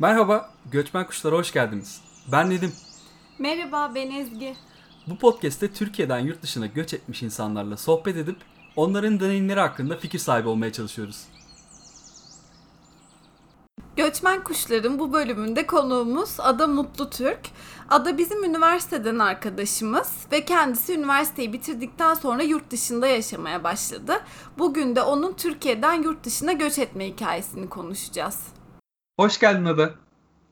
Merhaba, 0.00 0.50
Göçmen 0.70 1.06
Kuşlara 1.06 1.36
hoş 1.36 1.52
geldiniz. 1.52 2.00
Ben 2.32 2.50
Nedim. 2.50 2.72
Merhaba, 3.38 3.92
ben 3.94 4.10
Ezgi. 4.10 4.56
Bu 5.06 5.18
podcast'te 5.18 5.72
Türkiye'den 5.72 6.18
yurt 6.18 6.42
dışına 6.42 6.66
göç 6.66 6.94
etmiş 6.94 7.22
insanlarla 7.22 7.76
sohbet 7.76 8.16
edip 8.16 8.36
onların 8.76 9.20
deneyimleri 9.20 9.60
hakkında 9.60 9.96
fikir 9.96 10.18
sahibi 10.18 10.48
olmaya 10.48 10.72
çalışıyoruz. 10.72 11.24
Göçmen 13.96 14.44
Kuşların 14.44 14.98
bu 14.98 15.12
bölümünde 15.12 15.66
konuğumuz 15.66 16.40
Ada 16.40 16.66
Mutlu 16.66 17.10
Türk. 17.10 17.40
Ada 17.88 18.18
bizim 18.18 18.44
üniversiteden 18.44 19.18
arkadaşımız 19.18 20.12
ve 20.32 20.44
kendisi 20.44 20.94
üniversiteyi 20.94 21.52
bitirdikten 21.52 22.14
sonra 22.14 22.42
yurt 22.42 22.70
dışında 22.70 23.06
yaşamaya 23.06 23.64
başladı. 23.64 24.20
Bugün 24.58 24.96
de 24.96 25.02
onun 25.02 25.32
Türkiye'den 25.32 26.02
yurt 26.02 26.24
dışına 26.24 26.52
göç 26.52 26.78
etme 26.78 27.06
hikayesini 27.06 27.68
konuşacağız. 27.68 28.57
Hoş 29.18 29.40
geldin 29.40 29.64
Ada. 29.64 29.94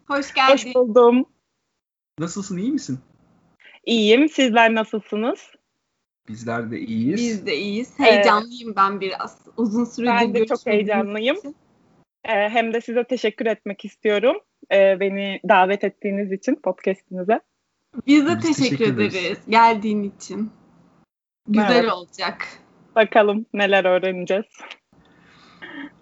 Hoş 0.09 0.35
geldin. 0.35 0.53
Hoş 0.53 0.75
buldum. 0.75 1.27
Nasılsın, 2.19 2.57
iyi 2.57 2.73
misin? 2.73 2.99
İyiyim. 3.85 4.29
Sizler 4.29 4.75
nasılsınız? 4.75 5.39
Bizler 6.29 6.71
de 6.71 6.81
iyiyiz. 6.81 7.21
Biz 7.21 7.47
de 7.47 7.57
iyiyiz. 7.57 7.99
Heyecanlıyım 7.99 8.71
ee, 8.71 8.77
ben 8.77 9.01
biraz. 9.01 9.39
Uzun 9.57 9.85
süredir 9.85 10.11
Ben 10.11 10.35
de 10.35 10.47
çok 10.47 10.67
heyecanlıyım. 10.67 11.37
Ee, 12.25 12.33
hem 12.33 12.75
de 12.75 12.81
size 12.81 13.05
teşekkür 13.05 13.47
etmek 13.47 13.85
istiyorum. 13.85 14.37
Ee, 14.73 15.01
beni 15.01 15.41
davet 15.49 15.85
ettiğiniz 15.85 16.33
için 16.33 16.55
podcastinize. 16.55 17.41
Biz 18.07 18.27
de 18.27 18.37
Biz 18.37 18.57
teşekkür, 18.57 18.77
teşekkür 18.79 19.05
ederiz 19.05 19.39
geldiğin 19.49 20.03
için. 20.03 20.51
Güzel 21.49 21.77
evet. 21.77 21.93
olacak. 21.93 22.49
Bakalım 22.97 23.47
neler 23.55 23.85
öğreneceğiz. 23.85 24.47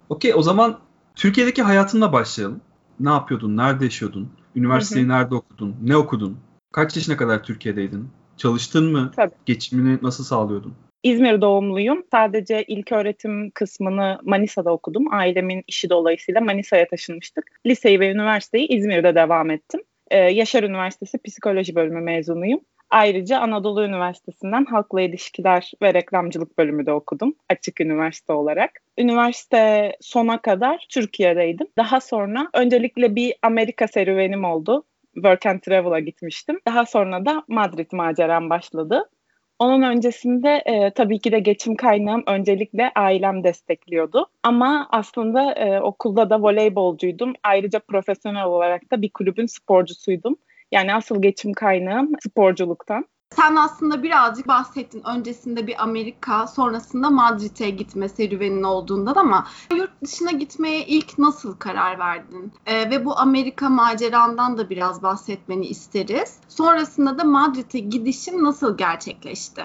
Okey 0.09 0.35
o 0.35 0.43
zaman 0.43 0.81
Türkiye'deki 1.17 1.63
hayatınla 1.63 2.13
başlayalım. 2.13 2.61
Ne 3.01 3.11
yapıyordun? 3.11 3.57
Nerede 3.57 3.85
yaşıyordun? 3.85 4.33
Üniversiteyi 4.57 5.07
hı 5.07 5.09
hı. 5.09 5.13
nerede 5.13 5.35
okudun? 5.35 5.77
Ne 5.83 5.97
okudun? 5.97 6.39
Kaç 6.73 6.97
yaşına 6.97 7.17
kadar 7.17 7.43
Türkiye'deydin? 7.43 8.09
Çalıştın 8.37 8.93
mı? 8.93 9.13
Tabii. 9.17 9.33
Geçimini 9.47 9.99
nasıl 10.03 10.25
sağlıyordun? 10.25 10.75
İzmir 11.03 11.41
doğumluyum. 11.41 12.05
Sadece 12.11 12.65
ilk 12.69 12.93
öğretim 12.93 13.51
kısmını 13.51 14.19
Manisa'da 14.23 14.73
okudum. 14.73 15.15
Ailemin 15.15 15.65
işi 15.67 15.91
dolayısıyla 15.91 16.41
Manisa'ya 16.41 16.89
taşınmıştık. 16.89 17.45
Liseyi 17.67 18.01
ve 18.01 18.11
üniversiteyi 18.11 18.67
İzmir'de 18.69 19.15
devam 19.15 19.51
ettim. 19.51 19.81
Ee, 20.11 20.19
Yaşar 20.19 20.63
Üniversitesi 20.63 21.19
Psikoloji 21.19 21.75
Bölümü 21.75 22.01
mezunuyum. 22.01 22.61
Ayrıca 22.95 23.39
Anadolu 23.39 23.85
Üniversitesi'nden 23.85 24.65
Halkla 24.65 25.01
İlişkiler 25.01 25.73
ve 25.83 25.95
Reklamcılık 25.95 26.59
bölümü 26.59 26.87
de 26.87 26.93
okudum. 26.93 27.35
Açık 27.51 27.81
üniversite 27.81 28.33
olarak. 28.33 28.71
Üniversite 28.99 29.93
sona 30.01 30.39
kadar 30.39 30.87
Türkiye'deydim. 30.89 31.67
Daha 31.79 32.01
sonra 32.01 32.49
öncelikle 32.53 33.15
bir 33.15 33.35
Amerika 33.43 33.89
serüvenim 33.89 34.45
oldu. 34.45 34.85
Work 35.15 35.47
and 35.47 35.61
Travel'a 35.61 35.99
gitmiştim. 35.99 36.61
Daha 36.67 36.87
sonra 36.87 37.27
da 37.27 37.45
Madrid 37.49 37.87
maceram 37.93 38.51
başladı. 38.51 39.11
Onun 39.59 39.83
öncesinde 39.83 40.63
e, 40.67 40.91
tabii 40.91 41.19
ki 41.19 41.33
de 41.33 41.39
geçim 41.39 41.77
kaynağım 41.77 42.23
öncelikle 42.27 42.93
ailem 42.95 43.45
destekliyordu. 43.45 44.27
Ama 44.43 44.89
aslında 44.91 45.53
e, 45.53 45.81
okulda 45.81 46.31
da 46.31 46.43
voleybolcuydum. 46.43 47.33
Ayrıca 47.43 47.79
profesyonel 47.79 48.45
olarak 48.45 48.91
da 48.93 49.03
bir 49.03 49.11
kulübün 49.11 49.47
sporcusuydum. 49.47 50.37
Yani 50.75 50.95
asıl 50.95 51.23
geçim 51.23 51.53
kaynağım 51.53 52.13
sporculuktan. 52.29 53.05
Sen 53.37 53.57
aslında 53.57 54.03
birazcık 54.03 54.49
bahsettin 54.49 55.03
öncesinde 55.17 55.67
bir 55.67 55.83
Amerika, 55.83 56.47
sonrasında 56.47 57.11
Madrid'e 57.11 57.71
gitme 57.71 58.09
serüvenin 58.09 58.63
olduğundan 58.63 59.15
ama 59.15 59.47
yurt 59.77 60.03
dışına 60.03 60.31
gitmeye 60.31 60.87
ilk 60.87 61.19
nasıl 61.19 61.57
karar 61.57 61.99
verdin? 61.99 62.53
Ee, 62.67 62.91
ve 62.91 63.05
bu 63.05 63.19
Amerika 63.19 63.69
macerandan 63.69 64.59
da 64.59 64.71
biraz 64.71 65.03
bahsetmeni 65.03 65.67
isteriz. 65.67 66.41
Sonrasında 66.49 67.19
da 67.19 67.25
Madrid'e 67.25 67.79
gidişin 67.79 68.45
nasıl 68.45 68.79
gerçekleşti? 68.79 69.63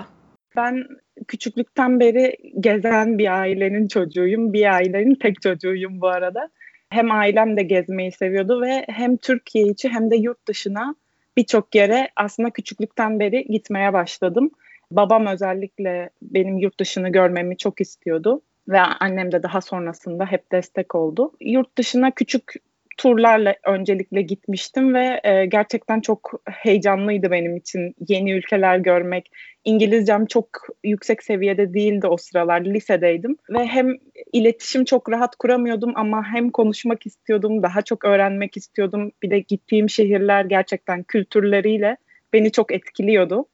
Ben 0.56 0.84
küçüklükten 1.28 2.00
beri 2.00 2.36
gezen 2.60 3.18
bir 3.18 3.40
ailenin 3.40 3.88
çocuğuyum. 3.88 4.54
Bir 4.54 4.74
ailenin 4.74 5.16
tek 5.16 5.42
çocuğuyum 5.42 6.02
bu 6.02 6.08
arada. 6.08 6.50
Hem 6.90 7.12
ailem 7.12 7.58
de 7.58 7.64
gezmeyi 7.64 8.12
seviyordu 8.12 8.62
ve 8.62 8.86
hem 8.90 9.18
Türkiye 9.18 9.68
içi 9.68 9.90
hem 9.90 10.12
de 10.12 10.16
yurt 10.16 10.48
dışına 10.48 10.96
birçok 11.38 11.76
yere 11.76 12.10
aslında 12.16 12.50
küçüklükten 12.50 13.20
beri 13.20 13.46
gitmeye 13.46 13.94
başladım. 13.94 14.52
Babam 14.92 15.28
özellikle 15.28 16.10
benim 16.22 16.58
yurt 16.58 16.80
dışını 16.80 17.10
görmemi 17.10 17.58
çok 17.58 17.82
istiyordu 17.82 18.42
ve 18.68 18.80
annem 18.80 19.32
de 19.32 19.44
daha 19.44 19.62
sonrasında 19.62 20.26
hep 20.26 20.52
destek 20.52 20.96
oldu. 20.96 21.32
Yurt 21.42 21.78
dışına 21.78 22.12
küçük 22.12 22.54
turlarla 23.00 23.56
öncelikle 23.66 24.22
gitmiştim 24.22 24.94
ve 24.94 25.22
e, 25.24 25.46
gerçekten 25.46 26.00
çok 26.02 26.32
heyecanlıydı 26.50 27.32
benim 27.32 27.58
için 27.58 27.96
yeni 28.08 28.32
ülkeler 28.32 28.78
görmek. 28.78 29.32
İngilizcem 29.66 30.26
çok 30.26 30.48
yüksek 30.84 31.24
seviyede 31.24 31.74
değildi 31.74 32.08
o 32.08 32.18
sıralar, 32.18 32.62
lisedeydim 32.62 33.38
ve 33.50 33.66
hem 33.66 33.96
iletişim 34.34 34.86
çok 34.86 35.12
rahat 35.12 35.36
kuramıyordum 35.36 35.92
ama 35.96 36.24
hem 36.34 36.50
konuşmak 36.50 37.06
istiyordum, 37.06 37.64
daha 37.64 37.82
çok 37.82 38.06
öğrenmek 38.06 38.58
istiyordum. 38.58 39.12
Bir 39.24 39.32
de 39.32 39.40
gittiğim 39.40 39.90
şehirler 39.90 40.46
gerçekten 40.46 41.04
kültürleriyle 41.04 41.98
beni 42.34 42.52
çok 42.52 42.74
etkiliyordu. 42.74 43.46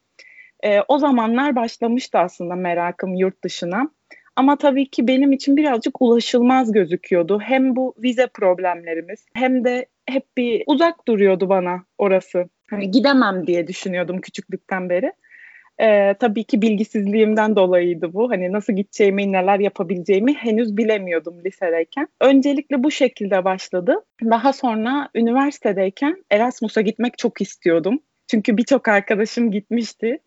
E, 0.63 0.81
o 0.88 0.97
zamanlar 0.97 1.56
başlamıştı 1.56 2.17
aslında 2.17 2.56
merakım 2.56 3.16
yurt 3.16 3.44
dışına. 3.44 3.89
Ama 4.35 4.57
tabii 4.57 4.90
ki 4.90 5.07
benim 5.07 5.31
için 5.31 5.57
birazcık 5.57 6.01
ulaşılmaz 6.01 6.72
gözüküyordu. 6.72 7.40
Hem 7.40 7.75
bu 7.75 7.94
vize 8.03 8.28
problemlerimiz 8.28 9.25
hem 9.34 9.66
de 9.66 9.85
hep 10.06 10.38
bir 10.38 10.63
uzak 10.68 11.07
duruyordu 11.07 11.50
bana 11.50 11.84
orası. 11.97 12.50
Hani 12.69 12.91
gidemem 12.91 13.47
diye 13.47 13.68
düşünüyordum 13.68 14.22
küçüklükten 14.22 14.90
beri. 14.90 15.13
Ee, 15.81 16.16
tabii 16.19 16.44
ki 16.44 16.62
bilgisizliğimden 16.62 17.56
dolayıydı 17.56 18.13
bu. 18.13 18.31
Hani 18.31 18.51
nasıl 18.51 18.74
gideceğimi, 18.74 19.31
neler 19.31 19.59
yapabileceğimi 19.59 20.34
henüz 20.34 20.78
bilemiyordum 20.78 21.44
lisedeyken. 21.45 22.07
Öncelikle 22.22 22.84
bu 22.84 22.91
şekilde 22.91 23.45
başladı. 23.45 23.95
Daha 24.24 24.53
sonra 24.53 25.09
üniversitedeyken 25.16 26.24
Erasmus'a 26.31 26.81
gitmek 26.81 27.18
çok 27.18 27.41
istiyordum. 27.41 28.00
Çünkü 28.28 28.57
birçok 28.57 28.88
arkadaşım 28.88 29.51
gitmişti. 29.51 30.19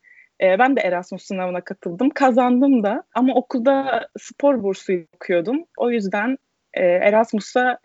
E, 0.43 0.59
ben 0.59 0.77
de 0.77 0.81
Erasmus 0.81 1.23
sınavına 1.23 1.61
katıldım. 1.61 2.11
Kazandım 2.11 2.83
da 2.83 3.03
ama 3.15 3.35
okulda 3.35 4.09
spor 4.19 4.63
bursu 4.63 4.93
okuyordum. 5.15 5.65
O 5.77 5.91
yüzden 5.91 6.39
e, 6.75 6.85
Erasmus'a 6.85 7.79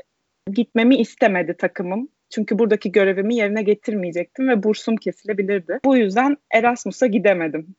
gitmemi 0.52 0.96
istemedi 0.96 1.56
takımım. 1.58 2.10
Çünkü 2.30 2.60
buradaki 2.60 2.92
görevimi 2.92 3.36
yerine 3.36 3.64
getirmeyecektim 3.64 4.48
ve 4.48 4.64
bursum 4.64 4.96
kesilebilirdi. 4.96 5.80
Bu 5.86 5.98
yüzden 5.98 6.38
Erasmus'a 6.52 7.08
gidemedim. 7.08 7.76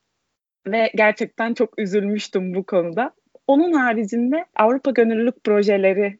Ve 0.67 0.91
gerçekten 0.95 1.55
çok 1.55 1.79
üzülmüştüm 1.79 2.55
bu 2.55 2.65
konuda. 2.65 3.11
Onun 3.47 3.73
haricinde 3.73 4.45
Avrupa 4.57 4.91
Gönüllülük 4.91 5.45
Projeleri 5.45 6.19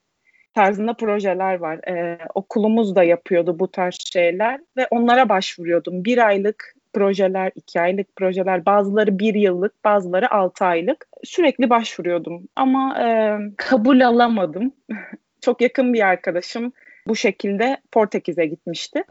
tarzında 0.55 0.95
projeler 0.95 1.55
var. 1.55 1.89
Ee, 1.89 2.19
okulumuz 2.35 2.97
da 2.97 3.03
yapıyordu 3.03 3.59
bu 3.59 3.71
tarz 3.71 3.99
şeyler 4.13 4.61
ve 4.77 4.87
onlara 4.91 5.29
başvuruyordum. 5.29 6.05
Bir 6.05 6.27
aylık 6.27 6.75
projeler, 6.95 7.53
iki 7.55 7.81
aylık 7.81 8.17
projeler, 8.17 8.67
bazıları 8.67 9.19
bir 9.19 9.35
yıllık, 9.35 9.85
bazıları 9.85 10.35
altı 10.35 10.65
aylık. 10.65 11.07
Sürekli 11.25 11.71
başvuruyordum 11.71 12.49
ama 12.57 12.99
e, 13.01 13.39
kabul 13.57 14.01
alamadım. 14.01 14.73
Çok 15.41 15.61
yakın 15.61 15.95
bir 15.95 16.07
arkadaşım 16.07 16.73
bu 17.07 17.17
şekilde 17.17 17.77
Portekiz'e 17.93 18.47
gitmişti. 18.47 19.05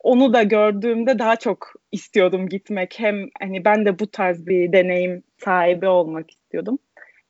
Onu 0.00 0.32
da 0.32 0.42
gördüğümde 0.42 1.18
daha 1.18 1.36
çok 1.36 1.72
istiyordum 1.92 2.48
gitmek. 2.48 2.94
Hem 2.98 3.28
hani 3.40 3.64
ben 3.64 3.86
de 3.86 3.98
bu 3.98 4.06
tarz 4.06 4.46
bir 4.46 4.72
deneyim 4.72 5.22
sahibi 5.44 5.88
olmak 5.88 6.30
istiyordum. 6.30 6.78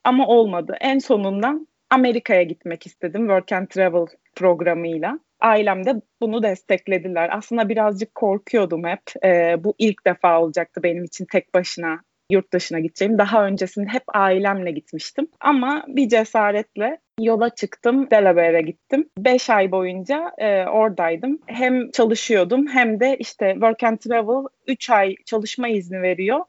Ama 0.05 0.27
olmadı. 0.27 0.77
En 0.81 0.99
sonunda 0.99 1.61
Amerika'ya 1.91 2.43
gitmek 2.43 2.87
istedim 2.87 3.21
Work 3.21 3.53
and 3.53 3.67
Travel 3.67 4.07
programıyla 4.35 5.19
ailem 5.45 5.87
de 5.87 5.95
bunu 6.21 6.43
desteklediler. 6.43 7.31
Aslında 7.33 7.69
birazcık 7.69 8.15
korkuyordum 8.15 8.85
hep. 8.85 9.25
E, 9.25 9.57
bu 9.65 9.75
ilk 9.79 10.07
defa 10.07 10.41
olacaktı 10.41 10.83
benim 10.83 11.05
için 11.05 11.27
tek 11.33 11.55
başına 11.55 12.01
yurt 12.31 12.53
dışına 12.53 12.81
gideceğim. 12.81 13.19
Daha 13.19 13.47
öncesinde 13.47 13.89
hep 13.89 14.03
ailemle 14.15 14.71
gitmiştim. 14.71 15.29
Ama 15.41 15.85
bir 15.89 16.09
cesaretle 16.09 16.99
yola 17.21 17.51
çıktım. 17.51 18.11
Delaware'e 18.11 18.63
gittim. 18.63 19.09
Beş 19.19 19.51
ay 19.51 19.73
boyunca 19.73 20.33
e, 20.39 20.65
oradaydım. 20.67 21.39
Hem 21.47 21.91
çalışıyordum 21.91 22.67
hem 22.67 23.01
de 23.01 23.17
işte 23.19 23.53
Work 23.53 23.83
and 23.83 23.99
Travel 23.99 24.49
üç 24.67 24.91
ay 24.91 25.15
çalışma 25.27 25.69
izni 25.69 26.03
veriyor. 26.03 26.41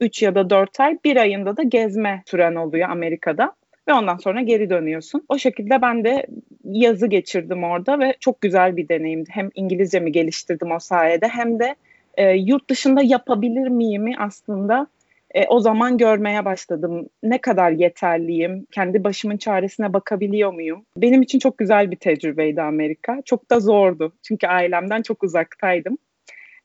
Üç 0.00 0.22
ya 0.22 0.34
da 0.34 0.50
dört 0.50 0.80
ay. 0.80 0.98
Bir 1.04 1.16
ayında 1.16 1.56
da 1.56 1.62
gezme 1.62 2.22
süren 2.26 2.54
oluyor 2.54 2.88
Amerika'da 2.88 3.52
ve 3.88 3.92
ondan 3.92 4.16
sonra 4.16 4.42
geri 4.42 4.70
dönüyorsun. 4.70 5.24
O 5.28 5.38
şekilde 5.38 5.82
ben 5.82 6.04
de 6.04 6.26
yazı 6.64 7.06
geçirdim 7.06 7.64
orada 7.64 7.98
ve 7.98 8.14
çok 8.20 8.40
güzel 8.40 8.76
bir 8.76 8.88
deneyimdi. 8.88 9.30
Hem 9.32 9.50
İngilizce 9.54 10.00
mi 10.00 10.12
geliştirdim 10.12 10.72
o 10.72 10.78
sayede 10.78 11.28
hem 11.28 11.58
de 11.58 11.74
e, 12.14 12.30
yurt 12.32 12.70
dışında 12.70 13.02
yapabilir 13.02 13.68
miyimi 13.68 14.14
aslında 14.18 14.86
E, 15.34 15.46
o 15.46 15.60
zaman 15.60 15.98
görmeye 15.98 16.44
başladım. 16.44 17.08
Ne 17.22 17.38
kadar 17.40 17.70
yeterliyim? 17.70 18.66
Kendi 18.72 19.04
başımın 19.04 19.36
çaresine 19.36 19.92
bakabiliyor 19.92 20.52
muyum? 20.52 20.84
Benim 20.96 21.22
için 21.22 21.38
çok 21.38 21.58
güzel 21.58 21.90
bir 21.90 21.96
tecrübeydi 21.96 22.62
Amerika. 22.62 23.22
Çok 23.24 23.50
da 23.50 23.60
zordu. 23.60 24.12
Çünkü 24.22 24.46
ailemden 24.46 25.02
çok 25.02 25.22
uzaktaydım. 25.22 25.98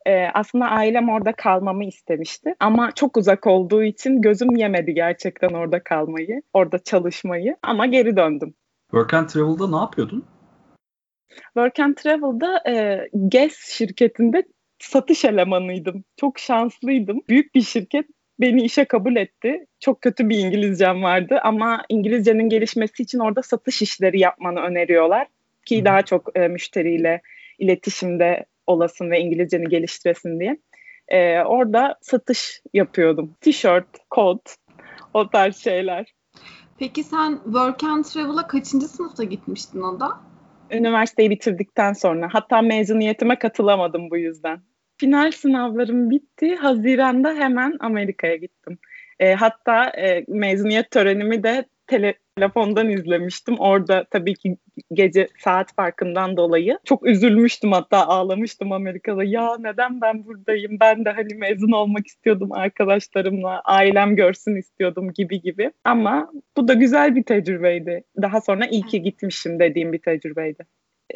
E, 0.05 0.27
aslında 0.33 0.65
ailem 0.65 1.09
orada 1.09 1.31
kalmamı 1.31 1.85
istemişti. 1.85 2.55
Ama 2.59 2.91
çok 2.91 3.17
uzak 3.17 3.47
olduğu 3.47 3.83
için 3.83 4.21
gözüm 4.21 4.55
yemedi 4.55 4.93
gerçekten 4.93 5.49
orada 5.49 5.83
kalmayı, 5.83 6.41
orada 6.53 6.79
çalışmayı. 6.79 7.57
Ama 7.63 7.85
geri 7.85 8.17
döndüm. 8.17 8.53
Work 8.91 9.13
and 9.13 9.27
Travel'da 9.27 9.69
ne 9.69 9.75
yapıyordun? 9.75 10.25
Work 11.53 11.79
and 11.79 11.95
Travel'da 11.95 12.69
e, 12.69 13.07
GES 13.27 13.69
şirketinde 13.69 14.43
satış 14.79 15.25
elemanıydım. 15.25 16.03
Çok 16.17 16.39
şanslıydım. 16.39 17.21
Büyük 17.29 17.55
bir 17.55 17.61
şirket 17.61 18.05
beni 18.39 18.63
işe 18.63 18.85
kabul 18.85 19.15
etti. 19.15 19.65
Çok 19.79 20.01
kötü 20.01 20.29
bir 20.29 20.37
İngilizcem 20.37 21.03
vardı 21.03 21.39
ama 21.43 21.85
İngilizcenin 21.89 22.49
gelişmesi 22.49 23.03
için 23.03 23.19
orada 23.19 23.41
satış 23.41 23.81
işleri 23.81 24.19
yapmanı 24.19 24.59
öneriyorlar 24.59 25.27
ki 25.65 25.85
daha 25.85 26.01
çok 26.01 26.37
e, 26.37 26.47
müşteriyle 26.47 27.21
iletişimde 27.59 28.45
olasın 28.67 29.11
ve 29.11 29.19
İngilizceni 29.19 29.69
geliştiresin 29.69 30.39
diye. 30.39 30.57
E, 31.07 31.41
orada 31.41 31.97
satış 32.01 32.61
yapıyordum. 32.73 33.35
Tişört, 33.41 33.87
kot, 34.09 34.55
o 35.13 35.29
tarz 35.29 35.57
şeyler. 35.57 36.13
Peki 36.79 37.03
sen 37.03 37.39
Work 37.43 37.83
and 37.83 38.03
Travel'a 38.03 38.47
kaçıncı 38.47 38.87
sınıfta 38.87 39.23
gitmiştin 39.23 39.81
o 39.81 39.99
da? 39.99 40.09
Üniversiteyi 40.71 41.29
bitirdikten 41.29 41.93
sonra. 41.93 42.29
Hatta 42.31 42.61
mezuniyetime 42.61 43.39
katılamadım 43.39 44.09
bu 44.09 44.17
yüzden. 44.17 44.59
Final 44.97 45.31
sınavlarım 45.31 46.09
bitti. 46.09 46.55
Haziran'da 46.55 47.33
hemen 47.33 47.77
Amerika'ya 47.79 48.35
gittim. 48.35 48.77
E, 49.19 49.33
hatta 49.33 49.85
e, 49.85 50.25
mezuniyet 50.27 50.91
törenimi 50.91 51.43
de 51.43 51.65
tele, 51.87 52.13
telefondan 52.37 52.89
izlemiştim. 52.89 53.55
Orada 53.59 54.05
tabii 54.11 54.33
ki 54.33 54.57
gece 54.93 55.27
saat 55.39 55.75
farkından 55.75 56.37
dolayı 56.37 56.79
çok 56.85 57.07
üzülmüştüm 57.07 57.71
hatta 57.71 58.07
ağlamıştım 58.07 58.71
Amerika'da. 58.71 59.23
Ya 59.23 59.57
neden 59.59 60.01
ben 60.01 60.25
buradayım? 60.25 60.77
Ben 60.79 61.05
de 61.05 61.09
hani 61.09 61.35
mezun 61.35 61.71
olmak 61.71 62.07
istiyordum 62.07 62.51
arkadaşlarımla. 62.51 63.61
Ailem 63.65 64.15
görsün 64.15 64.55
istiyordum 64.55 65.13
gibi 65.13 65.41
gibi. 65.41 65.71
Ama 65.83 66.31
bu 66.57 66.67
da 66.67 66.73
güzel 66.73 67.15
bir 67.15 67.23
tecrübeydi. 67.23 68.03
Daha 68.21 68.41
sonra 68.41 68.65
iyi 68.65 68.81
ki 68.81 69.01
gitmişim 69.01 69.59
dediğim 69.59 69.93
bir 69.93 69.99
tecrübeydi. 69.99 70.65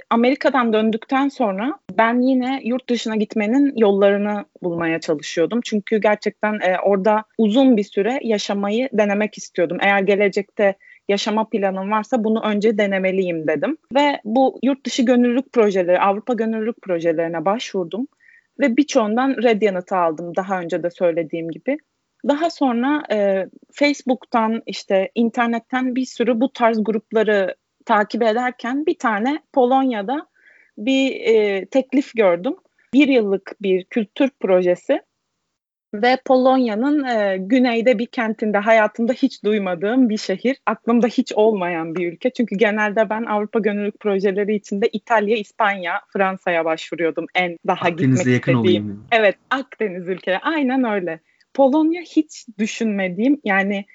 Amerika'dan 0.10 0.74
döndükten 0.74 1.27
sonra 1.27 1.80
ben 1.98 2.22
yine 2.22 2.62
yurt 2.63 2.89
dışına 2.89 3.15
gitmenin 3.15 3.74
yollarını 3.77 4.45
bulmaya 4.63 5.00
çalışıyordum. 5.00 5.62
Çünkü 5.63 5.98
gerçekten 5.98 6.54
e, 6.54 6.77
orada 6.83 7.24
uzun 7.38 7.77
bir 7.77 7.83
süre 7.83 8.19
yaşamayı 8.24 8.89
denemek 8.94 9.38
istiyordum. 9.38 9.77
Eğer 9.81 10.00
gelecekte 10.00 10.75
yaşama 11.10 11.50
planım 11.50 11.92
varsa 11.92 12.24
bunu 12.24 12.42
önce 12.44 12.78
denemeliyim 12.78 13.48
dedim. 13.48 13.78
Ve 13.96 14.22
bu 14.26 14.60
yurt 14.64 14.86
dışı 14.86 15.04
gönüllülük 15.04 15.54
projeleri, 15.54 16.00
Avrupa 16.00 16.34
gönüllülük 16.34 16.82
projelerine 16.82 17.46
başvurdum. 17.46 18.08
Ve 18.60 18.78
birçoğundan 18.78 19.44
red 19.44 19.62
yanıtı 19.62 19.96
aldım 19.96 20.36
daha 20.36 20.60
önce 20.60 20.84
de 20.84 20.90
söylediğim 20.90 21.52
gibi. 21.52 21.78
Daha 22.28 22.50
sonra 22.50 23.04
e, 23.12 23.46
Facebook'tan 23.72 24.62
işte 24.66 25.12
internetten 25.16 25.96
bir 25.96 26.06
sürü 26.06 26.42
bu 26.42 26.54
tarz 26.54 26.84
grupları 26.84 27.56
takip 27.86 28.24
ederken 28.24 28.86
bir 28.86 28.98
tane 28.98 29.40
Polonya'da 29.54 30.28
bir 30.78 31.12
e, 31.12 31.66
teklif 31.66 32.14
gördüm. 32.16 32.56
Bir 32.94 33.08
yıllık 33.08 33.56
bir 33.62 33.84
kültür 33.84 34.30
projesi 34.40 35.02
ve 35.94 36.18
Polonya'nın 36.25 37.03
e, 37.03 37.38
güneyde 37.38 38.00
bir 38.00 38.06
kentinde 38.06 38.57
hayatımda 38.57 39.13
hiç 39.13 39.44
duymadığım 39.44 40.09
bir 40.09 40.18
şehir. 40.18 40.57
Aklımda 40.65 41.07
hiç 41.07 41.33
olmayan 41.33 41.95
bir 41.95 42.12
ülke. 42.12 42.30
Çünkü 42.30 42.56
genelde 42.56 43.09
ben 43.09 43.24
Avrupa 43.25 43.59
gönüllülük 43.59 44.00
projeleri 44.00 44.56
içinde 44.56 44.89
İtalya, 44.94 45.38
İspanya, 45.38 46.01
Fransa'ya 46.13 46.65
başvuruyordum. 46.65 47.25
En 47.36 47.57
daha 47.68 47.86
Akdeniz'e 47.86 48.24
gitmek 48.24 48.33
yakın 48.33 48.57
istediğim. 48.57 48.83
olayım. 48.83 49.07
Evet, 49.12 49.36
Akdeniz 49.50 50.07
ülkeleri. 50.07 50.39
Aynen 50.39 50.83
öyle. 50.83 51.19
Polonya 51.53 52.01
hiç 52.01 52.45
düşünmediğim 52.57 53.41
yani 53.44 53.86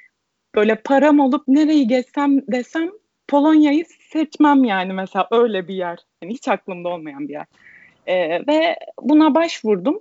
böyle 0.55 0.75
param 0.75 1.20
olup 1.20 1.49
nereyi 1.49 1.88
gezsem 1.88 2.41
desem 2.52 2.91
Polonya'yı 3.29 3.85
seçmem 4.11 4.64
yani 4.64 4.93
mesela 4.93 5.29
öyle 5.31 5.69
bir 5.69 5.75
yer. 5.75 5.99
Yani 6.23 6.35
hiç 6.35 6.49
aklımda 6.49 6.88
olmayan 6.88 7.29
bir 7.29 7.32
yer. 7.32 7.46
Ee, 8.06 8.46
ve 8.46 8.76
buna 9.02 9.35
başvurdum 9.35 10.00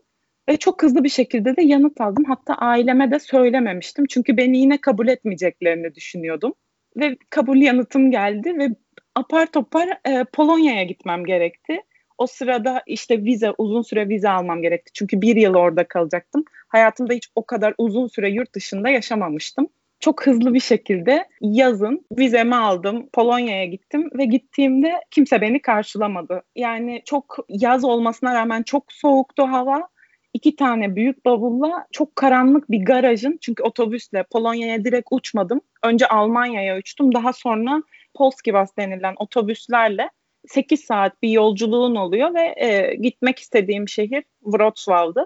ve 0.49 0.57
çok 0.57 0.83
hızlı 0.83 1.03
bir 1.03 1.09
şekilde 1.09 1.55
de 1.55 1.61
yanıt 1.61 2.01
aldım. 2.01 2.23
Hatta 2.27 2.53
aileme 2.53 3.11
de 3.11 3.19
söylememiştim. 3.19 4.05
Çünkü 4.09 4.37
beni 4.37 4.57
yine 4.57 4.81
kabul 4.81 5.07
etmeyeceklerini 5.07 5.95
düşünüyordum. 5.95 6.53
Ve 6.97 7.17
kabul 7.29 7.57
yanıtım 7.57 8.11
geldi 8.11 8.57
ve 8.57 8.69
apar 9.15 9.51
topar 9.51 9.89
e, 10.05 10.23
Polonya'ya 10.33 10.83
gitmem 10.83 11.25
gerekti. 11.25 11.79
O 12.17 12.27
sırada 12.27 12.83
işte 12.87 13.23
vize, 13.23 13.51
uzun 13.57 13.81
süre 13.81 14.09
vize 14.09 14.29
almam 14.29 14.61
gerekti. 14.61 14.91
Çünkü 14.93 15.21
bir 15.21 15.35
yıl 15.35 15.53
orada 15.53 15.87
kalacaktım. 15.87 16.43
Hayatımda 16.67 17.13
hiç 17.13 17.29
o 17.35 17.45
kadar 17.45 17.73
uzun 17.77 18.07
süre 18.07 18.29
yurt 18.29 18.55
dışında 18.55 18.89
yaşamamıştım 18.89 19.69
çok 20.03 20.27
hızlı 20.27 20.53
bir 20.53 20.59
şekilde 20.59 21.27
yazın 21.41 22.05
vizemi 22.17 22.55
aldım. 22.55 23.09
Polonya'ya 23.13 23.65
gittim 23.65 24.09
ve 24.17 24.25
gittiğimde 24.25 24.93
kimse 25.11 25.41
beni 25.41 25.61
karşılamadı. 25.61 26.43
Yani 26.55 27.01
çok 27.05 27.37
yaz 27.49 27.83
olmasına 27.83 28.33
rağmen 28.33 28.63
çok 28.63 28.93
soğuktu 28.93 29.43
hava. 29.43 29.87
İki 30.33 30.55
tane 30.55 30.95
büyük 30.95 31.25
bavulla 31.25 31.87
çok 31.91 32.15
karanlık 32.15 32.71
bir 32.71 32.85
garajın 32.85 33.37
çünkü 33.41 33.63
otobüsle 33.63 34.23
Polonya'ya 34.31 34.83
direkt 34.83 35.07
uçmadım. 35.11 35.61
Önce 35.83 36.07
Almanya'ya 36.07 36.77
uçtum. 36.77 37.13
Daha 37.13 37.33
sonra 37.33 37.83
Polskibas 38.15 38.77
denilen 38.77 39.15
otobüslerle 39.17 40.09
8 40.47 40.79
saat 40.79 41.21
bir 41.21 41.29
yolculuğun 41.29 41.95
oluyor 41.95 42.33
ve 42.33 42.53
e, 42.57 42.95
gitmek 42.95 43.39
istediğim 43.39 43.87
şehir 43.87 44.23
Wrocław'dı. 44.43 45.25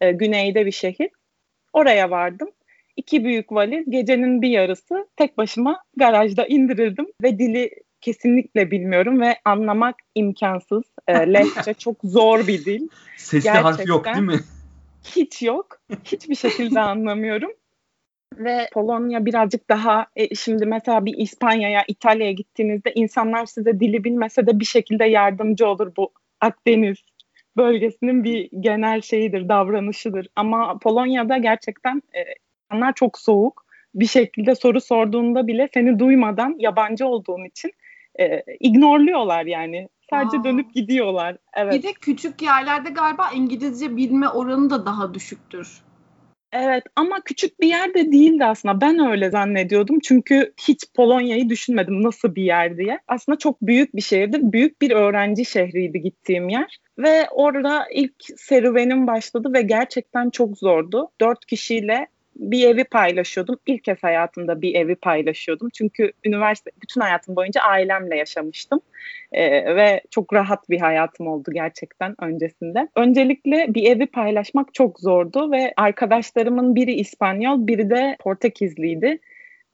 E, 0.00 0.12
güneyde 0.12 0.66
bir 0.66 0.72
şehir. 0.72 1.10
Oraya 1.72 2.10
vardım 2.10 2.48
iki 2.96 3.24
büyük 3.24 3.52
valiz 3.52 3.90
gecenin 3.90 4.42
bir 4.42 4.48
yarısı 4.48 5.08
tek 5.16 5.38
başıma 5.38 5.82
garajda 5.96 6.46
indirildim 6.46 7.06
ve 7.22 7.38
dili 7.38 7.70
kesinlikle 8.06 8.70
bilmiyorum 8.70 9.20
ve 9.20 9.36
anlamak 9.44 9.94
imkansız. 10.14 10.82
E, 11.08 11.12
Lehçe 11.32 11.74
çok 11.74 11.96
zor 12.04 12.46
bir 12.46 12.64
dil. 12.64 12.88
Sesli 13.16 13.50
harf 13.50 13.86
yok 13.86 14.04
değil 14.04 14.26
mi? 14.26 14.40
Hiç 15.16 15.42
yok. 15.42 15.80
Hiçbir 16.04 16.34
şekilde 16.34 16.80
anlamıyorum. 16.80 17.50
Ve 18.38 18.68
Polonya 18.72 19.26
birazcık 19.26 19.70
daha 19.70 20.06
e, 20.16 20.34
şimdi 20.34 20.66
mesela 20.66 21.04
bir 21.04 21.14
İspanya'ya, 21.18 21.84
İtalya'ya 21.88 22.32
gittiğinizde 22.32 22.92
insanlar 22.94 23.46
size 23.46 23.80
dili 23.80 24.04
bilmese 24.04 24.46
de 24.46 24.60
bir 24.60 24.64
şekilde 24.64 25.04
yardımcı 25.04 25.68
olur 25.68 25.92
bu 25.96 26.12
Akdeniz 26.40 26.96
bölgesinin 27.56 28.24
bir 28.24 28.48
genel 28.60 29.00
şeyidir, 29.00 29.48
davranışıdır. 29.48 30.26
Ama 30.36 30.78
Polonya'da 30.78 31.38
gerçekten 31.38 32.02
e, 32.14 32.20
insanlar 32.70 32.92
çok 32.94 33.18
soğuk. 33.18 33.66
Bir 33.94 34.06
şekilde 34.06 34.54
soru 34.54 34.80
sorduğunda 34.80 35.46
bile 35.46 35.68
seni 35.74 35.98
duymadan 35.98 36.56
yabancı 36.58 37.06
olduğun 37.06 37.44
için 37.44 37.72
e, 38.20 38.42
ignorluyorlar 38.60 39.46
yani. 39.46 39.88
Sadece 40.10 40.36
Aa. 40.36 40.44
dönüp 40.44 40.74
gidiyorlar. 40.74 41.36
Evet. 41.56 41.74
Bir 41.74 41.82
de 41.82 41.92
küçük 41.92 42.42
yerlerde 42.42 42.90
galiba 42.90 43.30
İngilizce 43.34 43.96
bilme 43.96 44.28
oranı 44.28 44.70
da 44.70 44.86
daha 44.86 45.14
düşüktür. 45.14 45.82
Evet 46.52 46.84
ama 46.96 47.20
küçük 47.20 47.60
bir 47.60 47.68
yerde 47.68 48.12
değildi 48.12 48.44
aslında. 48.44 48.80
Ben 48.80 49.10
öyle 49.10 49.30
zannediyordum. 49.30 49.98
Çünkü 50.00 50.52
hiç 50.68 50.84
Polonya'yı 50.94 51.48
düşünmedim 51.48 52.02
nasıl 52.02 52.34
bir 52.34 52.42
yer 52.42 52.76
diye. 52.76 52.98
Aslında 53.08 53.38
çok 53.38 53.62
büyük 53.62 53.96
bir 53.96 54.00
şehirdi. 54.00 54.38
Büyük 54.42 54.82
bir 54.82 54.90
öğrenci 54.90 55.44
şehriydi 55.44 56.02
gittiğim 56.02 56.48
yer. 56.48 56.78
Ve 56.98 57.28
orada 57.30 57.86
ilk 57.92 58.14
serüvenim 58.36 59.06
başladı 59.06 59.52
ve 59.52 59.62
gerçekten 59.62 60.30
çok 60.30 60.58
zordu. 60.58 61.10
Dört 61.20 61.46
kişiyle 61.46 62.06
bir 62.38 62.68
evi 62.68 62.84
paylaşıyordum. 62.84 63.56
İlk 63.66 63.84
kez 63.84 64.02
hayatımda 64.02 64.62
bir 64.62 64.74
evi 64.74 64.94
paylaşıyordum. 64.94 65.68
Çünkü 65.74 66.12
üniversite 66.24 66.70
bütün 66.82 67.00
hayatım 67.00 67.36
boyunca 67.36 67.60
ailemle 67.60 68.16
yaşamıştım. 68.16 68.80
Ee, 69.32 69.76
ve 69.76 70.00
çok 70.10 70.32
rahat 70.32 70.70
bir 70.70 70.80
hayatım 70.80 71.26
oldu 71.26 71.50
gerçekten 71.52 72.14
öncesinde. 72.20 72.88
Öncelikle 72.96 73.66
bir 73.74 73.90
evi 73.90 74.06
paylaşmak 74.06 74.74
çok 74.74 75.00
zordu 75.00 75.52
ve 75.52 75.72
arkadaşlarımın 75.76 76.74
biri 76.74 76.92
İspanyol, 76.92 77.66
biri 77.66 77.90
de 77.90 78.16
Portekizliydi 78.20 79.18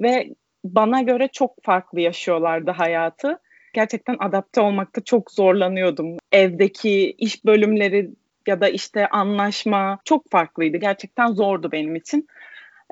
ve 0.00 0.28
bana 0.64 1.02
göre 1.02 1.28
çok 1.32 1.62
farklı 1.62 2.00
yaşıyorlardı 2.00 2.70
hayatı. 2.70 3.38
Gerçekten 3.74 4.16
adapte 4.18 4.60
olmakta 4.60 5.00
çok 5.00 5.30
zorlanıyordum. 5.30 6.16
Evdeki 6.32 7.10
iş 7.10 7.44
bölümleri 7.44 8.10
ya 8.46 8.60
da 8.60 8.68
işte 8.68 9.08
anlaşma 9.08 9.98
çok 10.04 10.30
farklıydı. 10.30 10.76
Gerçekten 10.76 11.32
zordu 11.32 11.72
benim 11.72 11.96
için. 11.96 12.28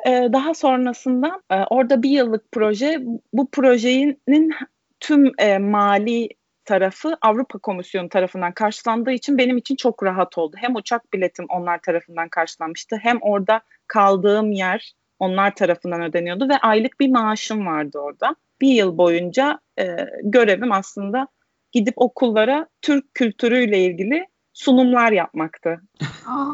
Ee, 0.06 0.28
daha 0.32 0.54
sonrasında 0.54 1.42
e, 1.50 1.54
orada 1.70 2.02
bir 2.02 2.10
yıllık 2.10 2.52
proje, 2.52 3.00
bu 3.32 3.50
projenin 3.50 4.54
tüm 5.00 5.32
e, 5.38 5.58
mali 5.58 6.28
tarafı 6.64 7.16
Avrupa 7.22 7.58
Komisyonu 7.58 8.08
tarafından 8.08 8.52
karşılandığı 8.52 9.10
için 9.10 9.38
benim 9.38 9.56
için 9.56 9.76
çok 9.76 10.02
rahat 10.02 10.38
oldu. 10.38 10.56
Hem 10.58 10.76
uçak 10.76 11.12
biletim 11.12 11.46
onlar 11.48 11.78
tarafından 11.78 12.28
karşılanmıştı 12.28 12.96
hem 13.02 13.18
orada 13.20 13.60
kaldığım 13.86 14.52
yer 14.52 14.92
onlar 15.18 15.54
tarafından 15.54 16.02
ödeniyordu 16.02 16.48
ve 16.48 16.56
aylık 16.56 17.00
bir 17.00 17.10
maaşım 17.10 17.66
vardı 17.66 17.98
orada. 17.98 18.36
Bir 18.60 18.72
yıl 18.72 18.98
boyunca 18.98 19.60
e, 19.78 19.86
görevim 20.22 20.72
aslında 20.72 21.28
gidip 21.72 21.94
okullara 21.96 22.66
Türk 22.82 23.14
kültürüyle 23.14 23.78
ilgili 23.78 24.26
sunumlar 24.52 25.12
yapmaktı. 25.12 25.80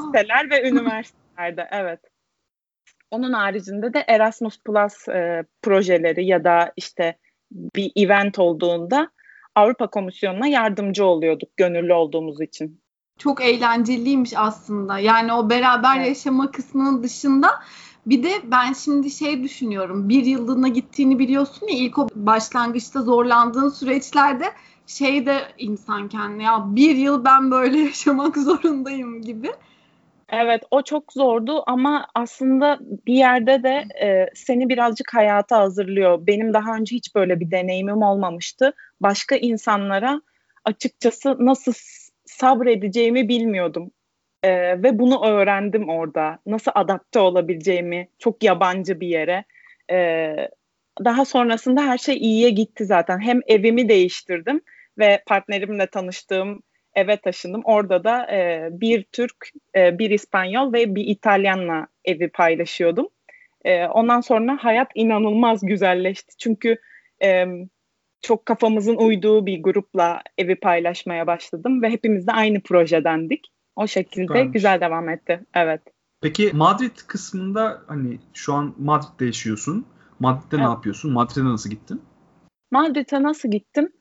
Siteler 0.07 0.51
ve 0.51 0.69
üniversitelerde 0.69 1.69
evet. 1.71 2.01
Onun 3.11 3.33
haricinde 3.33 3.95
de 3.95 4.05
Erasmus 4.09 4.61
Plus 4.65 5.09
e, 5.09 5.45
projeleri 5.63 6.27
ya 6.27 6.45
da 6.45 6.73
işte 6.77 7.19
bir 7.51 7.93
event 7.97 8.39
olduğunda 8.39 9.11
Avrupa 9.55 9.87
Komisyonu'na 9.87 10.47
yardımcı 10.47 11.05
oluyorduk 11.05 11.57
gönüllü 11.57 11.93
olduğumuz 11.93 12.41
için. 12.41 12.81
Çok 13.19 13.45
eğlenceliymiş 13.45 14.33
aslında. 14.37 14.99
Yani 14.99 15.33
o 15.33 15.51
beraber 15.51 15.97
evet. 15.97 16.09
yaşama 16.09 16.51
kısmının 16.51 17.03
dışında 17.03 17.49
bir 18.07 18.23
de 18.23 18.31
ben 18.45 18.73
şimdi 18.73 19.11
şey 19.11 19.43
düşünüyorum. 19.43 20.09
Bir 20.09 20.25
yıllığına 20.25 20.69
gittiğini 20.69 21.19
biliyorsun 21.19 21.69
ya 21.69 21.75
ilk 21.75 21.99
o 21.99 22.09
başlangıçta 22.15 23.03
zorlandığın 23.03 23.69
süreçlerde 23.69 24.45
şey 24.87 25.27
de 25.27 25.39
insan 25.59 26.09
kendine 26.09 26.43
ya 26.43 26.65
bir 26.77 26.97
yıl 26.97 27.25
ben 27.25 27.51
böyle 27.51 27.79
yaşamak 27.89 28.37
zorundayım 28.37 29.23
gibi. 29.23 29.51
Evet 30.33 30.63
o 30.71 30.83
çok 30.83 31.13
zordu 31.13 31.63
ama 31.67 32.07
aslında 32.15 32.79
bir 32.81 33.15
yerde 33.15 33.63
de 33.63 33.85
e, 34.03 34.27
seni 34.35 34.69
birazcık 34.69 35.15
hayata 35.15 35.59
hazırlıyor. 35.59 36.27
Benim 36.27 36.53
daha 36.55 36.77
önce 36.77 36.97
hiç 36.97 37.15
böyle 37.15 37.41
bir 37.41 37.51
deneyimim 37.51 38.03
olmamıştı. 38.03 38.73
Başka 39.01 39.37
insanlara 39.37 40.23
açıkçası 40.65 41.37
nasıl 41.47 41.73
sabredeceğimi 42.25 43.29
bilmiyordum. 43.29 43.91
E, 44.43 44.83
ve 44.83 44.99
bunu 44.99 45.27
öğrendim 45.27 45.89
orada. 45.89 46.39
Nasıl 46.47 46.71
adapte 46.75 47.19
olabileceğimi 47.19 48.09
çok 48.19 48.43
yabancı 48.45 49.01
bir 49.01 49.09
yere. 49.09 49.45
E, 49.91 50.35
daha 51.05 51.25
sonrasında 51.25 51.83
her 51.83 51.99
şey 51.99 52.17
iyiye 52.17 52.51
gitti 52.51 52.85
zaten. 52.85 53.21
Hem 53.21 53.41
evimi 53.47 53.89
değiştirdim 53.89 54.61
ve 54.99 55.23
partnerimle 55.27 55.87
tanıştığım 55.87 56.63
eve 56.97 57.17
taşındım. 57.17 57.63
Orada 57.65 58.05
da 58.05 58.33
e, 58.33 58.69
bir 58.73 59.03
Türk, 59.03 59.51
e, 59.77 59.99
bir 59.99 60.11
İspanyol 60.11 60.73
ve 60.73 60.95
bir 60.95 61.05
İtalyanla 61.05 61.87
evi 62.05 62.29
paylaşıyordum. 62.29 63.09
E, 63.65 63.87
ondan 63.87 64.21
sonra 64.21 64.59
hayat 64.61 64.89
inanılmaz 64.95 65.61
güzelleşti. 65.67 66.37
Çünkü 66.39 66.77
e, 67.23 67.47
çok 68.23 68.47
kafamızın 68.47 68.97
uyduğu 68.97 69.47
bir 69.47 69.63
grupla 69.63 70.23
evi 70.39 70.57
paylaşmaya 70.57 71.27
başladım 71.27 71.83
ve 71.83 71.91
hepimiz 71.91 72.27
de 72.27 72.33
aynı 72.33 72.61
projedendik. 72.61 73.47
O 73.77 73.87
şekilde 73.87 74.27
Süpermiş. 74.27 74.53
güzel 74.53 74.81
devam 74.81 75.09
etti. 75.09 75.41
Evet. 75.55 75.81
Peki 76.21 76.51
Madrid 76.55 76.97
kısmında 77.07 77.83
hani 77.87 78.19
şu 78.35 78.55
an 78.55 78.75
Madrid'de 78.79 79.25
yaşıyorsun. 79.25 79.87
Madrid'de 80.19 80.57
evet. 80.57 80.65
ne 80.65 80.71
yapıyorsun? 80.71 81.13
Madrid'e 81.13 81.45
nasıl 81.45 81.71
gittin? 81.71 82.03
Madrid'e 82.71 83.23
nasıl 83.23 83.51
gittim? 83.51 83.93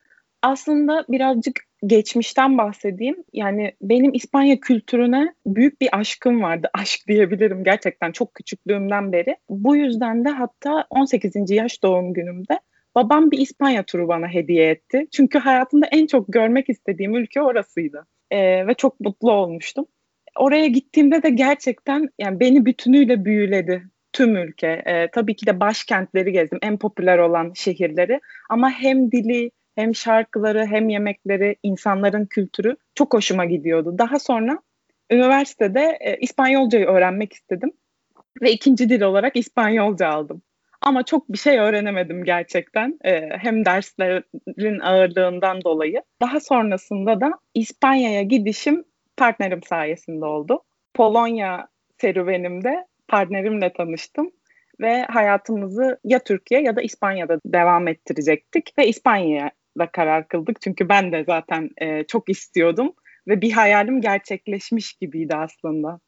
Aslında 0.42 1.06
birazcık 1.10 1.65
geçmişten 1.86 2.58
bahsedeyim. 2.58 3.24
Yani 3.34 3.74
benim 3.82 4.14
İspanya 4.14 4.60
kültürüne 4.60 5.34
büyük 5.46 5.82
bir 5.82 5.90
aşkım 6.00 6.42
vardı. 6.42 6.70
Aşk 6.74 7.08
diyebilirim 7.08 7.64
gerçekten 7.64 8.12
çok 8.12 8.36
küçüklüğümden 8.36 9.12
beri. 9.12 9.38
Bu 9.50 9.76
yüzden 9.76 10.26
de 10.26 10.30
hatta 10.30 10.86
18. 10.90 11.52
yaş 11.52 11.84
doğum 11.84 12.14
günümde 12.14 12.60
babam 12.96 13.32
bir 13.32 13.38
İspanya 13.38 13.84
turu 13.84 14.08
bana 14.08 14.28
hediye 14.28 14.70
etti. 14.70 15.08
Çünkü 15.12 15.40
hayatımda 15.40 15.88
en 15.92 16.08
çok 16.08 16.34
görmek 16.34 16.70
istediğim 16.70 17.16
ülke 17.16 17.42
orasıydı. 17.42 18.06
Ee, 18.32 18.68
ve 18.68 18.74
çok 18.74 19.00
mutlu 19.00 19.32
olmuştum. 19.32 19.86
Oraya 20.36 20.68
gittiğimde 20.68 21.24
de 21.24 21.30
gerçekten 21.30 22.10
yani 22.20 22.40
beni 22.40 22.66
bütünüyle 22.66 23.26
büyüledi 23.26 23.84
tüm 24.14 24.36
ülke. 24.36 24.84
Ee, 24.86 25.08
tabii 25.12 25.36
ki 25.36 25.46
de 25.46 25.60
başkentleri 25.60 26.32
gezdim, 26.32 26.60
en 26.62 26.78
popüler 26.78 27.18
olan 27.18 27.52
şehirleri. 27.56 28.20
Ama 28.50 28.72
hem 28.72 29.12
dili, 29.12 29.52
hem 29.76 29.96
şarkıları 29.96 30.66
hem 30.66 30.90
yemekleri, 30.90 31.56
insanların 31.64 32.26
kültürü 32.26 32.78
çok 32.96 33.14
hoşuma 33.14 33.46
gidiyordu. 33.46 33.98
Daha 33.98 34.20
sonra 34.20 34.60
üniversitede 35.12 35.98
e, 36.02 36.18
İspanyolcayı 36.18 36.86
öğrenmek 36.86 37.34
istedim 37.34 37.72
ve 38.42 38.52
ikinci 38.52 38.90
dil 38.90 39.02
olarak 39.02 39.36
İspanyolca 39.36 40.08
aldım. 40.08 40.42
Ama 40.82 41.04
çok 41.04 41.30
bir 41.30 41.38
şey 41.38 41.60
öğrenemedim 41.60 42.24
gerçekten. 42.24 43.00
E, 43.06 43.30
hem 43.38 43.66
derslerin 43.66 44.80
ağırlığından 44.80 45.64
dolayı. 45.64 46.02
Daha 46.22 46.40
sonrasında 46.40 47.22
da 47.22 47.32
İspanya'ya 47.54 48.22
gidişim 48.22 48.84
partnerim 49.18 49.64
sayesinde 49.64 50.26
oldu. 50.26 50.64
Polonya 50.94 51.68
serüvenimde 52.02 52.86
partnerimle 53.08 53.74
tanıştım 53.74 54.32
ve 54.82 55.04
hayatımızı 55.04 56.00
ya 56.04 56.20
Türkiye 56.20 56.62
ya 56.62 56.76
da 56.76 56.82
İspanya'da 56.82 57.40
devam 57.46 57.88
ettirecektik 57.88 58.78
ve 58.78 58.88
İspanya'ya 58.88 59.52
da 59.80 59.92
karar 59.92 60.28
kıldık. 60.28 60.62
Çünkü 60.62 60.90
ben 60.90 61.12
de 61.12 61.24
zaten 61.28 61.70
e, 61.78 62.04
çok 62.04 62.30
istiyordum 62.30 62.94
ve 63.28 63.42
bir 63.42 63.52
hayalim 63.52 64.02
gerçekleşmiş 64.02 64.94
gibiydi 64.94 65.36
aslında. 65.36 66.00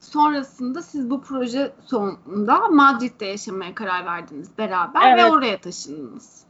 Sonrasında 0.00 0.82
siz 0.82 1.10
bu 1.10 1.22
proje 1.22 1.72
sonunda 1.86 2.68
Madrid'de 2.68 3.26
yaşamaya 3.26 3.74
karar 3.74 4.06
verdiniz 4.06 4.58
beraber 4.58 5.12
evet. 5.12 5.24
ve 5.24 5.30
oraya 5.30 5.60
taşındınız. 5.60 6.45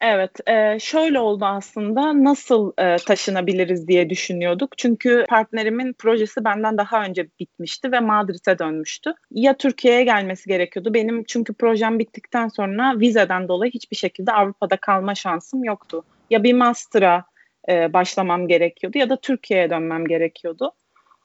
Evet, 0.00 0.48
e, 0.48 0.78
şöyle 0.78 1.20
oldu 1.20 1.44
aslında 1.44 2.24
nasıl 2.24 2.72
e, 2.78 2.96
taşınabiliriz 2.96 3.88
diye 3.88 4.10
düşünüyorduk. 4.10 4.78
Çünkü 4.78 5.24
partnerimin 5.28 5.92
projesi 5.92 6.44
benden 6.44 6.78
daha 6.78 7.04
önce 7.04 7.28
bitmişti 7.40 7.92
ve 7.92 8.00
Madrid'e 8.00 8.58
dönmüştü. 8.58 9.14
Ya 9.30 9.56
Türkiye'ye 9.56 10.04
gelmesi 10.04 10.48
gerekiyordu. 10.48 10.94
Benim 10.94 11.24
çünkü 11.24 11.54
projem 11.54 11.98
bittikten 11.98 12.48
sonra 12.48 13.00
vizeden 13.00 13.48
dolayı 13.48 13.72
hiçbir 13.72 13.96
şekilde 13.96 14.32
Avrupa'da 14.32 14.76
kalma 14.76 15.14
şansım 15.14 15.64
yoktu. 15.64 16.04
Ya 16.30 16.42
bir 16.42 16.52
master'a 16.52 17.24
e, 17.68 17.92
başlamam 17.92 18.48
gerekiyordu 18.48 18.98
ya 18.98 19.10
da 19.10 19.16
Türkiye'ye 19.16 19.70
dönmem 19.70 20.06
gerekiyordu. 20.06 20.72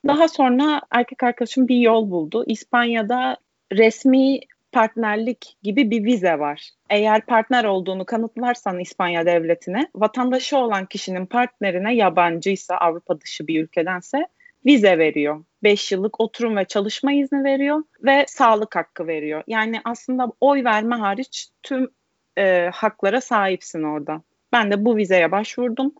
Daha 0.07 0.27
sonra 0.27 0.81
erkek 0.91 1.23
arkadaşım 1.23 1.67
bir 1.67 1.77
yol 1.77 2.11
buldu. 2.11 2.43
İspanya'da 2.47 3.37
resmi 3.71 4.39
partnerlik 4.75 5.57
gibi 5.63 5.91
bir 5.91 6.03
vize 6.03 6.39
var. 6.39 6.69
Eğer 6.89 7.25
partner 7.25 7.63
olduğunu 7.63 8.05
kanıtlarsan 8.05 8.79
İspanya 8.79 9.25
devletine, 9.25 9.87
vatandaşı 9.95 10.57
olan 10.57 10.85
kişinin 10.85 11.25
partnerine 11.25 11.95
yabancıysa 11.95 12.75
Avrupa 12.75 13.21
dışı 13.21 13.47
bir 13.47 13.63
ülkedense 13.63 14.27
vize 14.65 14.97
veriyor. 14.97 15.43
5 15.63 15.91
yıllık 15.91 16.21
oturum 16.21 16.57
ve 16.57 16.65
çalışma 16.65 17.13
izni 17.13 17.43
veriyor 17.43 17.83
ve 18.03 18.25
sağlık 18.27 18.75
hakkı 18.75 19.07
veriyor. 19.07 19.43
Yani 19.47 19.81
aslında 19.83 20.31
oy 20.41 20.63
verme 20.63 20.95
hariç 20.95 21.49
tüm 21.63 21.89
e, 22.37 22.69
haklara 22.73 23.21
sahipsin 23.21 23.83
orada. 23.83 24.21
Ben 24.51 24.71
de 24.71 24.85
bu 24.85 24.97
vizeye 24.97 25.31
başvurdum. 25.31 25.93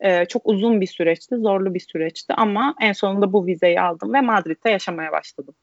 E, 0.00 0.24
çok 0.24 0.42
uzun 0.44 0.80
bir 0.80 0.86
süreçti, 0.86 1.36
zorlu 1.36 1.74
bir 1.74 1.80
süreçti 1.80 2.34
ama 2.34 2.74
en 2.80 2.92
sonunda 2.92 3.32
bu 3.32 3.46
vizeyi 3.46 3.80
aldım 3.80 4.14
ve 4.14 4.20
Madrid'de 4.20 4.70
yaşamaya 4.70 5.12
başladım. 5.12 5.54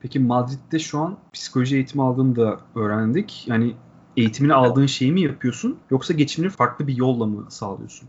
Peki 0.00 0.18
Madrid'de 0.18 0.78
şu 0.78 0.98
an 0.98 1.18
psikoloji 1.32 1.76
eğitimi 1.76 2.02
aldığını 2.02 2.36
da 2.36 2.60
öğrendik. 2.74 3.44
Yani 3.48 3.74
eğitimini 4.16 4.54
aldığın 4.54 4.86
şeyi 4.86 5.12
mi 5.12 5.20
yapıyorsun 5.20 5.78
yoksa 5.90 6.14
geçimini 6.14 6.50
farklı 6.50 6.86
bir 6.86 6.96
yolla 6.96 7.26
mı 7.26 7.46
sağlıyorsun? 7.50 8.08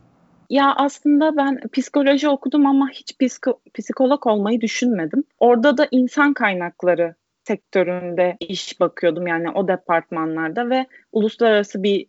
Ya 0.49 0.73
aslında 0.77 1.37
ben 1.37 1.59
psikoloji 1.73 2.29
okudum 2.29 2.65
ama 2.65 2.89
hiç 2.89 3.11
psiko- 3.11 3.59
psikolog 3.73 4.27
olmayı 4.27 4.61
düşünmedim. 4.61 5.23
Orada 5.39 5.77
da 5.77 5.87
insan 5.91 6.33
kaynakları 6.33 7.15
sektöründe 7.43 8.37
iş 8.39 8.79
bakıyordum 8.79 9.27
yani 9.27 9.49
o 9.49 9.67
departmanlarda 9.67 10.69
ve 10.69 10.85
uluslararası 11.11 11.83
bir 11.83 12.05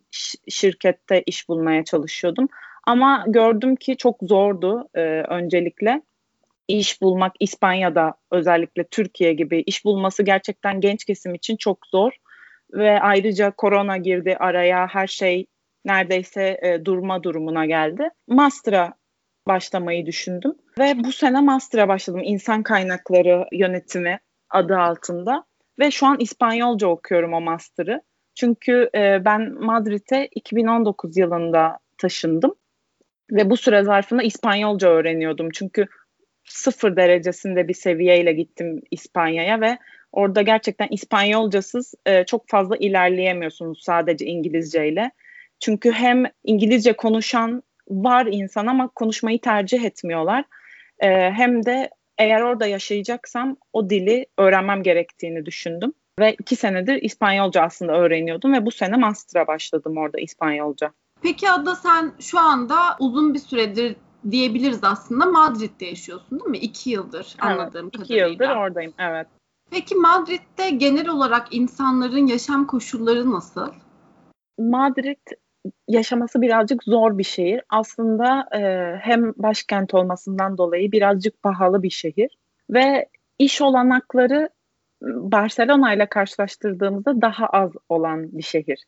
şirkette 0.47 1.23
iş 1.25 1.49
bulmaya 1.49 1.83
çalışıyordum. 1.83 2.47
Ama 2.87 3.25
gördüm 3.27 3.75
ki 3.75 3.97
çok 3.97 4.17
zordu 4.21 4.87
e, 4.93 5.01
öncelikle 5.21 6.01
iş 6.77 7.01
bulmak 7.01 7.33
İspanya'da 7.39 8.13
özellikle 8.31 8.83
Türkiye 8.83 9.33
gibi 9.33 9.63
iş 9.65 9.85
bulması 9.85 10.23
gerçekten 10.23 10.81
genç 10.81 11.05
kesim 11.05 11.35
için 11.35 11.57
çok 11.57 11.87
zor 11.87 12.11
ve 12.73 13.01
ayrıca 13.01 13.51
korona 13.51 13.97
girdi 13.97 14.37
araya 14.39 14.87
her 14.87 15.07
şey 15.07 15.45
neredeyse 15.85 16.59
e, 16.61 16.85
durma 16.85 17.23
durumuna 17.23 17.65
geldi. 17.65 18.09
Master'a 18.27 18.93
başlamayı 19.47 20.05
düşündüm 20.05 20.53
ve 20.79 20.93
bu 21.03 21.11
sene 21.11 21.41
master'a 21.41 21.87
başladım 21.87 22.21
insan 22.23 22.63
kaynakları 22.63 23.45
yönetimi 23.51 24.19
adı 24.49 24.77
altında 24.77 25.43
ve 25.79 25.91
şu 25.91 26.05
an 26.07 26.19
İspanyolca 26.19 26.87
okuyorum 26.87 27.33
o 27.33 27.41
master'ı. 27.41 28.01
Çünkü 28.35 28.89
e, 28.95 29.25
ben 29.25 29.53
Madrid'e 29.53 30.27
2019 30.35 31.17
yılında 31.17 31.79
taşındım 31.97 32.55
ve 33.31 33.49
bu 33.49 33.57
süre 33.57 33.83
zarfında 33.83 34.23
İspanyolca 34.23 34.89
öğreniyordum. 34.89 35.49
Çünkü 35.53 35.87
sıfır 36.51 36.95
derecesinde 36.95 37.67
bir 37.67 37.73
seviyeyle 37.73 38.33
gittim 38.33 38.81
İspanya'ya 38.91 39.61
ve 39.61 39.77
orada 40.11 40.41
gerçekten 40.41 40.87
İspanyolcasız 40.91 41.93
e, 42.05 42.25
çok 42.25 42.49
fazla 42.49 42.77
ilerleyemiyorsunuz 42.77 43.83
sadece 43.83 44.25
İngilizceyle. 44.25 45.11
Çünkü 45.59 45.91
hem 45.91 46.23
İngilizce 46.43 46.93
konuşan 46.93 47.63
var 47.89 48.27
insan 48.31 48.67
ama 48.67 48.87
konuşmayı 48.87 49.41
tercih 49.41 49.83
etmiyorlar. 49.83 50.45
E, 50.99 51.31
hem 51.31 51.65
de 51.65 51.89
eğer 52.17 52.41
orada 52.41 52.65
yaşayacaksam 52.67 53.57
o 53.73 53.89
dili 53.89 54.25
öğrenmem 54.37 54.83
gerektiğini 54.83 55.45
düşündüm. 55.45 55.93
Ve 56.19 56.33
iki 56.39 56.55
senedir 56.55 57.01
İspanyolca 57.01 57.61
aslında 57.61 57.93
öğreniyordum 57.93 58.53
ve 58.53 58.65
bu 58.65 58.71
sene 58.71 58.97
master'a 58.97 59.47
başladım 59.47 59.97
orada 59.97 60.19
İspanyolca. 60.19 60.93
Peki 61.21 61.49
Ada 61.49 61.75
sen 61.75 62.11
şu 62.19 62.39
anda 62.39 62.75
uzun 62.99 63.33
bir 63.33 63.39
süredir 63.39 63.95
diyebiliriz 64.31 64.83
aslında 64.83 65.25
Madrid'de 65.25 65.85
yaşıyorsun 65.85 66.39
değil 66.39 66.49
mi? 66.49 66.57
İki 66.57 66.89
yıldır 66.89 67.35
anladığım 67.39 67.85
evet, 67.85 67.97
kadarıyla. 67.97 68.27
İki 68.27 68.31
yıldır 68.31 68.55
oradayım 68.55 68.93
evet. 68.99 69.27
Peki 69.71 69.95
Madrid'de 69.95 70.69
genel 70.69 71.07
olarak 71.09 71.47
insanların 71.51 72.27
yaşam 72.27 72.67
koşulları 72.67 73.31
nasıl? 73.31 73.73
Madrid 74.59 75.17
yaşaması 75.87 76.41
birazcık 76.41 76.83
zor 76.83 77.17
bir 77.17 77.23
şehir. 77.23 77.61
Aslında 77.69 78.47
e, 78.57 78.95
hem 79.01 79.33
başkent 79.37 79.93
olmasından 79.93 80.57
dolayı 80.57 80.91
birazcık 80.91 81.41
pahalı 81.43 81.83
bir 81.83 81.89
şehir 81.89 82.37
ve 82.69 83.09
iş 83.39 83.61
olanakları 83.61 84.49
Barcelona 85.01 85.93
ile 85.93 86.05
karşılaştırdığımızda 86.05 87.21
daha 87.21 87.45
az 87.45 87.71
olan 87.89 88.37
bir 88.37 88.43
şehir. 88.43 88.83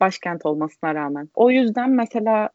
Başkent 0.00 0.46
olmasına 0.46 0.94
rağmen. 0.94 1.28
O 1.34 1.50
yüzden 1.50 1.90
mesela 1.90 2.50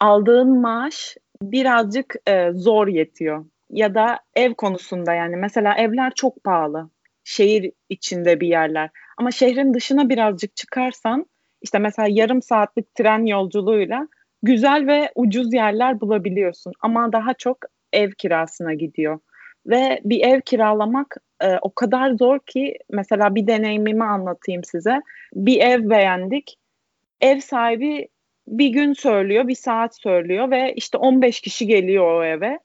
aldığın 0.00 0.60
maaş 0.60 1.16
birazcık 1.52 2.14
e, 2.28 2.50
zor 2.52 2.88
yetiyor. 2.88 3.44
Ya 3.70 3.94
da 3.94 4.18
ev 4.34 4.54
konusunda 4.54 5.14
yani 5.14 5.36
mesela 5.36 5.74
evler 5.74 6.12
çok 6.14 6.44
pahalı. 6.44 6.90
Şehir 7.24 7.72
içinde 7.88 8.40
bir 8.40 8.48
yerler. 8.48 8.90
Ama 9.18 9.30
şehrin 9.30 9.74
dışına 9.74 10.08
birazcık 10.08 10.56
çıkarsan 10.56 11.26
işte 11.62 11.78
mesela 11.78 12.08
yarım 12.10 12.42
saatlik 12.42 12.94
tren 12.94 13.26
yolculuğuyla 13.26 14.08
güzel 14.42 14.86
ve 14.86 15.12
ucuz 15.14 15.54
yerler 15.54 16.00
bulabiliyorsun. 16.00 16.72
Ama 16.80 17.12
daha 17.12 17.34
çok 17.34 17.58
ev 17.92 18.10
kirasına 18.10 18.74
gidiyor. 18.74 19.18
Ve 19.66 20.00
bir 20.04 20.20
ev 20.20 20.40
kiralamak 20.40 21.16
e, 21.40 21.58
o 21.62 21.74
kadar 21.74 22.10
zor 22.10 22.38
ki 22.46 22.78
mesela 22.90 23.34
bir 23.34 23.46
deneyimimi 23.46 24.04
anlatayım 24.04 24.64
size. 24.64 25.00
Bir 25.34 25.60
ev 25.60 25.90
beğendik. 25.90 26.56
Ev 27.20 27.40
sahibi 27.40 28.08
bir 28.46 28.68
gün 28.68 28.92
söylüyor, 28.92 29.48
bir 29.48 29.54
saat 29.54 29.96
söylüyor 29.96 30.50
ve 30.50 30.72
işte 30.76 30.98
15 30.98 31.40
kişi 31.40 31.66
geliyor 31.66 32.20
o 32.20 32.24
eve. 32.24 32.58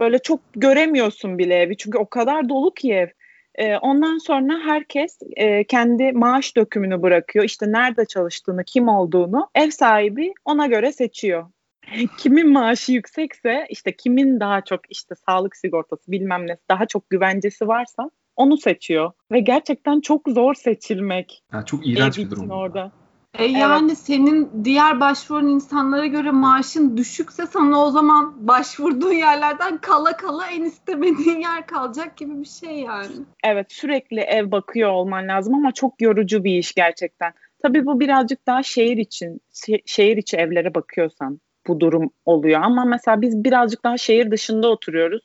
Böyle 0.00 0.18
çok 0.18 0.40
göremiyorsun 0.52 1.38
bile 1.38 1.54
evi 1.54 1.76
çünkü 1.76 1.98
o 1.98 2.08
kadar 2.08 2.48
dolu 2.48 2.74
ki 2.74 2.92
ev. 2.92 3.08
E, 3.54 3.76
ondan 3.76 4.18
sonra 4.18 4.60
herkes 4.64 5.18
e, 5.36 5.64
kendi 5.64 6.12
maaş 6.12 6.56
dökümünü 6.56 7.02
bırakıyor. 7.02 7.44
İşte 7.44 7.72
nerede 7.72 8.04
çalıştığını, 8.04 8.64
kim 8.64 8.88
olduğunu 8.88 9.48
ev 9.54 9.70
sahibi 9.70 10.32
ona 10.44 10.66
göre 10.66 10.92
seçiyor. 10.92 11.46
kimin 12.18 12.52
maaşı 12.52 12.92
yüksekse 12.92 13.66
işte 13.70 13.96
kimin 13.96 14.40
daha 14.40 14.60
çok 14.60 14.80
işte 14.90 15.14
sağlık 15.28 15.56
sigortası 15.56 16.12
bilmem 16.12 16.46
ne 16.46 16.56
daha 16.68 16.86
çok 16.86 17.10
güvencesi 17.10 17.68
varsa 17.68 18.10
onu 18.36 18.56
seçiyor. 18.56 19.12
Ve 19.32 19.40
gerçekten 19.40 20.00
çok 20.00 20.28
zor 20.28 20.54
seçilmek. 20.54 21.42
Yani 21.52 21.66
çok 21.66 21.86
iğrenç 21.86 22.18
bir 22.18 22.30
durum. 22.30 22.50
Orada. 22.50 22.92
E 23.38 23.44
yani 23.44 23.86
evet. 23.86 23.98
senin 23.98 24.64
diğer 24.64 25.00
başvuran 25.00 25.48
insanlara 25.48 26.06
göre 26.06 26.30
maaşın 26.30 26.96
düşükse 26.96 27.46
sana 27.46 27.84
o 27.84 27.90
zaman 27.90 28.48
başvurduğun 28.48 29.12
yerlerden 29.12 29.78
kala 29.78 30.16
kala 30.16 30.46
en 30.46 30.62
istemediğin 30.62 31.40
yer 31.40 31.66
kalacak 31.66 32.16
gibi 32.16 32.40
bir 32.40 32.48
şey 32.48 32.78
yani. 32.78 33.12
Evet 33.44 33.72
sürekli 33.72 34.20
ev 34.20 34.50
bakıyor 34.50 34.90
olman 34.90 35.28
lazım 35.28 35.54
ama 35.54 35.72
çok 35.72 36.02
yorucu 36.02 36.44
bir 36.44 36.58
iş 36.58 36.74
gerçekten. 36.74 37.32
Tabii 37.62 37.86
bu 37.86 38.00
birazcık 38.00 38.46
daha 38.46 38.62
şehir 38.62 38.96
için, 38.96 39.40
şehir 39.86 40.16
içi 40.16 40.36
evlere 40.36 40.74
bakıyorsan 40.74 41.40
bu 41.66 41.80
durum 41.80 42.10
oluyor. 42.24 42.60
Ama 42.62 42.84
mesela 42.84 43.20
biz 43.20 43.44
birazcık 43.44 43.84
daha 43.84 43.98
şehir 43.98 44.30
dışında 44.30 44.68
oturuyoruz. 44.68 45.22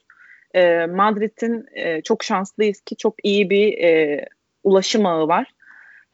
E, 0.54 0.86
Madrid'in 0.86 1.66
e, 1.74 2.02
çok 2.02 2.24
şanslıyız 2.24 2.80
ki 2.80 2.96
çok 2.96 3.14
iyi 3.22 3.50
bir 3.50 3.78
e, 3.78 4.24
ulaşım 4.64 5.06
ağı 5.06 5.28
var. 5.28 5.55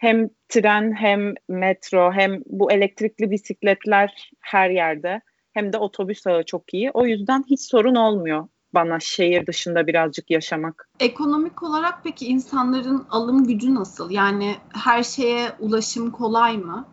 Hem 0.03 0.29
tren 0.49 0.93
hem 0.93 1.35
metro 1.49 2.13
hem 2.13 2.43
bu 2.47 2.73
elektrikli 2.73 3.31
bisikletler 3.31 4.31
her 4.41 4.71
yerde 4.71 5.21
hem 5.53 5.73
de 5.73 5.79
otobüs 5.79 6.27
ağı 6.27 6.45
çok 6.45 6.75
iyi. 6.75 6.91
O 6.91 7.07
yüzden 7.07 7.45
hiç 7.51 7.61
sorun 7.61 7.95
olmuyor 7.95 8.49
bana 8.75 9.01
şehir 9.01 9.47
dışında 9.47 9.87
birazcık 9.87 10.31
yaşamak. 10.31 10.89
Ekonomik 11.01 11.63
olarak 11.63 11.95
peki 12.05 12.27
insanların 12.27 13.07
alım 13.11 13.47
gücü 13.47 13.75
nasıl? 13.75 14.11
Yani 14.11 14.55
her 14.75 15.03
şeye 15.03 15.49
ulaşım 15.59 16.11
kolay 16.11 16.57
mı? 16.59 16.89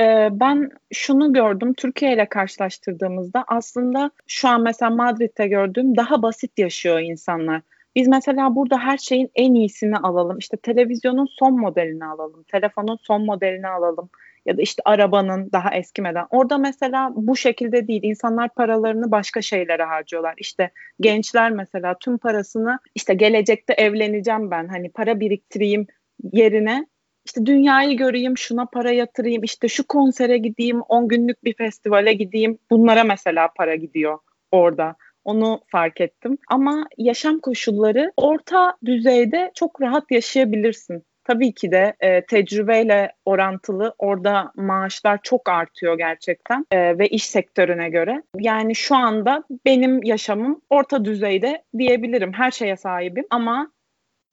Ee, 0.00 0.28
ben 0.32 0.70
şunu 0.92 1.32
gördüm 1.32 1.74
Türkiye 1.74 2.14
ile 2.14 2.28
karşılaştırdığımızda 2.28 3.44
aslında 3.48 4.10
şu 4.26 4.48
an 4.48 4.62
mesela 4.62 4.90
Madrid'de 4.90 5.48
gördüğüm 5.48 5.96
daha 5.96 6.22
basit 6.22 6.58
yaşıyor 6.58 7.00
insanlar. 7.00 7.62
Biz 7.96 8.08
mesela 8.08 8.54
burada 8.56 8.78
her 8.78 8.98
şeyin 8.98 9.30
en 9.34 9.54
iyisini 9.54 9.96
alalım. 9.96 10.38
İşte 10.38 10.56
televizyonun 10.56 11.28
son 11.38 11.60
modelini 11.60 12.04
alalım, 12.04 12.42
telefonun 12.42 12.98
son 13.02 13.24
modelini 13.24 13.68
alalım 13.68 14.10
ya 14.46 14.56
da 14.56 14.62
işte 14.62 14.82
arabanın 14.84 15.52
daha 15.52 15.74
eskimeden. 15.74 16.26
Orada 16.30 16.58
mesela 16.58 17.12
bu 17.14 17.36
şekilde 17.36 17.88
değil. 17.88 18.00
İnsanlar 18.02 18.54
paralarını 18.54 19.10
başka 19.10 19.42
şeylere 19.42 19.84
harcıyorlar. 19.84 20.34
İşte 20.38 20.70
gençler 21.00 21.50
mesela 21.50 21.98
tüm 21.98 22.18
parasını 22.18 22.78
işte 22.94 23.14
gelecekte 23.14 23.72
evleneceğim 23.72 24.50
ben 24.50 24.68
hani 24.68 24.90
para 24.90 25.20
biriktireyim 25.20 25.86
yerine 26.32 26.86
işte 27.24 27.46
dünyayı 27.46 27.96
göreyim, 27.96 28.38
şuna 28.38 28.66
para 28.66 28.90
yatırayım, 28.90 29.42
işte 29.42 29.68
şu 29.68 29.86
konsere 29.86 30.38
gideyim, 30.38 30.80
10 30.80 31.08
günlük 31.08 31.44
bir 31.44 31.54
festivale 31.54 32.12
gideyim. 32.12 32.58
Bunlara 32.70 33.04
mesela 33.04 33.48
para 33.56 33.74
gidiyor 33.74 34.18
orada. 34.52 34.96
Onu 35.24 35.60
fark 35.66 36.00
ettim. 36.00 36.38
Ama 36.48 36.86
yaşam 36.98 37.38
koşulları 37.38 38.12
orta 38.16 38.76
düzeyde 38.84 39.50
çok 39.54 39.82
rahat 39.82 40.10
yaşayabilirsin. 40.10 41.04
Tabii 41.24 41.52
ki 41.52 41.72
de 41.72 41.94
e, 42.00 42.24
tecrübeyle 42.24 43.12
orantılı 43.24 43.94
orada 43.98 44.52
maaşlar 44.56 45.18
çok 45.22 45.48
artıyor 45.48 45.98
gerçekten 45.98 46.66
e, 46.70 46.98
ve 46.98 47.08
iş 47.08 47.26
sektörüne 47.26 47.88
göre. 47.88 48.22
Yani 48.38 48.74
şu 48.74 48.96
anda 48.96 49.44
benim 49.66 50.02
yaşamım 50.02 50.60
orta 50.70 51.04
düzeyde 51.04 51.62
diyebilirim. 51.78 52.32
Her 52.32 52.50
şeye 52.50 52.76
sahibim 52.76 53.26
ama 53.30 53.70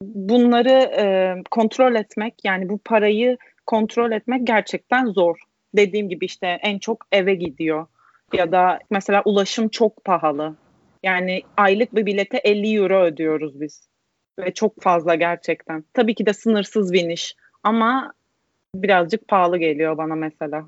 bunları 0.02 0.90
e, 0.98 1.34
kontrol 1.50 1.94
etmek 1.94 2.34
yani 2.44 2.68
bu 2.68 2.78
parayı 2.78 3.38
kontrol 3.66 4.12
etmek 4.12 4.46
gerçekten 4.46 5.06
zor. 5.06 5.38
Dediğim 5.76 6.08
gibi 6.08 6.24
işte 6.24 6.58
en 6.62 6.78
çok 6.78 7.06
eve 7.12 7.34
gidiyor 7.34 7.86
ya 8.32 8.52
da 8.52 8.78
mesela 8.90 9.22
ulaşım 9.24 9.68
çok 9.68 10.04
pahalı. 10.04 10.54
Yani 11.02 11.42
aylık 11.56 11.94
bir 11.94 12.06
bilete 12.06 12.38
50 12.38 12.76
euro 12.76 13.02
ödüyoruz 13.02 13.60
biz 13.60 13.88
ve 14.38 14.54
çok 14.54 14.82
fazla 14.82 15.14
gerçekten. 15.14 15.84
Tabii 15.94 16.14
ki 16.14 16.26
de 16.26 16.32
sınırsız 16.32 16.92
biniş 16.92 17.34
ama 17.62 18.12
birazcık 18.74 19.28
pahalı 19.28 19.58
geliyor 19.58 19.98
bana 19.98 20.14
mesela. 20.14 20.64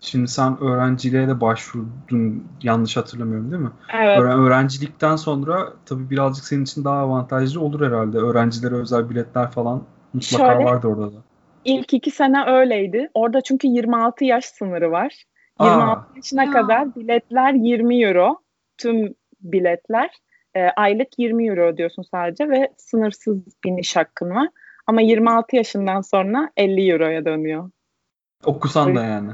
Şimdi 0.00 0.28
sen 0.28 0.60
öğrenciliğe 0.60 1.28
de 1.28 1.40
başvurdun 1.40 2.48
yanlış 2.62 2.96
hatırlamıyorum 2.96 3.50
değil 3.50 3.62
mi? 3.62 3.70
Evet. 3.94 4.20
Öğren 4.20 4.38
öğrencilikten 4.38 5.16
sonra 5.16 5.72
tabii 5.86 6.10
birazcık 6.10 6.44
senin 6.44 6.62
için 6.62 6.84
daha 6.84 6.98
avantajlı 6.98 7.60
olur 7.60 7.86
herhalde. 7.86 8.18
Öğrencilere 8.18 8.74
özel 8.74 9.10
biletler 9.10 9.50
falan 9.50 9.84
mutlaka 10.12 10.52
Şöyle, 10.52 10.64
vardı 10.64 10.86
orada 10.86 11.12
da. 11.12 11.16
İlk 11.64 11.94
iki 11.94 12.10
sene 12.10 12.44
öyleydi. 12.46 13.10
Orada 13.14 13.40
çünkü 13.40 13.66
26 13.68 14.24
yaş 14.24 14.44
sınırı 14.44 14.90
var. 14.90 15.24
26 15.60 16.00
Aa. 16.00 16.06
yaşına 16.16 16.42
Aa. 16.42 16.50
kadar 16.50 16.94
biletler 16.94 17.52
20 17.52 18.04
euro. 18.04 18.38
Tüm 18.78 19.14
biletler. 19.44 20.10
E, 20.56 20.60
aylık 20.60 21.08
20 21.18 21.48
euro 21.48 21.66
ödüyorsun 21.66 22.02
sadece 22.02 22.48
ve 22.48 22.68
sınırsız 22.76 23.38
biniş 23.64 23.96
hakkın 23.96 24.30
var. 24.30 24.48
Ama 24.86 25.00
26 25.00 25.56
yaşından 25.56 26.00
sonra 26.00 26.50
50 26.56 26.92
euroya 26.92 27.24
dönüyor. 27.24 27.70
Okusan 28.44 28.96
da 28.96 29.04
yani. 29.04 29.30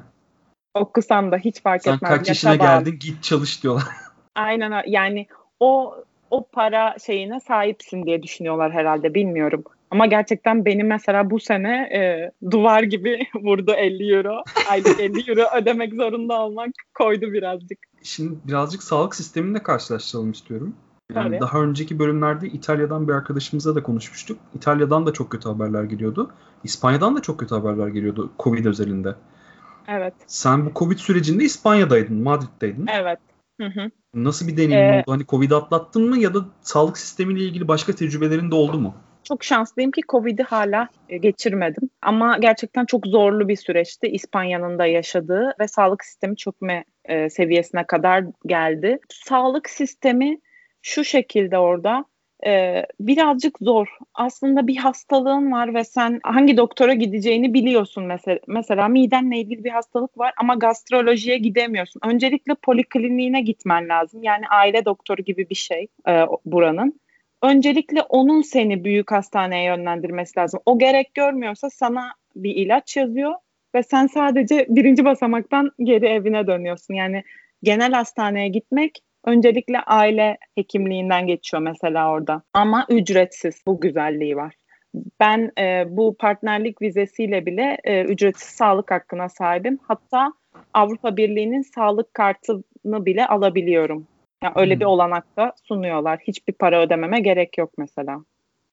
Okusan 0.74 1.32
da 1.32 1.36
hiç 1.36 1.62
fark 1.62 1.82
Sen 1.82 1.94
etmez. 1.94 2.10
Sen 2.10 2.18
kaç 2.18 2.28
yaşına 2.28 2.56
geldin 2.56 2.98
git 3.00 3.22
çalış 3.22 3.62
diyorlar. 3.62 3.84
Aynen 4.34 4.82
yani 4.86 5.26
o 5.60 5.94
o 6.30 6.46
para 6.52 6.96
şeyine 7.06 7.40
sahipsin 7.40 8.06
diye 8.06 8.22
düşünüyorlar 8.22 8.72
herhalde 8.72 9.14
bilmiyorum. 9.14 9.64
Ama 9.90 10.06
gerçekten 10.06 10.64
beni 10.64 10.84
mesela 10.84 11.30
bu 11.30 11.40
sene 11.40 11.88
e, 11.94 12.30
duvar 12.50 12.82
gibi 12.82 13.18
vurdu 13.34 13.72
50 13.72 14.14
euro. 14.14 14.42
Aylık 14.70 15.00
50 15.00 15.30
euro 15.30 15.56
ödemek 15.56 15.94
zorunda 15.94 16.42
olmak 16.42 16.70
koydu 16.94 17.32
birazcık. 17.32 17.78
Şimdi 18.02 18.38
birazcık 18.44 18.82
sağlık 18.82 19.14
sisteminde 19.14 19.62
karşılaştıralım 19.62 20.30
istiyorum. 20.30 20.74
Yani 21.14 21.28
Tabii. 21.28 21.40
daha 21.40 21.62
önceki 21.62 21.98
bölümlerde 21.98 22.46
İtalya'dan 22.48 23.08
bir 23.08 23.12
arkadaşımızla 23.12 23.74
da 23.74 23.82
konuşmuştuk. 23.82 24.38
İtalya'dan 24.54 25.06
da 25.06 25.12
çok 25.12 25.30
kötü 25.30 25.48
haberler 25.48 25.84
geliyordu. 25.84 26.30
İspanya'dan 26.64 27.16
da 27.16 27.22
çok 27.22 27.40
kötü 27.40 27.54
haberler 27.54 27.88
geliyordu 27.88 28.30
Covid 28.38 28.64
özelinde. 28.64 29.14
Evet. 29.88 30.14
Sen 30.26 30.66
bu 30.66 30.70
Covid 30.74 30.98
sürecinde 30.98 31.44
İspanya'daydın, 31.44 32.22
Madrid'deydin. 32.22 32.86
Evet. 32.86 33.18
Hı 33.60 33.66
hı. 33.66 33.90
Nasıl 34.14 34.48
bir 34.48 34.56
deneyim 34.56 34.92
ee, 34.92 34.98
oldu? 34.98 35.12
Hani 35.12 35.26
Covid 35.26 35.50
atlattın 35.50 36.08
mı 36.08 36.18
ya 36.18 36.34
da 36.34 36.38
sağlık 36.60 36.98
sistemiyle 36.98 37.44
ilgili 37.44 37.68
başka 37.68 37.92
tecrübelerin 37.92 38.50
de 38.50 38.54
oldu 38.54 38.80
mu? 38.80 38.94
Çok 39.24 39.44
şanslıyım 39.44 39.90
ki 39.90 40.00
Covid'i 40.08 40.42
hala 40.42 40.88
e, 41.08 41.16
geçirmedim. 41.16 41.90
Ama 42.02 42.38
gerçekten 42.38 42.84
çok 42.84 43.06
zorlu 43.06 43.48
bir 43.48 43.56
süreçti 43.56 44.06
İspanya'nın 44.06 44.78
da 44.78 44.86
yaşadığı 44.86 45.54
ve 45.60 45.68
sağlık 45.68 46.04
sistemi 46.04 46.36
çökme 46.36 46.84
e, 47.10 47.30
seviyesine 47.30 47.84
kadar 47.84 48.24
geldi. 48.46 48.98
Sağlık 49.08 49.70
sistemi 49.70 50.38
şu 50.82 51.04
şekilde 51.04 51.58
orada 51.58 52.04
e, 52.46 52.82
birazcık 53.00 53.58
zor. 53.60 53.88
Aslında 54.14 54.66
bir 54.66 54.76
hastalığın 54.76 55.52
var 55.52 55.74
ve 55.74 55.84
sen 55.84 56.20
hangi 56.22 56.56
doktora 56.56 56.94
gideceğini 56.94 57.54
biliyorsun 57.54 58.04
mesela. 58.04 58.38
Mesela 58.46 58.88
midenle 58.88 59.38
ilgili 59.38 59.64
bir 59.64 59.70
hastalık 59.70 60.18
var 60.18 60.32
ama 60.36 60.54
gastrolojiye 60.54 61.38
gidemiyorsun. 61.38 62.00
Öncelikle 62.04 62.54
polikliniğine 62.54 63.40
gitmen 63.40 63.88
lazım. 63.88 64.22
Yani 64.22 64.48
aile 64.48 64.84
doktoru 64.84 65.22
gibi 65.22 65.50
bir 65.50 65.54
şey 65.54 65.86
e, 66.08 66.26
buranın. 66.44 67.00
Öncelikle 67.42 68.02
onun 68.02 68.42
seni 68.42 68.84
büyük 68.84 69.12
hastaneye 69.12 69.64
yönlendirmesi 69.64 70.38
lazım. 70.38 70.60
O 70.66 70.78
gerek 70.78 71.14
görmüyorsa 71.14 71.70
sana 71.70 72.12
bir 72.36 72.54
ilaç 72.54 72.96
yazıyor 72.96 73.34
ve 73.74 73.82
sen 73.82 74.06
sadece 74.06 74.66
birinci 74.68 75.04
basamaktan 75.04 75.70
geri 75.82 76.06
evine 76.06 76.46
dönüyorsun. 76.46 76.94
Yani 76.94 77.22
genel 77.62 77.92
hastaneye 77.92 78.48
gitmek 78.48 78.98
öncelikle 79.24 79.80
aile 79.80 80.38
hekimliğinden 80.54 81.26
geçiyor 81.26 81.62
mesela 81.62 82.10
orada. 82.10 82.42
Ama 82.54 82.86
ücretsiz 82.88 83.62
bu 83.66 83.80
güzelliği 83.80 84.36
var. 84.36 84.54
Ben 85.20 85.52
e, 85.58 85.84
bu 85.88 86.16
partnerlik 86.18 86.82
vizesiyle 86.82 87.46
bile 87.46 87.78
e, 87.84 88.04
ücretsiz 88.04 88.48
sağlık 88.48 88.90
hakkına 88.90 89.28
sahibim. 89.28 89.78
Hatta 89.82 90.32
Avrupa 90.74 91.16
Birliği'nin 91.16 91.62
sağlık 91.62 92.14
kartını 92.14 93.06
bile 93.06 93.26
alabiliyorum. 93.26 94.06
Yani 94.42 94.52
öyle 94.56 94.74
hmm. 94.74 94.80
bir 94.80 94.84
olanak 94.84 95.36
da 95.36 95.52
sunuyorlar. 95.64 96.18
Hiçbir 96.28 96.52
para 96.52 96.82
ödememe 96.82 97.20
gerek 97.20 97.58
yok 97.58 97.72
mesela. 97.78 98.24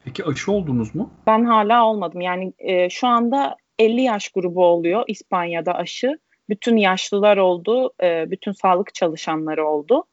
Peki 0.06 0.26
aşı 0.26 0.52
oldunuz 0.52 0.96
mu? 0.96 1.10
Ben 1.28 1.44
hala 1.44 1.86
olmadım. 1.86 2.22
Yani 2.22 2.54
e, 2.60 2.90
şu 2.90 3.08
anda 3.08 3.58
50 3.80 4.02
yaş 4.02 4.30
grubu 4.30 4.66
oluyor 4.66 5.04
İspanya'da 5.08 5.74
aşı. 5.74 6.20
Bütün 6.50 6.78
yaşlılar 6.78 7.38
oldu, 7.38 7.94
e, 8.04 8.32
bütün 8.32 8.52
sağlık 8.52 8.94
çalışanları 8.94 9.68
oldu. 9.68 10.04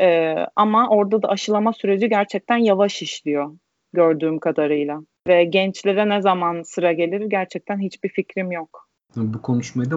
E, 0.00 0.34
ama 0.56 0.88
orada 0.88 1.22
da 1.22 1.28
aşılama 1.28 1.72
süreci 1.72 2.08
gerçekten 2.08 2.56
yavaş 2.56 3.02
işliyor 3.02 3.56
gördüğüm 3.92 4.38
kadarıyla. 4.38 5.00
Ve 5.28 5.44
gençlere 5.44 6.08
ne 6.08 6.22
zaman 6.22 6.62
sıra 6.62 6.92
gelir 6.92 7.20
gerçekten 7.20 7.80
hiçbir 7.80 8.08
fikrim 8.08 8.52
yok. 8.52 8.88
Bu 9.16 9.42
konuşmayı 9.42 9.90
da 9.90 9.96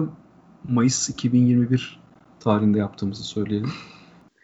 Mayıs 0.68 1.08
2021 1.08 2.00
tarihinde 2.40 2.78
yaptığımızı 2.78 3.24
söyleyelim. 3.24 3.70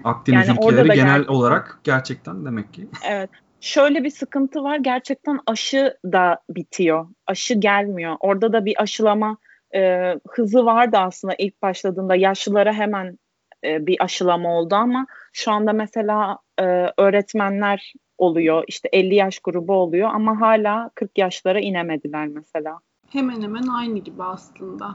Akdeniz 0.05 0.49
yani 0.49 0.59
ülkeleri 0.59 0.89
genel 0.89 1.07
gerçekten, 1.07 1.35
olarak 1.35 1.81
gerçekten 1.85 2.45
demek 2.45 2.75
ki. 2.75 2.89
Evet. 3.09 3.31
Şöyle 3.61 4.05
bir 4.05 4.11
sıkıntı 4.11 4.63
var. 4.63 4.77
Gerçekten 4.77 5.41
aşı 5.47 5.99
da 6.05 6.39
bitiyor. 6.51 7.09
Aşı 7.27 7.55
gelmiyor. 7.55 8.17
Orada 8.21 8.53
da 8.53 8.65
bir 8.65 8.83
aşılama 8.83 9.37
e, 9.75 10.13
hızı 10.29 10.65
vardı 10.65 10.97
aslında 10.99 11.35
ilk 11.39 11.63
başladığında. 11.63 12.15
Yaşlılara 12.15 12.73
hemen 12.73 13.19
e, 13.65 13.87
bir 13.87 13.97
aşılama 14.05 14.59
oldu 14.59 14.75
ama 14.75 15.07
şu 15.33 15.53
anda 15.53 15.73
mesela 15.73 16.39
e, 16.59 16.65
öğretmenler 16.97 17.93
oluyor. 18.19 18.65
işte 18.69 18.89
50 18.93 19.15
yaş 19.15 19.39
grubu 19.39 19.73
oluyor 19.73 20.11
ama 20.13 20.41
hala 20.41 20.91
40 20.95 21.19
yaşlara 21.19 21.61
inemediler 21.61 22.27
mesela. 22.27 22.79
Hemen 23.11 23.43
hemen 23.43 23.67
aynı 23.67 23.99
gibi 23.99 24.23
aslında. 24.23 24.95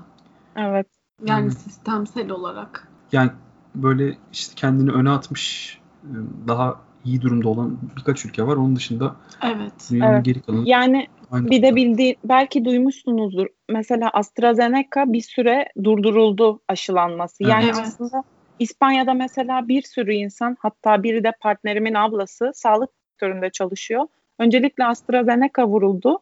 Evet. 0.56 0.88
Yani 1.26 1.43
hmm. 1.43 1.52
sistemsel 1.52 2.30
olarak. 2.30 2.88
Yani 3.12 3.32
böyle 3.76 4.17
işte 4.32 4.54
kendini 4.56 4.91
öne 4.91 5.10
atmış 5.10 5.78
e, 6.04 6.13
daha 6.47 6.80
iyi 7.05 7.21
durumda 7.21 7.49
olan 7.49 7.77
birkaç 7.97 8.25
ülke 8.25 8.47
var. 8.47 8.55
Onun 8.55 8.75
dışında 8.75 9.15
evet. 9.43 9.71
dünyanın 9.91 10.13
evet. 10.13 10.25
geri 10.25 10.41
kalanı 10.41 10.69
yani 10.69 11.07
bir 11.31 11.61
de 11.61 11.75
bildiği 11.75 12.15
belki 12.23 12.65
duymuşsunuzdur. 12.65 13.47
Mesela 13.69 14.09
AstraZeneca 14.09 15.03
bir 15.05 15.21
süre 15.21 15.65
durduruldu 15.83 16.59
aşılanması. 16.67 17.43
Yani 17.43 17.65
evet. 17.65 17.79
aslında 17.81 18.23
İspanya'da 18.59 19.13
mesela 19.13 19.67
bir 19.67 19.81
sürü 19.81 20.13
insan 20.13 20.57
hatta 20.59 21.03
biri 21.03 21.23
de 21.23 21.31
partnerimin 21.41 21.93
ablası 21.93 22.51
sağlık 22.53 22.89
sektöründe 23.21 23.49
çalışıyor. 23.49 24.07
Öncelikle 24.39 24.85
AstraZeneca 24.85 25.67
vuruldu 25.67 26.19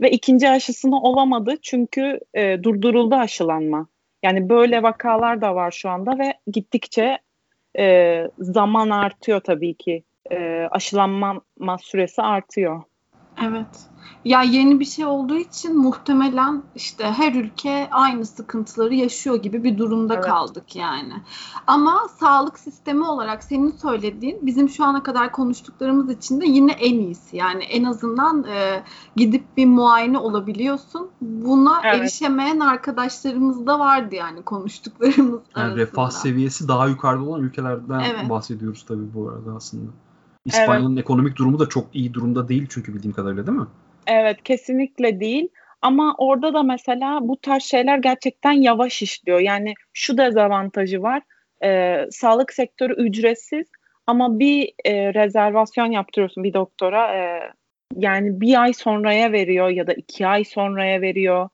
ve 0.00 0.10
ikinci 0.10 0.48
aşısını 0.48 1.00
olamadı 1.00 1.54
çünkü 1.62 2.20
e, 2.34 2.62
durduruldu 2.62 3.14
aşılanma. 3.14 3.86
Yani 4.22 4.48
böyle 4.48 4.82
vakalar 4.82 5.40
da 5.40 5.54
var 5.54 5.70
şu 5.70 5.90
anda 5.90 6.18
ve 6.18 6.34
gittikçe 6.52 7.18
e, 7.78 8.24
zaman 8.38 8.90
artıyor 8.90 9.40
tabii 9.40 9.74
ki. 9.74 10.04
E, 10.30 10.68
aşılanma 10.70 11.78
süresi 11.80 12.22
artıyor. 12.22 12.82
Evet. 13.42 13.88
Ya 14.24 14.42
yeni 14.42 14.80
bir 14.80 14.84
şey 14.84 15.04
olduğu 15.04 15.36
için 15.36 15.78
muhtemelen 15.78 16.62
işte 16.74 17.04
her 17.04 17.34
ülke 17.34 17.88
aynı 17.90 18.26
sıkıntıları 18.26 18.94
yaşıyor 18.94 19.36
gibi 19.36 19.64
bir 19.64 19.78
durumda 19.78 20.14
evet. 20.14 20.24
kaldık 20.24 20.76
yani. 20.76 21.12
Ama 21.66 22.08
sağlık 22.20 22.58
sistemi 22.58 23.04
olarak 23.04 23.44
senin 23.44 23.70
söylediğin 23.70 24.46
bizim 24.46 24.68
şu 24.68 24.84
ana 24.84 25.02
kadar 25.02 25.32
konuştuklarımız 25.32 26.10
için 26.10 26.40
de 26.40 26.46
yine 26.46 26.72
en 26.72 26.98
iyisi. 26.98 27.36
Yani 27.36 27.64
en 27.64 27.84
azından 27.84 28.44
e, 28.44 28.82
gidip 29.16 29.56
bir 29.56 29.66
muayene 29.66 30.18
olabiliyorsun. 30.18 31.10
Buna 31.20 31.80
evet. 31.84 32.00
erişemeyen 32.00 32.60
arkadaşlarımız 32.60 33.66
da 33.66 33.78
vardı 33.78 34.14
yani 34.14 34.42
konuştuklarımız 34.42 35.40
yani 35.56 35.64
arasında. 35.64 35.76
Refah 35.76 36.10
seviyesi 36.10 36.68
daha 36.68 36.88
yukarıda 36.88 37.24
olan 37.24 37.42
ülkelerden 37.42 38.00
evet. 38.00 38.30
bahsediyoruz 38.30 38.84
tabii 38.88 39.14
bu 39.14 39.28
arada 39.28 39.56
aslında. 39.56 39.90
İspanya'nın 40.48 40.92
evet. 40.92 41.04
ekonomik 41.04 41.36
durumu 41.36 41.58
da 41.58 41.68
çok 41.68 41.86
iyi 41.94 42.14
durumda 42.14 42.48
değil 42.48 42.66
çünkü 42.70 42.94
bildiğim 42.94 43.14
kadarıyla 43.14 43.46
değil 43.46 43.58
mi? 43.58 43.66
Evet 44.06 44.42
kesinlikle 44.44 45.20
değil. 45.20 45.48
Ama 45.82 46.14
orada 46.18 46.54
da 46.54 46.62
mesela 46.62 47.18
bu 47.22 47.40
tarz 47.40 47.62
şeyler 47.62 47.98
gerçekten 47.98 48.52
yavaş 48.52 49.02
işliyor. 49.02 49.40
Yani 49.40 49.74
şu 49.92 50.18
dezavantajı 50.18 51.02
var. 51.02 51.22
E, 51.64 51.98
sağlık 52.10 52.52
sektörü 52.52 52.92
ücretsiz 52.92 53.66
ama 54.06 54.38
bir 54.38 54.72
e, 54.84 55.14
rezervasyon 55.14 55.86
yaptırıyorsun 55.86 56.44
bir 56.44 56.54
doktora. 56.54 57.14
E, 57.14 57.52
yani 57.96 58.40
bir 58.40 58.62
ay 58.62 58.72
sonraya 58.72 59.32
veriyor 59.32 59.68
ya 59.68 59.86
da 59.86 59.92
iki 59.92 60.26
ay 60.26 60.44
sonraya 60.44 61.00
veriyor. 61.00 61.48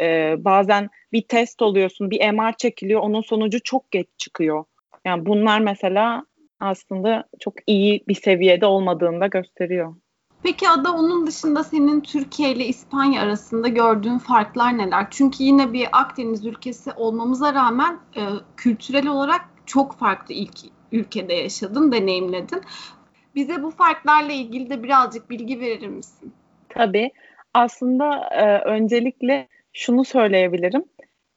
E, 0.00 0.34
bazen 0.38 0.88
bir 1.12 1.22
test 1.22 1.62
oluyorsun, 1.62 2.10
bir 2.10 2.32
MR 2.32 2.56
çekiliyor, 2.56 3.00
onun 3.00 3.20
sonucu 3.20 3.62
çok 3.62 3.90
geç 3.90 4.06
çıkıyor. 4.18 4.64
Yani 5.04 5.26
bunlar 5.26 5.60
mesela 5.60 6.24
aslında 6.60 7.24
çok 7.40 7.54
iyi 7.66 8.04
bir 8.08 8.14
seviyede 8.14 8.66
olmadığını 8.66 9.20
da 9.20 9.26
gösteriyor. 9.26 9.94
Peki 10.42 10.68
Ada 10.68 10.92
onun 10.92 11.26
dışında 11.26 11.64
senin 11.64 12.00
Türkiye 12.00 12.50
ile 12.52 12.66
İspanya 12.66 13.22
arasında 13.22 13.68
gördüğün 13.68 14.18
farklar 14.18 14.78
neler? 14.78 15.06
Çünkü 15.10 15.44
yine 15.44 15.72
bir 15.72 15.88
Akdeniz 15.92 16.46
ülkesi 16.46 16.92
olmamıza 16.92 17.54
rağmen 17.54 17.98
e, 18.16 18.22
kültürel 18.56 19.06
olarak 19.06 19.40
çok 19.66 19.98
farklı 19.98 20.34
ilk 20.34 20.58
ülkede 20.92 21.34
yaşadın, 21.34 21.92
deneyimledin. 21.92 22.62
Bize 23.34 23.62
bu 23.62 23.70
farklarla 23.70 24.32
ilgili 24.32 24.70
de 24.70 24.82
birazcık 24.82 25.30
bilgi 25.30 25.60
verir 25.60 25.88
misin? 25.88 26.32
Tabii. 26.68 27.10
Aslında 27.54 28.28
e, 28.30 28.58
öncelikle 28.58 29.48
şunu 29.72 30.04
söyleyebilirim. 30.04 30.84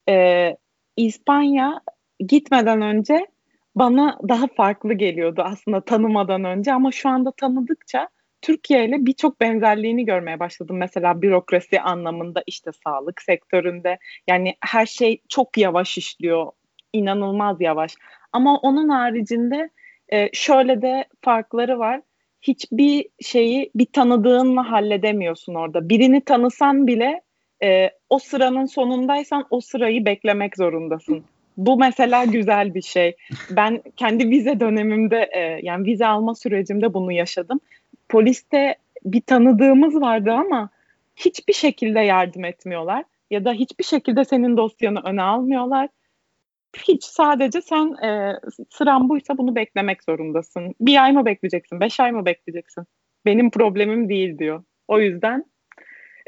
E, 0.10 0.58
İspanya 0.98 1.82
gitmeden 2.20 2.82
önce 2.82 3.28
bana 3.76 4.20
daha 4.30 4.48
farklı 4.48 4.94
geliyordu 4.94 5.42
aslında 5.46 5.82
tanımadan 5.82 6.44
önce 6.44 6.74
ama 6.74 6.92
şu 6.92 7.10
anda 7.10 7.32
tanıdıkça 7.32 8.10
Türkiye 8.42 8.86
ile 8.86 9.06
birçok 9.06 9.42
benzerliğini 9.42 10.06
görmeye 10.06 10.40
başladım. 10.40 10.78
Mesela 10.78 11.22
bürokrasi 11.22 11.82
anlamında 11.82 12.44
işte 12.48 12.72
sağlık 12.84 13.22
sektöründe 13.22 13.98
yani 14.28 14.56
her 14.62 14.86
şey 14.86 15.22
çok 15.30 15.58
yavaş 15.58 15.98
işliyor. 15.98 16.52
inanılmaz 16.94 17.62
yavaş. 17.62 17.96
Ama 18.32 18.58
onun 18.58 18.90
haricinde 18.90 19.70
e, 20.10 20.30
şöyle 20.34 20.82
de 20.82 21.06
farkları 21.22 21.80
var. 21.80 22.02
Hiçbir 22.42 23.10
şeyi 23.22 23.72
bir 23.76 23.86
tanıdığınla 23.86 24.72
halledemiyorsun 24.72 25.56
orada. 25.56 25.90
Birini 25.90 26.22
tanısan 26.22 26.88
bile 26.88 27.22
e, 27.64 27.90
o 28.10 28.20
sıranın 28.20 28.66
sonundaysan 28.66 29.48
o 29.50 29.62
sırayı 29.62 30.06
beklemek 30.06 30.58
zorundasın. 30.58 31.26
Bu 31.58 31.78
mesela 31.78 32.26
güzel 32.26 32.76
bir 32.76 32.82
şey. 32.82 33.16
Ben 33.50 33.82
kendi 33.98 34.30
vize 34.30 34.60
dönemimde 34.60 35.30
e, 35.34 35.60
yani 35.64 35.86
vize 35.86 36.06
alma 36.06 36.36
sürecimde 36.36 36.94
bunu 36.94 37.12
yaşadım. 37.12 37.60
Poliste 38.10 38.76
bir 39.06 39.22
tanıdığımız 39.22 40.02
vardı 40.02 40.32
ama 40.32 40.70
hiçbir 41.16 41.54
şekilde 41.54 42.00
yardım 42.00 42.46
etmiyorlar 42.46 43.04
ya 43.32 43.46
da 43.46 43.54
hiçbir 43.54 43.84
şekilde 43.84 44.26
senin 44.26 44.58
dosyanı 44.58 45.02
öne 45.04 45.22
almıyorlar. 45.22 45.90
Hiç 46.88 47.04
sadece 47.04 47.62
sen 47.62 48.04
e, 48.04 48.40
sıran 48.70 49.10
buysa 49.10 49.38
bunu 49.38 49.56
beklemek 49.56 50.04
zorundasın. 50.04 50.76
Bir 50.82 51.04
ay 51.04 51.12
mı 51.12 51.26
bekleyeceksin, 51.26 51.80
beş 51.80 52.00
ay 52.00 52.12
mı 52.12 52.26
bekleyeceksin? 52.26 52.84
Benim 53.26 53.52
problemim 53.52 54.10
değil 54.10 54.38
diyor. 54.38 54.64
O 54.88 55.00
yüzden 55.00 55.46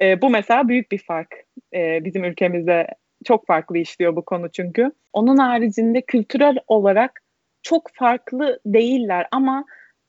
e, 0.01 0.21
bu 0.21 0.29
mesela 0.29 0.67
büyük 0.67 0.91
bir 0.91 0.97
fark 0.97 1.35
e, 1.73 2.05
bizim 2.05 2.23
ülkemizde 2.23 2.87
çok 3.25 3.47
farklı 3.47 3.77
işliyor 3.77 4.15
bu 4.15 4.25
konu 4.25 4.51
çünkü. 4.51 4.91
Onun 5.13 5.37
haricinde 5.37 6.01
kültürel 6.01 6.57
olarak 6.67 7.21
çok 7.63 7.89
farklı 7.93 8.59
değiller 8.65 9.27
ama 9.31 9.65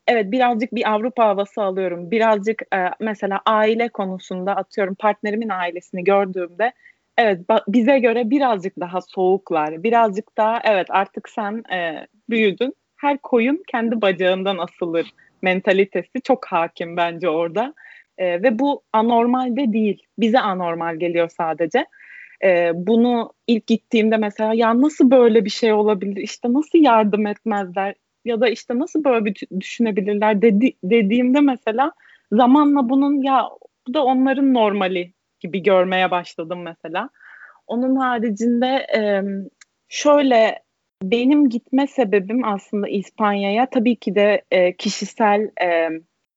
evet 0.06 0.32
birazcık 0.32 0.74
bir 0.74 0.92
Avrupa 0.92 1.24
havası 1.24 1.62
alıyorum. 1.62 2.10
Birazcık 2.10 2.62
e, 2.74 2.78
mesela 3.00 3.40
aile 3.46 3.88
konusunda 3.88 4.56
atıyorum 4.56 4.94
partnerimin 4.94 5.48
ailesini 5.48 6.04
gördüğümde 6.04 6.72
evet 7.18 7.40
bize 7.68 7.98
göre 7.98 8.30
birazcık 8.30 8.80
daha 8.80 9.00
soğuklar. 9.00 9.82
Birazcık 9.82 10.36
daha 10.36 10.60
evet 10.64 10.86
artık 10.90 11.28
sen 11.28 11.62
e, 11.72 12.06
büyüdün. 12.30 12.74
Her 12.96 13.18
koyun 13.18 13.62
kendi 13.66 14.02
bacağından 14.02 14.58
asılır 14.58 15.12
mentalitesi 15.42 16.20
çok 16.24 16.46
hakim 16.46 16.96
bence 16.96 17.28
orada. 17.28 17.74
E, 18.18 18.42
ve 18.42 18.58
bu 18.58 18.82
anormal 18.92 19.56
de 19.56 19.72
değil. 19.72 20.02
Bize 20.18 20.40
anormal 20.40 20.96
geliyor 20.96 21.28
sadece. 21.28 21.86
E, 22.44 22.72
bunu 22.74 23.32
ilk 23.46 23.66
gittiğimde 23.66 24.16
mesela 24.16 24.54
ya 24.54 24.80
nasıl 24.80 25.10
böyle 25.10 25.44
bir 25.44 25.50
şey 25.50 25.72
olabilir? 25.72 26.16
İşte 26.16 26.52
nasıl 26.52 26.78
yardım 26.78 27.26
etmezler? 27.26 27.94
Ya 28.24 28.40
da 28.40 28.48
işte 28.48 28.78
nasıl 28.78 29.04
böyle 29.04 29.24
bir 29.24 29.46
düşünebilirler 29.60 30.42
dedi, 30.42 30.72
dediğimde 30.84 31.40
mesela 31.40 31.92
zamanla 32.32 32.88
bunun 32.88 33.22
ya 33.22 33.48
bu 33.88 33.94
da 33.94 34.04
onların 34.04 34.54
normali 34.54 35.12
gibi 35.40 35.62
görmeye 35.62 36.10
başladım 36.10 36.62
mesela. 36.62 37.10
Onun 37.66 37.96
haricinde 37.96 38.86
e, 38.96 39.22
şöyle 39.88 40.62
benim 41.02 41.48
gitme 41.48 41.86
sebebim 41.86 42.44
aslında 42.44 42.88
İspanya'ya 42.88 43.70
tabii 43.70 43.96
ki 43.96 44.14
de 44.14 44.42
e, 44.50 44.76
kişisel 44.76 45.50
e, 45.62 45.88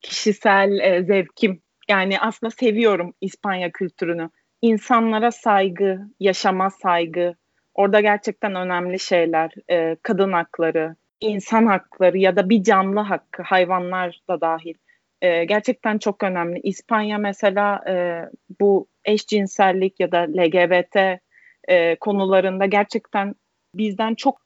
kişisel 0.02 0.80
e, 0.80 1.04
zevkim. 1.04 1.62
Yani 1.90 2.20
aslında 2.20 2.52
seviyorum 2.52 3.14
İspanya 3.22 3.72
kültürünü. 3.72 4.30
İnsanlara 4.62 5.32
saygı, 5.32 6.00
yaşama 6.20 6.70
saygı. 6.70 7.36
Orada 7.74 8.02
gerçekten 8.02 8.56
önemli 8.56 9.00
şeyler. 9.00 9.52
E, 9.72 9.96
kadın 10.04 10.34
hakları, 10.34 10.96
insan 11.20 11.66
hakları 11.66 12.18
ya 12.18 12.36
da 12.36 12.50
bir 12.50 12.64
canlı 12.64 13.00
hakkı, 13.00 13.44
hayvanlar 13.44 14.22
da 14.30 14.42
dahil. 14.42 14.74
E, 15.22 15.46
gerçekten 15.46 15.98
çok 15.98 16.24
önemli. 16.24 16.60
İspanya 16.60 17.18
mesela 17.18 17.84
e, 17.88 18.24
bu 18.62 18.88
eşcinsellik 19.06 20.00
ya 20.00 20.12
da 20.12 20.18
LGBT 20.18 21.20
e, 21.68 21.96
konularında 21.96 22.66
gerçekten 22.66 23.36
bizden 23.76 24.16
çok 24.16 24.42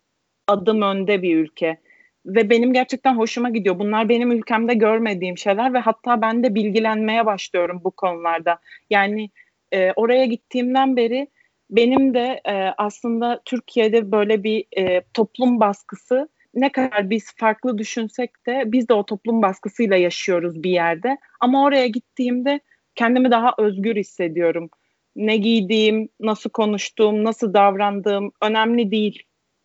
adım 0.47 0.81
önde 0.81 1.21
bir 1.21 1.37
ülke. 1.37 1.77
Ve 2.25 2.49
benim 2.49 2.73
gerçekten 2.73 3.17
hoşuma 3.17 3.49
gidiyor. 3.49 3.79
Bunlar 3.79 4.09
benim 4.09 4.31
ülkemde 4.31 4.73
görmediğim 4.73 5.37
şeyler 5.37 5.73
ve 5.73 5.79
hatta 5.79 6.21
ben 6.21 6.43
de 6.43 6.55
bilgilenmeye 6.55 7.25
başlıyorum 7.25 7.81
bu 7.83 7.91
konularda. 7.91 8.59
Yani 8.89 9.29
e, 9.73 9.93
oraya 9.95 10.25
gittiğimden 10.25 10.95
beri 10.95 11.27
benim 11.69 12.13
de 12.13 12.41
e, 12.45 12.53
aslında 12.77 13.41
Türkiye'de 13.45 14.11
böyle 14.11 14.43
bir 14.43 14.65
e, 14.77 15.01
toplum 15.13 15.59
baskısı 15.59 16.29
ne 16.53 16.71
kadar 16.71 17.09
biz 17.09 17.35
farklı 17.37 17.77
düşünsek 17.77 18.45
de 18.47 18.63
biz 18.65 18.89
de 18.89 18.93
o 18.93 19.05
toplum 19.05 19.41
baskısıyla 19.41 19.97
yaşıyoruz 19.97 20.63
bir 20.63 20.71
yerde. 20.71 21.17
Ama 21.39 21.63
oraya 21.63 21.87
gittiğimde 21.87 22.59
kendimi 22.95 23.31
daha 23.31 23.53
özgür 23.57 23.95
hissediyorum. 23.95 24.69
Ne 25.15 25.37
giydiğim, 25.37 26.09
nasıl 26.19 26.49
konuştuğum, 26.49 27.23
nasıl 27.23 27.53
davrandığım 27.53 28.31
önemli 28.41 28.91
değil. 28.91 29.23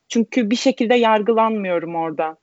Çünkü 0.09 0.51
bir 0.51 0.57
şekilde 0.57 0.95
yargılanmıyorum 0.95 1.95
orada. 1.95 2.37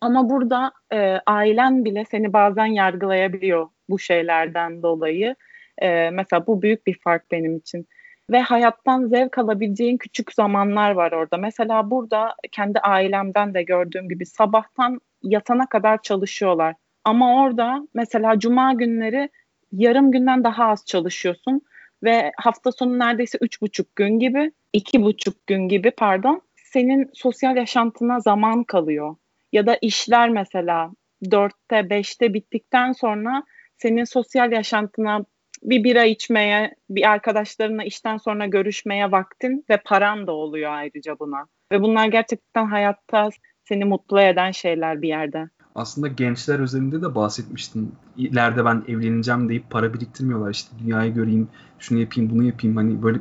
Ama 0.00 0.30
burada 0.30 0.72
e, 0.92 1.18
ailen 1.26 1.84
bile 1.84 2.04
seni 2.10 2.32
bazen 2.32 2.66
yargılayabiliyor 2.66 3.68
bu 3.88 3.98
şeylerden 3.98 4.82
dolayı. 4.82 5.36
E, 5.82 6.10
mesela 6.10 6.46
bu 6.46 6.62
büyük 6.62 6.86
bir 6.86 6.98
fark 6.98 7.30
benim 7.30 7.56
için. 7.56 7.86
Ve 8.30 8.40
hayattan 8.40 9.06
zevk 9.06 9.38
alabileceğin 9.38 9.96
küçük 9.96 10.32
zamanlar 10.32 10.90
var 10.90 11.12
orada. 11.12 11.36
Mesela 11.36 11.90
burada 11.90 12.34
kendi 12.52 12.78
ailemden 12.78 13.54
de 13.54 13.62
gördüğüm 13.62 14.08
gibi 14.08 14.26
sabahtan 14.26 15.00
yatana 15.22 15.68
kadar 15.68 16.02
çalışıyorlar. 16.02 16.74
Ama 17.04 17.42
orada 17.42 17.88
mesela 17.94 18.38
cuma 18.38 18.72
günleri 18.72 19.28
yarım 19.72 20.12
günden 20.12 20.44
daha 20.44 20.64
az 20.64 20.84
çalışıyorsun 20.86 21.60
ve 22.02 22.32
hafta 22.36 22.72
sonu 22.72 22.98
neredeyse 22.98 23.38
üç 23.40 23.62
buçuk 23.62 23.96
gün 23.96 24.18
gibi, 24.18 24.52
iki 24.72 25.02
buçuk 25.02 25.46
gün 25.46 25.68
gibi 25.68 25.90
pardon, 25.90 26.42
senin 26.56 27.10
sosyal 27.14 27.56
yaşantına 27.56 28.20
zaman 28.20 28.64
kalıyor. 28.64 29.16
Ya 29.52 29.66
da 29.66 29.78
işler 29.80 30.28
mesela 30.28 30.90
dörtte, 31.30 31.90
beşte 31.90 32.34
bittikten 32.34 32.92
sonra 32.92 33.42
senin 33.76 34.04
sosyal 34.04 34.52
yaşantına 34.52 35.24
bir 35.64 35.84
bira 35.84 36.04
içmeye, 36.04 36.74
bir 36.90 37.10
arkadaşlarına 37.10 37.84
işten 37.84 38.16
sonra 38.16 38.46
görüşmeye 38.46 39.12
vaktin 39.12 39.64
ve 39.70 39.76
paran 39.84 40.26
da 40.26 40.32
oluyor 40.32 40.70
ayrıca 40.72 41.18
buna. 41.18 41.46
Ve 41.72 41.82
bunlar 41.82 42.08
gerçekten 42.08 42.66
hayatta 42.66 43.30
seni 43.68 43.84
mutlu 43.84 44.20
eden 44.20 44.50
şeyler 44.50 45.02
bir 45.02 45.08
yerde. 45.08 45.48
Aslında 45.74 46.08
gençler 46.08 46.58
özelinde 46.58 47.02
de 47.02 47.14
bahsetmiştin. 47.14 47.94
İleride 48.16 48.64
ben 48.64 48.84
evleneceğim 48.88 49.48
deyip 49.48 49.70
para 49.70 49.94
biriktirmiyorlar. 49.94 50.50
İşte 50.50 50.78
dünyayı 50.78 51.14
göreyim, 51.14 51.48
şunu 51.78 51.98
yapayım, 51.98 52.30
bunu 52.30 52.42
yapayım. 52.42 52.76
Hani 52.76 53.02
böyle 53.02 53.18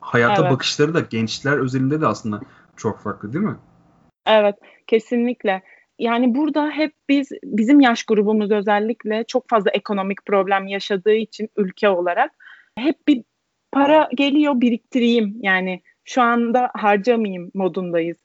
hayata 0.00 0.42
evet. 0.42 0.52
bakışları 0.52 0.94
da 0.94 1.00
gençler 1.00 1.58
özelinde 1.58 2.00
de 2.00 2.06
aslında 2.06 2.40
çok 2.76 3.00
farklı 3.00 3.32
değil 3.32 3.44
mi? 3.44 3.56
Evet, 4.26 4.56
kesinlikle. 4.86 5.62
Yani 5.98 6.34
burada 6.34 6.70
hep 6.70 6.92
biz 7.08 7.28
bizim 7.44 7.80
yaş 7.80 8.04
grubumuz 8.04 8.50
özellikle 8.50 9.24
çok 9.24 9.48
fazla 9.48 9.70
ekonomik 9.70 10.26
problem 10.26 10.66
yaşadığı 10.66 11.14
için 11.14 11.48
ülke 11.56 11.88
olarak 11.88 12.32
hep 12.78 13.08
bir 13.08 13.24
para 13.72 14.08
geliyor 14.14 14.60
biriktireyim 14.60 15.36
yani 15.40 15.82
şu 16.04 16.22
anda 16.22 16.70
harcamayayım 16.74 17.50
modundayız. 17.54 18.18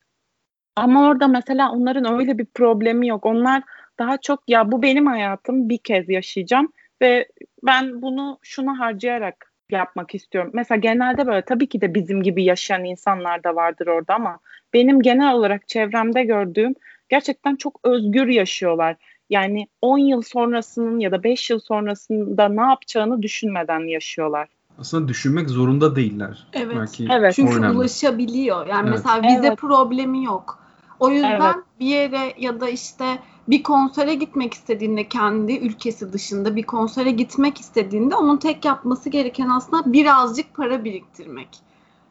Ama 0.76 1.10
orada 1.10 1.28
mesela 1.28 1.72
onların 1.72 2.20
öyle 2.20 2.38
bir 2.38 2.46
problemi 2.46 3.08
yok. 3.08 3.26
Onlar 3.26 3.64
daha 4.00 4.18
çok 4.18 4.44
ya 4.48 4.72
bu 4.72 4.82
benim 4.82 5.06
hayatım 5.06 5.70
bir 5.70 5.78
kez 5.78 6.10
yaşayacağım 6.10 6.74
ve 7.02 7.28
ben 7.64 8.02
bunu 8.02 8.40
şunu 8.42 8.80
harcayarak 8.80 9.54
yapmak 9.72 10.16
istiyorum. 10.16 10.52
Mesela 10.54 10.80
genelde 10.80 11.28
böyle 11.28 11.42
tabii 11.42 11.70
ki 11.70 11.82
de 11.82 11.94
bizim 11.94 12.24
gibi 12.24 12.44
yaşayan 12.44 12.86
insanlar 12.86 13.44
da 13.44 13.56
vardır 13.56 13.88
orada 13.88 14.16
ama 14.16 14.40
benim 14.74 15.02
genel 15.02 15.34
olarak 15.34 15.68
çevremde 15.68 16.24
gördüğüm 16.24 16.76
gerçekten 17.12 17.56
çok 17.56 17.80
özgür 17.84 18.28
yaşıyorlar. 18.28 18.96
Yani 19.30 19.68
10 19.82 19.98
yıl 19.98 20.22
sonrasının 20.22 21.00
ya 21.00 21.12
da 21.12 21.24
5 21.24 21.50
yıl 21.50 21.60
sonrasında 21.60 22.50
ne 22.50 22.62
yapacağını 22.62 23.22
düşünmeden 23.22 23.88
yaşıyorlar. 23.88 24.50
Aslında 24.78 25.08
düşünmek 25.08 25.50
zorunda 25.50 25.96
değiller. 25.96 26.48
Evet. 26.54 26.76
Belki 26.76 27.08
evet. 27.12 27.34
Çünkü 27.36 27.58
önemli. 27.58 27.78
ulaşabiliyor. 27.78 28.68
Yani 28.68 28.90
evet. 28.90 29.00
mesela 29.06 29.24
vize 29.24 29.48
evet. 29.48 29.58
problemi 29.58 30.24
yok. 30.24 30.60
O 31.00 31.10
yüzden 31.10 31.42
evet. 31.42 31.66
bir 31.80 31.86
yere 31.86 32.34
ya 32.38 32.60
da 32.62 32.70
işte 32.70 33.06
bir 33.48 33.64
konsere 33.64 34.16
gitmek 34.16 34.54
istediğinde 34.54 35.08
kendi 35.08 35.54
ülkesi 35.54 36.14
dışında 36.14 36.56
bir 36.56 36.64
konsere 36.64 37.12
gitmek 37.12 37.60
istediğinde 37.60 38.16
onun 38.16 38.38
tek 38.38 38.66
yapması 38.66 39.10
gereken 39.10 39.50
aslında 39.50 39.94
birazcık 39.94 40.54
para 40.54 40.84
biriktirmek. 40.84 41.50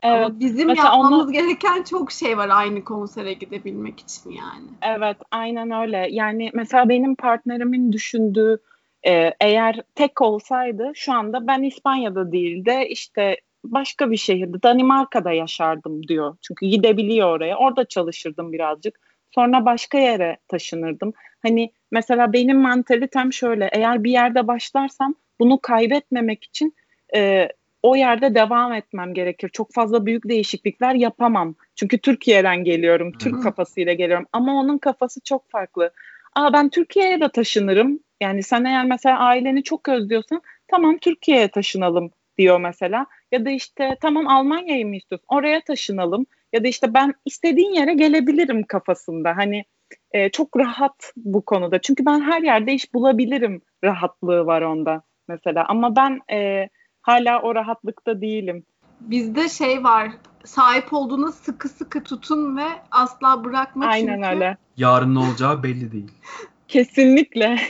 Evet. 0.03 0.27
Ama 0.27 0.41
bizim 0.41 0.69
Mesela 0.69 0.87
yapmamız 0.89 1.25
onu... 1.25 1.33
gereken 1.33 1.83
çok 1.83 2.13
şey 2.13 2.39
var 2.39 2.49
aynı 2.53 2.85
konsere 2.85 3.33
gidebilmek 3.33 4.01
için 4.01 4.31
yani. 4.31 4.69
Evet, 4.83 5.17
aynen 5.31 5.71
öyle. 5.71 6.09
Yani 6.11 6.51
mesela 6.55 6.89
benim 6.89 7.15
partnerimin 7.15 7.93
düşündüğü 7.93 8.59
e, 9.07 9.33
eğer 9.41 9.83
tek 9.95 10.21
olsaydı 10.21 10.93
şu 10.95 11.13
anda 11.13 11.47
ben 11.47 11.63
İspanya'da 11.63 12.33
değil 12.33 12.65
de 12.65 12.89
işte 12.89 13.37
başka 13.65 14.11
bir 14.11 14.17
şehirde 14.17 14.63
Danimarka'da 14.63 15.33
yaşardım 15.33 16.09
diyor. 16.09 16.37
Çünkü 16.43 16.67
gidebiliyor 16.67 17.29
oraya. 17.29 17.57
Orada 17.57 17.85
çalışırdım 17.85 18.53
birazcık. 18.53 19.01
Sonra 19.35 19.65
başka 19.65 19.99
yere 19.99 20.37
taşınırdım. 20.49 21.13
Hani 21.43 21.73
mesela 21.91 22.33
benim 22.33 22.61
mantalitem 22.61 23.33
şöyle. 23.33 23.71
Eğer 23.73 24.05
bir 24.05 24.11
yerde 24.11 24.47
başlarsam 24.47 25.15
bunu 25.41 25.59
kaybetmemek 25.63 26.45
için 26.45 26.75
e, 27.17 27.49
o 27.83 27.97
yerde 27.97 28.35
devam 28.35 28.73
etmem 28.73 29.15
gerekir. 29.15 29.49
Çok 29.49 29.73
fazla 29.73 30.07
büyük 30.07 30.29
değişiklikler 30.29 30.95
yapamam. 30.95 31.55
Çünkü 31.77 31.99
Türkiye'den 31.99 32.65
geliyorum. 32.65 33.13
Türk 33.13 33.43
kafasıyla 33.43 33.93
geliyorum. 33.93 34.27
Ama 34.33 34.61
onun 34.61 34.79
kafası 34.79 35.21
çok 35.25 35.51
farklı. 35.51 35.91
Aa 36.35 36.53
ben 36.53 36.69
Türkiye'ye 36.69 37.21
de 37.21 37.29
taşınırım. 37.29 38.01
Yani 38.21 38.43
sen 38.43 38.65
eğer 38.65 38.85
mesela 38.85 39.19
aileni 39.19 39.63
çok 39.63 39.89
özlüyorsan 39.89 40.43
tamam 40.69 40.99
Türkiye'ye 40.99 41.49
taşınalım 41.49 42.11
diyor 42.39 42.61
mesela. 42.61 43.07
Ya 43.33 43.45
da 43.45 43.51
işte 43.51 43.97
tamam 44.01 44.29
Almanya'yı 44.29 44.87
mı 44.87 44.97
istiyorsun? 44.97 45.27
Oraya 45.29 45.61
taşınalım. 45.61 46.27
Ya 46.53 46.65
da 46.65 46.69
işte 46.69 46.95
ben 46.95 47.15
istediğin 47.25 47.73
yere 47.73 47.95
gelebilirim 47.95 48.63
kafasında. 48.63 49.37
Hani 49.37 49.65
e, 50.13 50.29
çok 50.29 50.57
rahat 50.57 51.13
bu 51.17 51.45
konuda. 51.45 51.81
Çünkü 51.81 52.07
ben 52.07 52.21
her 52.21 52.43
yerde 52.43 52.73
iş 52.73 52.95
bulabilirim 52.95 53.63
rahatlığı 53.85 54.47
var 54.47 54.63
onda 54.63 55.03
mesela. 55.29 55.65
Ama 55.69 55.97
ben 55.97 56.21
e, 56.33 56.69
hala 57.03 57.43
o 57.43 57.55
rahatlıkta 57.55 58.21
değilim. 58.21 58.65
Bizde 59.01 59.49
şey 59.49 59.85
var. 59.85 60.11
Sahip 60.45 60.93
olduğuna 60.93 61.33
sıkı 61.33 61.69
sıkı 61.69 62.03
tutun 62.03 62.57
ve 62.57 62.67
asla 62.91 63.45
bırakma 63.45 63.87
Aynen 63.87 64.15
çünkü. 64.15 64.29
öyle. 64.29 64.57
Yarın 64.77 65.15
ne 65.15 65.19
olacağı 65.19 65.63
belli 65.63 65.93
değil. 65.93 66.11
Kesinlikle. 66.69 67.59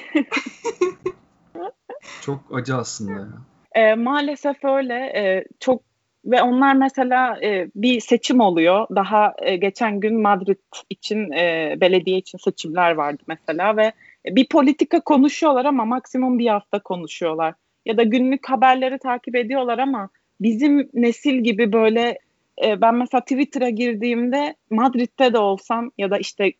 çok 2.20 2.40
acı 2.52 2.76
aslında 2.76 3.20
ya. 3.20 3.28
E, 3.74 3.94
maalesef 3.94 4.64
öyle. 4.64 4.94
E, 4.94 5.44
çok 5.60 5.82
ve 6.24 6.42
onlar 6.42 6.74
mesela 6.74 7.38
e, 7.42 7.70
bir 7.74 8.00
seçim 8.00 8.40
oluyor. 8.40 8.86
Daha 8.94 9.34
e, 9.42 9.56
geçen 9.56 10.00
gün 10.00 10.22
Madrid 10.22 10.58
için 10.90 11.32
e, 11.32 11.76
belediye 11.80 12.18
için 12.18 12.38
seçimler 12.38 12.94
vardı 12.94 13.22
mesela 13.26 13.76
ve 13.76 13.92
bir 14.26 14.48
politika 14.48 15.00
konuşuyorlar 15.00 15.64
ama 15.64 15.84
maksimum 15.84 16.38
bir 16.38 16.46
hafta 16.46 16.78
konuşuyorlar. 16.78 17.54
Ya 17.86 17.96
da 17.96 18.02
günlük 18.02 18.50
haberleri 18.50 18.98
takip 18.98 19.36
ediyorlar 19.36 19.78
ama 19.78 20.08
bizim 20.40 20.90
nesil 20.94 21.34
gibi 21.34 21.72
böyle 21.72 22.18
e, 22.64 22.80
ben 22.80 22.94
mesela 22.94 23.20
Twitter'a 23.20 23.68
girdiğimde 23.68 24.54
Madrid'de 24.70 25.32
de 25.32 25.38
olsam 25.38 25.90
ya 25.98 26.10
da 26.10 26.18
işte 26.18 26.52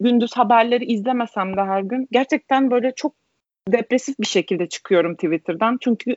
gündüz 0.00 0.32
haberleri 0.32 0.84
izlemesem 0.84 1.56
de 1.56 1.60
her 1.60 1.82
gün 1.82 2.08
gerçekten 2.12 2.70
böyle 2.70 2.92
çok 2.96 3.14
depresif 3.68 4.18
bir 4.20 4.26
şekilde 4.26 4.68
çıkıyorum 4.68 5.14
Twitter'dan. 5.14 5.78
Çünkü 5.80 6.16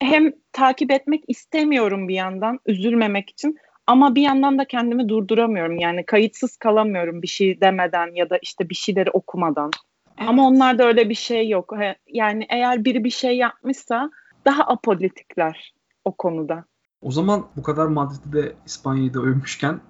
hem 0.00 0.32
takip 0.52 0.90
etmek 0.90 1.24
istemiyorum 1.28 2.08
bir 2.08 2.14
yandan 2.14 2.60
üzülmemek 2.66 3.30
için 3.30 3.58
ama 3.86 4.14
bir 4.14 4.22
yandan 4.22 4.58
da 4.58 4.64
kendimi 4.64 5.08
durduramıyorum. 5.08 5.78
Yani 5.78 6.06
kayıtsız 6.06 6.56
kalamıyorum 6.56 7.22
bir 7.22 7.28
şey 7.28 7.60
demeden 7.60 8.14
ya 8.14 8.30
da 8.30 8.38
işte 8.42 8.68
bir 8.68 8.74
şeyleri 8.74 9.10
okumadan. 9.10 9.70
Evet. 10.18 10.28
Ama 10.28 10.48
onlarda 10.48 10.84
öyle 10.84 11.08
bir 11.08 11.14
şey 11.14 11.48
yok. 11.48 11.72
Yani 12.06 12.46
eğer 12.48 12.84
biri 12.84 13.04
bir 13.04 13.10
şey 13.10 13.36
yapmışsa 13.36 14.10
daha 14.44 14.62
apolitikler 14.62 15.74
o 16.04 16.12
konuda. 16.12 16.64
O 17.02 17.10
zaman 17.10 17.46
bu 17.56 17.62
kadar 17.62 17.86
Madrid'i 17.86 18.32
de 18.32 18.52
İspanya'yı 18.66 19.14
da 19.14 19.20
övmüşken 19.20 19.80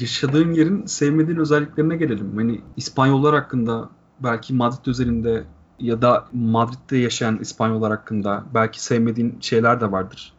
yaşadığın 0.00 0.52
yerin 0.52 0.86
sevmediğin 0.86 1.38
özelliklerine 1.38 1.96
gelelim. 1.96 2.36
Hani 2.36 2.60
İspanyollar 2.76 3.34
hakkında 3.34 3.90
belki 4.20 4.54
Madrid 4.54 4.86
özelinde 4.86 5.44
ya 5.78 6.02
da 6.02 6.28
Madrid'de 6.32 6.96
yaşayan 6.96 7.38
İspanyollar 7.38 7.90
hakkında 7.90 8.44
belki 8.54 8.82
sevmediğin 8.84 9.40
şeyler 9.40 9.80
de 9.80 9.92
vardır. 9.92 10.32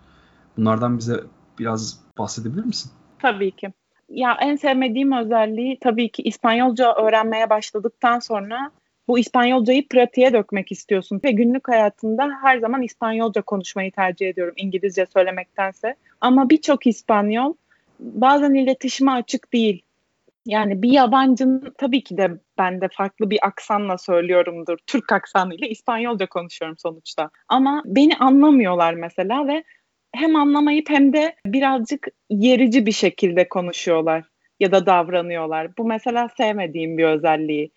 Bunlardan 0.58 0.98
bize 0.98 1.24
biraz 1.60 2.00
bahsedebilir 2.18 2.66
misin? 2.66 2.92
Tabii 3.20 3.52
ki. 3.52 3.74
Ya 4.14 4.38
en 4.42 4.56
sevmediğim 4.56 5.12
özelliği 5.12 5.80
tabii 5.80 6.12
ki 6.12 6.22
İspanyolca 6.22 6.94
öğrenmeye 6.94 7.50
başladıktan 7.50 8.20
sonra 8.20 8.72
bu 9.08 9.20
İspanyolcayı 9.20 9.88
pratiğe 9.88 10.34
dökmek 10.34 10.72
istiyorsun 10.72 11.22
ve 11.24 11.32
günlük 11.32 11.68
hayatında 11.68 12.30
her 12.42 12.58
zaman 12.58 12.82
İspanyolca 12.82 13.42
konuşmayı 13.42 13.92
tercih 13.92 14.30
ediyorum 14.30 14.54
İngilizce 14.58 15.06
söylemektense. 15.06 15.96
Ama 16.22 16.50
birçok 16.50 16.88
İspanyol 16.88 17.54
bazen 18.00 18.54
iletişime 18.54 19.12
açık 19.12 19.54
değil. 19.54 19.82
Yani 20.46 20.82
bir 20.82 20.92
yabancının 20.92 21.74
tabii 21.78 22.04
ki 22.04 22.18
de 22.18 22.32
ben 22.58 22.82
de 22.82 22.90
farklı 22.92 23.30
bir 23.30 23.40
aksanla 23.42 23.98
söylüyorumdur. 23.98 24.78
Türk 24.88 25.12
aksanıyla 25.12 25.68
İspanyolca 25.68 26.28
konuşuyorum 26.28 26.78
sonuçta. 26.78 27.30
Ama 27.48 27.84
beni 27.86 28.16
anlamıyorlar 28.16 28.94
mesela 28.94 29.48
ve 29.48 29.64
hem 30.16 30.36
anlamayıp 30.36 30.90
hem 30.90 31.14
de 31.14 31.36
birazcık 31.46 32.08
yerici 32.30 32.86
bir 32.86 32.92
şekilde 32.92 33.50
konuşuyorlar 33.50 34.24
ya 34.60 34.72
da 34.72 34.86
davranıyorlar. 34.86 35.78
Bu 35.78 35.86
mesela 35.86 36.30
sevmediğim 36.38 36.98
bir 36.98 37.06
özelliği. 37.06 37.72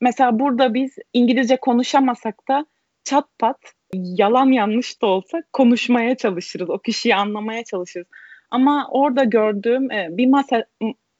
Mesela 0.00 0.38
burada 0.38 0.74
biz 0.74 0.96
İngilizce 1.12 1.56
konuşamasak 1.56 2.48
da 2.48 2.66
çat 3.04 3.24
pat 3.38 3.58
yalan 3.94 4.46
yanlış 4.46 5.02
da 5.02 5.06
olsa 5.06 5.42
konuşmaya 5.52 6.16
çalışırız. 6.16 6.70
O 6.70 6.78
kişiyi 6.78 7.14
anlamaya 7.14 7.64
çalışırız. 7.64 8.06
Ama 8.50 8.88
orada 8.90 9.24
gördüğüm 9.24 9.90
e, 9.90 10.08
bir 10.10 10.26
masa 10.26 10.64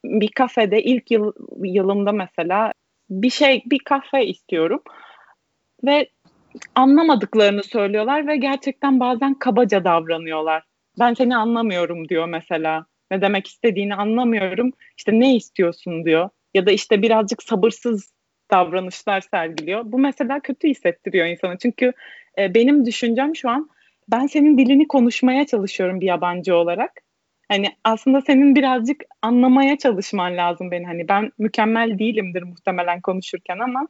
bir 0.04 0.28
kafede 0.28 0.82
ilk 0.82 1.10
yıl, 1.10 1.32
yılımda 1.62 2.12
mesela 2.12 2.72
bir 3.10 3.30
şey 3.30 3.62
bir 3.66 3.78
kahve 3.78 4.26
istiyorum 4.26 4.82
ve 5.84 6.08
anlamadıklarını 6.74 7.62
söylüyorlar 7.62 8.26
ve 8.26 8.36
gerçekten 8.36 9.00
bazen 9.00 9.34
kabaca 9.34 9.84
davranıyorlar. 9.84 10.62
Ben 10.98 11.14
seni 11.14 11.36
anlamıyorum 11.36 12.08
diyor 12.08 12.26
mesela. 12.28 12.86
Ne 13.10 13.20
demek 13.20 13.46
istediğini 13.46 13.94
anlamıyorum. 13.94 14.72
İşte 14.98 15.12
ne 15.20 15.36
istiyorsun 15.36 16.04
diyor. 16.04 16.28
Ya 16.54 16.66
da 16.66 16.70
işte 16.70 17.02
birazcık 17.02 17.42
sabırsız 17.42 18.12
davranışlar 18.50 19.20
sergiliyor. 19.20 19.82
Bu 19.84 19.98
mesela 19.98 20.40
kötü 20.40 20.68
hissettiriyor 20.68 21.26
insanı. 21.26 21.58
Çünkü 21.58 21.92
e, 22.38 22.54
benim 22.54 22.86
düşüncem 22.86 23.36
şu 23.36 23.50
an 23.50 23.68
ben 24.08 24.26
senin 24.26 24.58
dilini 24.58 24.88
konuşmaya 24.88 25.46
çalışıyorum 25.46 26.00
bir 26.00 26.06
yabancı 26.06 26.56
olarak. 26.56 26.90
Hani 27.48 27.66
aslında 27.84 28.20
senin 28.20 28.54
birazcık 28.54 29.04
anlamaya 29.22 29.78
çalışman 29.78 30.36
lazım 30.36 30.70
beni. 30.70 30.86
Hani 30.86 31.08
ben 31.08 31.32
mükemmel 31.38 31.98
değilimdir 31.98 32.42
muhtemelen 32.42 33.00
konuşurken 33.00 33.58
ama 33.58 33.88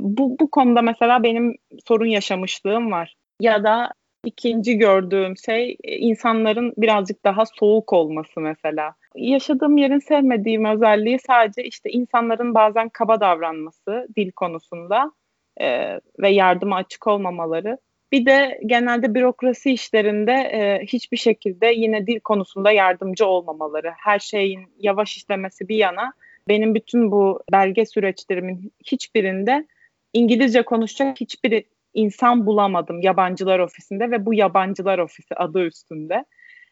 bu, 0.00 0.36
bu 0.40 0.50
konuda 0.50 0.82
mesela 0.82 1.22
benim 1.22 1.56
sorun 1.86 2.06
yaşamışlığım 2.06 2.92
var. 2.92 3.14
Ya 3.40 3.64
da 3.64 3.92
ikinci 4.24 4.78
gördüğüm 4.78 5.36
şey 5.36 5.76
e, 5.84 5.96
insanların 5.96 6.72
birazcık 6.76 7.24
daha 7.24 7.44
soğuk 7.46 7.92
olması 7.92 8.40
mesela. 8.40 8.94
Yaşadığım 9.14 9.76
yerin 9.76 9.98
sevmediğim 9.98 10.64
özelliği 10.64 11.18
sadece 11.26 11.64
işte 11.64 11.90
insanların 11.90 12.54
bazen 12.54 12.88
kaba 12.88 13.20
davranması 13.20 14.08
dil 14.16 14.30
konusunda 14.30 15.12
e, 15.60 16.00
ve 16.18 16.30
yardıma 16.30 16.76
açık 16.76 17.06
olmamaları. 17.06 17.78
Bir 18.12 18.26
de 18.26 18.60
genelde 18.66 19.14
bürokrasi 19.14 19.72
işlerinde 19.72 20.32
e, 20.32 20.86
hiçbir 20.86 21.16
şekilde 21.16 21.66
yine 21.66 22.06
dil 22.06 22.20
konusunda 22.20 22.70
yardımcı 22.70 23.26
olmamaları. 23.26 23.92
Her 23.96 24.18
şeyin 24.18 24.60
yavaş 24.78 25.16
işlemesi 25.16 25.68
bir 25.68 25.76
yana 25.76 26.12
benim 26.48 26.74
bütün 26.74 27.10
bu 27.10 27.42
belge 27.52 27.86
süreçlerimin 27.86 28.72
hiçbirinde 28.84 29.66
İngilizce 30.12 30.64
konuşacak 30.64 31.20
hiçbir 31.20 31.64
insan 31.94 32.46
bulamadım 32.46 33.00
yabancılar 33.00 33.58
ofisinde 33.58 34.10
ve 34.10 34.26
bu 34.26 34.34
yabancılar 34.34 34.98
ofisi 34.98 35.34
adı 35.34 35.66
üstünde. 35.66 36.24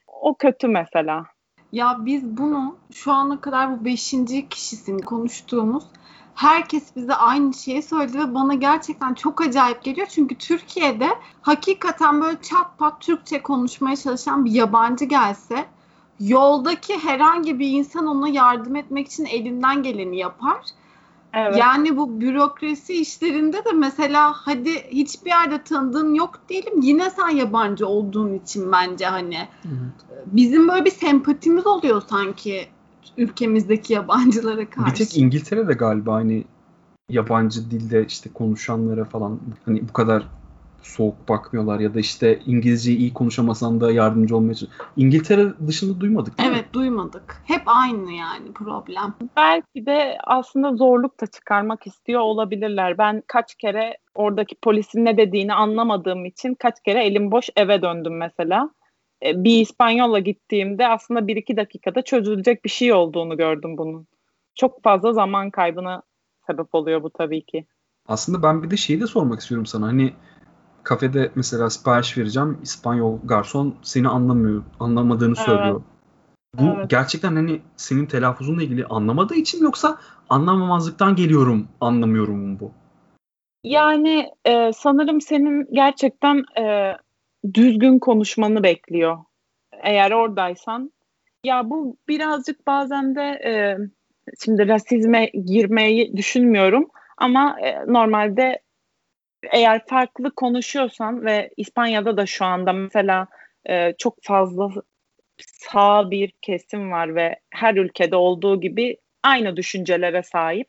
O 0.06 0.34
kötü 0.34 0.68
mesela. 0.68 1.24
Ya 1.72 1.96
biz 2.00 2.36
bunu 2.36 2.76
şu 2.92 3.12
ana 3.12 3.40
kadar 3.40 3.80
bu 3.80 3.84
beşinci 3.84 4.48
kişisini 4.48 5.02
konuştuğumuz 5.02 5.84
herkes 6.36 6.96
bize 6.96 7.14
aynı 7.14 7.54
şeyi 7.54 7.82
söyledi 7.82 8.18
ve 8.18 8.34
bana 8.34 8.54
gerçekten 8.54 9.14
çok 9.14 9.40
acayip 9.40 9.84
geliyor. 9.84 10.06
Çünkü 10.10 10.34
Türkiye'de 10.34 11.08
hakikaten 11.42 12.20
böyle 12.20 12.42
çat 12.42 12.78
pat 12.78 13.00
Türkçe 13.00 13.42
konuşmaya 13.42 13.96
çalışan 13.96 14.44
bir 14.44 14.50
yabancı 14.50 15.04
gelse 15.04 15.64
yoldaki 16.20 16.98
herhangi 16.98 17.58
bir 17.58 17.70
insan 17.70 18.06
ona 18.06 18.28
yardım 18.28 18.76
etmek 18.76 19.06
için 19.06 19.24
elinden 19.24 19.82
geleni 19.82 20.18
yapar. 20.18 20.58
Evet. 21.36 21.56
Yani 21.58 21.96
bu 21.96 22.20
bürokrasi 22.20 22.94
işlerinde 22.94 23.56
de 23.56 23.72
mesela 23.74 24.32
hadi 24.32 24.70
hiçbir 24.90 25.30
yerde 25.30 25.62
tanıdığın 25.62 26.14
yok 26.14 26.40
diyelim 26.48 26.80
yine 26.80 27.10
sen 27.10 27.28
yabancı 27.28 27.86
olduğun 27.86 28.34
için 28.34 28.72
bence 28.72 29.06
hani 29.06 29.48
evet. 29.64 30.24
bizim 30.26 30.68
böyle 30.68 30.84
bir 30.84 30.90
sempatimiz 30.90 31.66
oluyor 31.66 32.02
sanki 32.08 32.68
ülkemizdeki 33.16 33.92
yabancılara 33.92 34.70
karşı. 34.70 34.90
Bir 34.90 34.96
tek 34.96 35.16
İngiltere'de 35.16 35.72
galiba 35.72 36.14
hani 36.14 36.44
yabancı 37.08 37.70
dilde 37.70 38.06
işte 38.06 38.30
konuşanlara 38.34 39.04
falan 39.04 39.40
hani 39.64 39.88
bu 39.88 39.92
kadar 39.92 40.26
soğuk 40.86 41.28
bakmıyorlar 41.28 41.80
ya 41.80 41.94
da 41.94 42.00
işte 42.00 42.40
İngilizceyi 42.46 42.98
iyi 42.98 43.12
konuşamasan 43.14 43.80
da 43.80 43.92
yardımcı 43.92 44.36
olmaya 44.36 44.54
çalışıyor. 44.54 44.88
İngiltere 44.96 45.46
dışında 45.66 46.00
duymadık 46.00 46.38
değil 46.38 46.50
Evet 46.52 46.64
mi? 46.64 46.72
duymadık. 46.72 47.42
Hep 47.44 47.62
aynı 47.66 48.12
yani 48.12 48.52
problem. 48.52 49.14
Belki 49.36 49.86
de 49.86 50.18
aslında 50.24 50.76
zorluk 50.76 51.20
da 51.20 51.26
çıkarmak 51.26 51.86
istiyor 51.86 52.20
olabilirler. 52.20 52.98
Ben 52.98 53.22
kaç 53.26 53.54
kere 53.54 53.98
oradaki 54.14 54.54
polisin 54.54 55.04
ne 55.04 55.16
dediğini 55.16 55.54
anlamadığım 55.54 56.24
için 56.24 56.54
kaç 56.54 56.74
kere 56.84 57.04
elim 57.04 57.30
boş 57.30 57.50
eve 57.56 57.82
döndüm 57.82 58.16
mesela. 58.16 58.70
E, 59.24 59.44
bir 59.44 59.60
İspanyola 59.60 60.18
gittiğimde 60.18 60.88
aslında 60.88 61.26
bir 61.26 61.36
iki 61.36 61.56
dakikada 61.56 62.02
çözülecek 62.02 62.64
bir 62.64 62.70
şey 62.70 62.92
olduğunu 62.92 63.36
gördüm 63.36 63.78
bunun. 63.78 64.06
Çok 64.54 64.82
fazla 64.82 65.12
zaman 65.12 65.50
kaybına 65.50 66.02
sebep 66.46 66.74
oluyor 66.74 67.02
bu 67.02 67.10
tabii 67.10 67.44
ki. 67.44 67.66
Aslında 68.08 68.42
ben 68.42 68.62
bir 68.62 68.70
de 68.70 68.76
şeyi 68.76 69.00
de 69.00 69.06
sormak 69.06 69.40
istiyorum 69.40 69.66
sana. 69.66 69.86
Hani 69.86 70.12
kafede 70.86 71.30
mesela 71.34 71.70
sipariş 71.70 72.18
vereceğim. 72.18 72.58
İspanyol 72.62 73.18
garson 73.24 73.74
seni 73.82 74.08
anlamıyor, 74.08 74.62
anlamadığını 74.80 75.34
evet. 75.36 75.46
söylüyor. 75.46 75.82
Bu 76.54 76.74
evet. 76.76 76.90
gerçekten 76.90 77.36
hani 77.36 77.60
senin 77.76 78.06
telaffuzunla 78.06 78.62
ilgili 78.62 78.86
anlamadığı 78.86 79.34
için 79.34 79.62
yoksa 79.62 79.98
anlamamazlıktan 80.28 81.16
geliyorum, 81.16 81.68
anlamıyorum 81.80 82.60
bu? 82.60 82.72
Yani 83.64 84.30
e, 84.44 84.72
sanırım 84.72 85.20
senin 85.20 85.66
gerçekten 85.72 86.44
e, 86.58 86.96
düzgün 87.54 87.98
konuşmanı 87.98 88.62
bekliyor. 88.62 89.18
Eğer 89.82 90.10
oradaysan. 90.10 90.92
Ya 91.44 91.70
bu 91.70 91.96
birazcık 92.08 92.66
bazen 92.66 93.14
de 93.14 93.22
e, 93.22 93.76
şimdi 94.44 94.68
rasizme 94.68 95.26
girmeyi 95.26 96.16
düşünmüyorum 96.16 96.88
ama 97.18 97.60
e, 97.60 97.92
normalde 97.92 98.65
eğer 99.52 99.86
farklı 99.86 100.30
konuşuyorsan 100.30 101.24
ve 101.24 101.50
İspanya'da 101.56 102.16
da 102.16 102.26
şu 102.26 102.44
anda 102.44 102.72
mesela 102.72 103.26
e, 103.68 103.92
çok 103.98 104.16
fazla 104.22 104.70
sağ 105.38 106.10
bir 106.10 106.32
kesim 106.42 106.92
var 106.92 107.14
ve 107.14 107.36
her 107.50 107.74
ülkede 107.74 108.16
olduğu 108.16 108.60
gibi 108.60 108.96
aynı 109.22 109.56
düşüncelere 109.56 110.22
sahip 110.22 110.68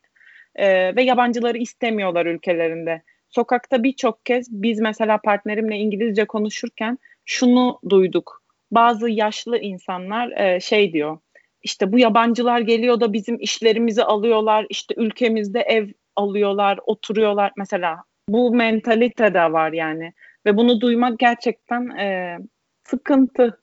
e, 0.55 0.95
ve 0.95 1.03
yabancıları 1.03 1.57
istemiyorlar 1.57 2.25
ülkelerinde. 2.25 3.01
Sokakta 3.29 3.83
birçok 3.83 4.25
kez 4.25 4.47
biz 4.51 4.79
mesela 4.79 5.17
partnerimle 5.17 5.75
İngilizce 5.75 6.25
konuşurken 6.25 6.99
şunu 7.25 7.79
duyduk. 7.89 8.43
Bazı 8.71 9.09
yaşlı 9.09 9.57
insanlar 9.57 10.31
e, 10.31 10.59
şey 10.59 10.93
diyor. 10.93 11.17
İşte 11.63 11.91
bu 11.91 11.99
yabancılar 11.99 12.59
geliyor 12.59 12.99
da 12.99 13.13
bizim 13.13 13.37
işlerimizi 13.39 14.03
alıyorlar. 14.03 14.65
İşte 14.69 14.95
ülkemizde 14.97 15.59
ev 15.59 15.87
alıyorlar, 16.15 16.79
oturuyorlar. 16.85 17.51
Mesela 17.57 18.03
bu 18.29 18.55
mentalite 18.55 19.33
de 19.33 19.51
var 19.51 19.71
yani. 19.71 20.13
Ve 20.45 20.57
bunu 20.57 20.81
duymak 20.81 21.19
gerçekten 21.19 21.89
e, 21.89 22.37
sıkıntı. 22.83 23.61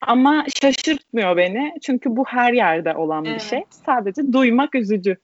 Ama 0.00 0.44
şaşırtmıyor 0.60 1.36
beni. 1.36 1.74
Çünkü 1.82 2.16
bu 2.16 2.24
her 2.26 2.52
yerde 2.52 2.94
olan 2.94 3.24
bir 3.24 3.30
evet. 3.30 3.42
şey. 3.42 3.64
Sadece 3.70 4.32
duymak 4.32 4.74
üzücü. 4.74 5.16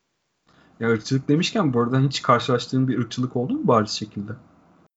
Ya 0.81 0.89
ırkçılık 0.89 1.29
demişken 1.29 1.75
bu 1.75 1.81
arada 1.81 2.01
hiç 2.01 2.23
karşılaştığın 2.23 2.89
bir 2.89 2.99
ırkçılık 2.99 3.37
oldu 3.37 3.53
mu 3.53 3.69
bariz 3.69 3.91
şekilde? 3.91 4.33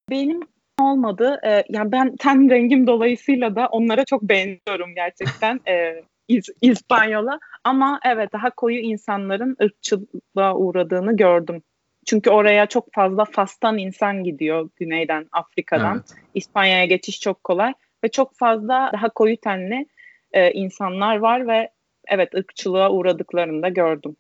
Benim 0.10 0.40
olmadı. 0.80 1.40
Ee, 1.46 1.64
yani 1.70 1.92
ben 1.92 2.16
ten 2.16 2.50
rengim 2.50 2.88
dolayısıyla 2.88 3.56
da 3.56 3.68
onlara 3.68 4.06
çok 4.06 4.22
benziyorum 4.22 4.96
gerçekten. 4.96 5.60
ee, 5.68 6.04
İz, 6.28 6.46
İspanyol'a 6.62 7.40
ama 7.64 8.00
evet 8.06 8.34
daha 8.34 8.50
koyu 8.50 8.78
insanların 8.78 9.58
ırkçılığa 9.62 10.56
uğradığını 10.56 11.18
gördüm. 11.18 11.64
Çünkü 12.06 12.30
oraya 12.30 12.66
çok 12.66 12.94
fazla 12.94 13.26
Fas'tan 13.26 13.78
insan 13.78 14.24
gidiyor 14.24 14.70
güneyden 14.76 15.28
Afrika'dan. 15.32 15.96
Evet. 15.96 16.16
İspanya'ya 16.34 16.86
geçiş 16.86 17.20
çok 17.20 17.44
kolay 17.44 17.74
ve 18.04 18.10
çok 18.10 18.36
fazla 18.38 18.90
daha 18.94 19.10
koyu 19.10 19.38
tenli 19.38 19.88
e, 20.32 20.52
insanlar 20.52 21.18
var 21.18 21.48
ve 21.48 21.70
evet 22.08 22.36
ırkçılığa 22.36 22.92
uğradıklarını 22.92 23.64
da 23.64 23.70
gördüm. 23.70 24.16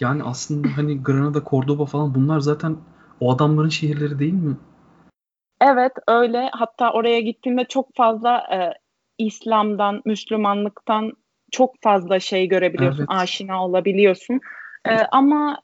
Yani 0.00 0.22
aslında 0.22 0.68
hani 0.76 1.02
Granada, 1.02 1.42
Cordoba 1.50 1.86
falan 1.86 2.14
bunlar 2.14 2.40
zaten 2.40 2.76
o 3.20 3.34
adamların 3.34 3.68
şehirleri 3.68 4.18
değil 4.18 4.32
mi? 4.32 4.56
Evet 5.60 5.92
öyle. 6.08 6.50
Hatta 6.52 6.92
oraya 6.92 7.20
gittiğinde 7.20 7.64
çok 7.64 7.96
fazla 7.96 8.38
e, 8.38 8.58
İslam'dan, 9.18 10.02
Müslümanlıktan 10.04 11.12
çok 11.50 11.74
fazla 11.82 12.20
şey 12.20 12.48
görebiliyorsun, 12.48 13.06
evet. 13.10 13.10
aşina 13.10 13.64
olabiliyorsun. 13.64 14.40
E, 14.88 14.96
ama 15.12 15.62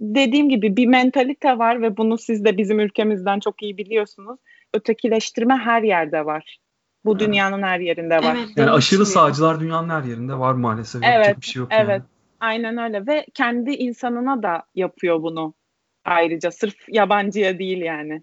dediğim 0.00 0.48
gibi 0.48 0.76
bir 0.76 0.86
mentalite 0.86 1.58
var 1.58 1.82
ve 1.82 1.96
bunu 1.96 2.18
siz 2.18 2.44
de 2.44 2.58
bizim 2.58 2.80
ülkemizden 2.80 3.40
çok 3.40 3.62
iyi 3.62 3.78
biliyorsunuz. 3.78 4.38
Ötekileştirme 4.74 5.56
her 5.56 5.82
yerde 5.82 6.26
var. 6.26 6.58
Bu 7.04 7.10
evet. 7.12 7.20
dünyanın 7.20 7.62
her 7.62 7.80
yerinde 7.80 8.16
var. 8.16 8.36
Evet, 8.38 8.48
yani 8.56 8.70
aşırı 8.70 9.06
sağcılar 9.06 9.60
dünyanın 9.60 9.88
her 9.88 10.02
yerinde 10.02 10.38
var 10.38 10.54
maalesef. 10.54 11.02
Evet, 11.02 11.14
Yapacak 11.14 11.40
bir 11.40 11.46
şey 11.46 11.60
yok. 11.60 11.68
Evet. 11.72 11.88
Yani. 11.88 12.02
Aynen 12.40 12.78
öyle 12.78 13.06
ve 13.06 13.26
kendi 13.34 13.70
insanına 13.70 14.42
da 14.42 14.62
yapıyor 14.74 15.22
bunu 15.22 15.54
ayrıca. 16.04 16.50
Sırf 16.50 16.88
yabancıya 16.88 17.58
değil 17.58 17.78
yani. 17.78 18.22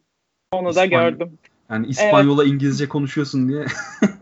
Onu 0.52 0.70
İspany- 0.70 0.76
da 0.76 0.86
gördüm. 0.86 1.38
Yani 1.70 1.88
İspanyola 1.88 2.44
evet. 2.44 2.54
İngilizce 2.54 2.90
konuşuyorsun 2.90 3.50
diye. 3.50 3.66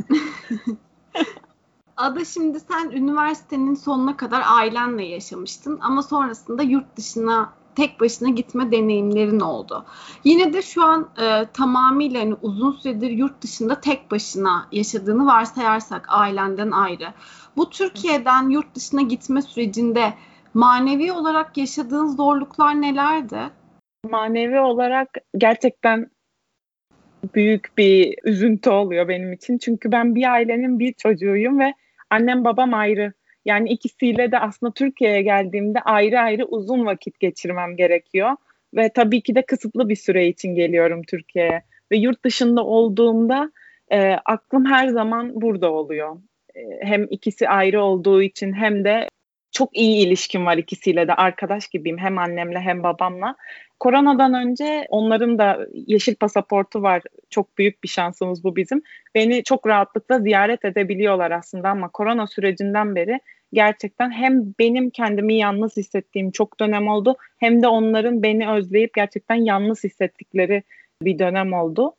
Ada 1.98 2.26
şimdi 2.26 2.60
sen 2.60 2.92
üniversitenin 2.92 3.76
sonuna 3.76 4.18
kadar 4.18 4.44
ailenle 4.46 5.06
yaşamıştın 5.06 5.80
ama 5.82 6.04
sonrasında 6.04 6.64
yurt 6.64 6.98
dışına 6.98 7.54
tek 7.76 8.00
başına 8.00 8.30
gitme 8.30 8.72
deneyimlerin 8.72 9.40
oldu. 9.40 9.86
Yine 10.24 10.54
de 10.54 10.62
şu 10.62 10.84
an 10.84 11.10
e, 11.22 11.46
tamamıyla 11.54 12.22
hani 12.22 12.36
uzun 12.42 12.72
süredir 12.72 13.10
yurt 13.10 13.42
dışında 13.42 13.82
tek 13.82 14.12
başına 14.12 14.68
yaşadığını 14.72 15.26
varsayarsak 15.26 16.06
ailenden 16.10 16.72
ayrı. 16.72 17.14
Bu 17.58 17.70
Türkiye'den 17.70 18.50
yurt 18.50 18.76
dışına 18.76 19.02
gitme 19.02 19.42
sürecinde 19.42 20.14
manevi 20.54 21.12
olarak 21.12 21.58
yaşadığın 21.58 22.08
zorluklar 22.08 22.82
nelerdi? 22.82 23.40
Manevi 24.10 24.60
olarak 24.60 25.10
gerçekten 25.38 26.10
büyük 27.36 27.78
bir 27.78 28.16
üzüntü 28.24 28.70
oluyor 28.70 29.08
benim 29.08 29.34
için. 29.34 29.58
Çünkü 29.58 29.92
ben 29.92 30.16
bir 30.16 30.32
ailenin 30.32 30.80
bir 30.80 30.94
çocuğuyum 30.94 31.60
ve 31.60 31.74
annem 32.10 32.44
babam 32.44 32.74
ayrı. 32.74 33.14
Yani 33.46 33.70
ikisiyle 33.70 34.32
de 34.32 34.40
aslında 34.40 34.74
Türkiye'ye 34.74 35.22
geldiğimde 35.22 35.80
ayrı 35.80 36.20
ayrı 36.20 36.46
uzun 36.46 36.86
vakit 36.86 37.20
geçirmem 37.20 37.76
gerekiyor. 37.76 38.32
Ve 38.74 38.90
tabii 38.90 39.22
ki 39.22 39.36
de 39.36 39.42
kısıtlı 39.42 39.90
bir 39.90 39.96
süre 39.96 40.28
için 40.28 40.56
geliyorum 40.56 41.02
Türkiye'ye. 41.04 41.64
Ve 41.92 41.98
yurt 41.98 42.26
dışında 42.26 42.66
olduğumda 42.66 43.52
e, 43.92 44.12
aklım 44.26 44.66
her 44.66 44.88
zaman 44.88 45.42
burada 45.42 45.72
oluyor. 45.72 46.18
E, 46.56 46.60
hem 46.82 47.08
ikisi 47.10 47.50
ayrı 47.50 47.84
olduğu 47.84 48.22
için 48.22 48.54
hem 48.54 48.84
de 48.84 49.10
çok 49.56 49.78
iyi 49.78 50.08
ilişkim 50.08 50.46
var 50.46 50.58
ikisiyle 50.58 51.08
de 51.08 51.14
arkadaş 51.14 51.68
gibiyim 51.68 51.98
hem 51.98 52.18
annemle 52.18 52.60
hem 52.60 52.84
babamla. 52.84 53.36
Koronadan 53.80 54.34
önce 54.34 54.88
onların 54.90 55.38
da 55.38 55.68
yeşil 55.74 56.16
pasaportu 56.16 56.82
var. 56.82 57.02
Çok 57.30 57.58
büyük 57.58 57.84
bir 57.84 57.88
şansımız 57.88 58.44
bu 58.44 58.56
bizim. 58.56 58.82
Beni 59.16 59.44
çok 59.44 59.68
rahatlıkla 59.68 60.20
ziyaret 60.20 60.66
edebiliyorlar 60.66 61.32
aslında 61.32 61.70
ama 61.70 61.90
korona 61.90 62.28
sürecinden 62.28 62.96
beri 62.96 63.20
gerçekten 63.54 64.12
hem 64.12 64.54
benim 64.60 64.90
kendimi 64.90 65.38
yalnız 65.38 65.78
hissettiğim 65.78 66.32
çok 66.32 66.60
dönem 66.60 66.88
oldu 66.88 67.16
hem 67.38 67.62
de 67.62 67.68
onların 67.68 68.24
beni 68.24 68.50
özleyip 68.50 68.94
gerçekten 68.94 69.36
yalnız 69.36 69.84
hissettikleri 69.84 70.64
bir 71.02 71.20
dönem 71.20 71.54
oldu. 71.54 71.96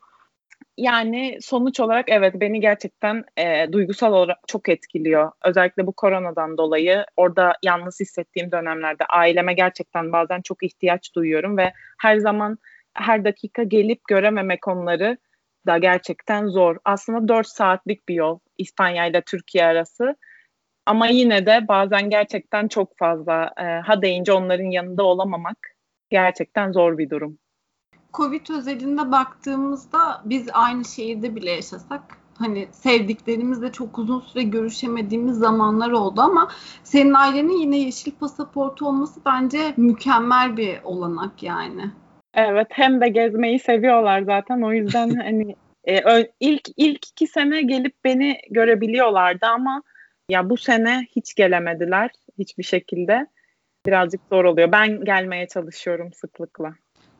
Yani 0.77 1.39
sonuç 1.41 1.81
olarak 1.81 2.09
evet 2.09 2.35
beni 2.35 2.61
gerçekten 2.61 3.25
e, 3.37 3.73
duygusal 3.73 4.13
olarak 4.13 4.39
çok 4.47 4.69
etkiliyor. 4.69 5.33
Özellikle 5.45 5.87
bu 5.87 5.93
koronadan 5.93 6.59
dolayı 6.59 7.05
orada 7.17 7.53
yalnız 7.63 8.01
hissettiğim 8.01 8.53
dönemlerde 8.53 9.05
aileme 9.05 9.55
gerçekten 9.55 10.13
bazen 10.13 10.41
çok 10.43 10.63
ihtiyaç 10.63 11.15
duyuyorum 11.15 11.57
ve 11.57 11.73
her 11.99 12.17
zaman 12.19 12.59
her 12.95 13.25
dakika 13.25 13.63
gelip 13.63 14.05
görememek 14.09 14.69
onları 14.69 15.19
da 15.67 15.79
gerçekten 15.79 16.47
zor. 16.47 16.77
Aslında 16.85 17.29
4 17.29 17.47
saatlik 17.47 18.09
bir 18.09 18.15
yol 18.15 18.39
İspanya 18.59 19.07
ile 19.07 19.23
Türkiye 19.23 19.65
arası. 19.65 20.17
Ama 20.87 21.07
yine 21.09 21.47
de 21.47 21.69
bazen 21.69 22.11
gerçekten 22.11 22.69
çok 22.69 22.99
fazla 22.99 23.53
e, 23.59 23.63
ha 23.63 24.03
deyince 24.03 24.33
onların 24.33 24.71
yanında 24.71 25.03
olamamak 25.03 25.59
gerçekten 26.11 26.73
zor 26.73 26.99
bir 26.99 27.11
durum. 27.11 27.39
Covid 28.17 28.49
özelinde 28.51 29.13
baktığımızda 29.13 30.23
biz 30.25 30.49
aynı 30.53 30.85
şehirde 30.85 31.37
bile 31.37 31.51
yaşasak 31.51 32.03
hani 32.39 32.69
sevdiklerimizle 32.73 33.73
çok 33.73 33.99
uzun 33.99 34.21
süre 34.21 34.43
görüşemediğimiz 34.43 35.39
zamanlar 35.39 35.91
oldu 35.91 36.21
ama 36.21 36.49
senin 36.85 37.15
ailenin 37.15 37.61
yine 37.61 37.79
yeşil 37.79 38.13
pasaportu 38.13 38.89
olması 38.89 39.21
bence 39.27 39.59
mükemmel 39.77 40.57
bir 40.57 40.83
olanak 40.85 41.43
yani. 41.43 41.83
Evet 42.35 42.67
hem 42.71 43.01
de 43.01 43.09
gezmeyi 43.09 43.59
seviyorlar 43.59 44.23
zaten 44.23 44.63
o 44.63 44.73
yüzden 44.73 45.11
hani 45.25 45.57
e, 45.89 46.03
ilk 46.41 46.69
ilk 46.77 47.09
iki 47.09 47.27
sene 47.27 47.63
gelip 47.63 47.95
beni 48.05 48.41
görebiliyorlardı 48.51 49.47
ama 49.47 49.83
ya 50.31 50.51
bu 50.51 50.57
sene 50.57 51.07
hiç 51.17 51.35
gelemediler 51.35 52.11
hiçbir 52.39 52.65
şekilde. 52.65 53.27
Birazcık 53.87 54.21
zor 54.33 54.45
oluyor. 54.45 54.73
Ben 54.73 55.05
gelmeye 55.05 55.49
çalışıyorum 55.49 56.13
sıklıkla. 56.13 56.75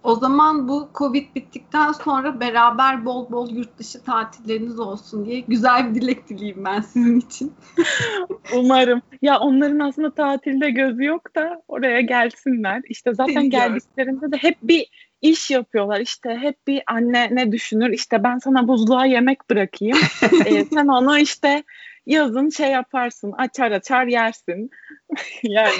O 0.07 0.15
zaman 0.15 0.69
bu 0.69 0.89
Covid 0.95 1.35
bittikten 1.35 1.93
sonra 1.93 2.41
beraber 2.41 3.05
bol 3.05 3.31
bol 3.31 3.51
yurt 3.51 3.79
dışı 3.79 4.03
tatilleriniz 4.03 4.79
olsun 4.79 5.27
diye 5.27 5.41
güzel 5.41 5.91
bir 5.91 6.01
dilek 6.01 6.29
dileyim 6.29 6.65
ben 6.65 6.81
sizin 6.81 7.21
için. 7.21 7.53
Umarım. 8.57 9.03
Ya 9.23 9.39
onların 9.39 9.79
aslında 9.79 10.15
tatilde 10.15 10.71
gözü 10.71 11.05
yok 11.05 11.37
da 11.37 11.63
oraya 11.69 12.01
gelsinler. 12.01 12.83
İşte 12.89 13.15
zaten 13.15 13.51
geldiklerinde 13.51 14.33
de 14.33 14.37
hep 14.37 14.57
bir 14.63 14.87
iş 15.23 15.51
yapıyorlar. 15.51 16.01
İşte 16.01 16.39
hep 16.41 16.67
bir 16.67 16.83
anne 16.87 17.29
ne 17.33 17.53
düşünür? 17.53 17.91
İşte 17.91 18.25
ben 18.25 18.39
sana 18.39 18.69
buzluğa 18.69 19.07
yemek 19.07 19.51
bırakayım. 19.51 19.99
ee, 20.47 20.65
sen 20.65 20.87
onu 20.87 21.19
işte 21.19 21.63
yazın 22.07 22.49
şey 22.49 22.71
yaparsın, 22.71 23.33
açar 23.33 23.71
açar 23.71 24.07
yersin. 24.07 24.71
yani 25.43 25.75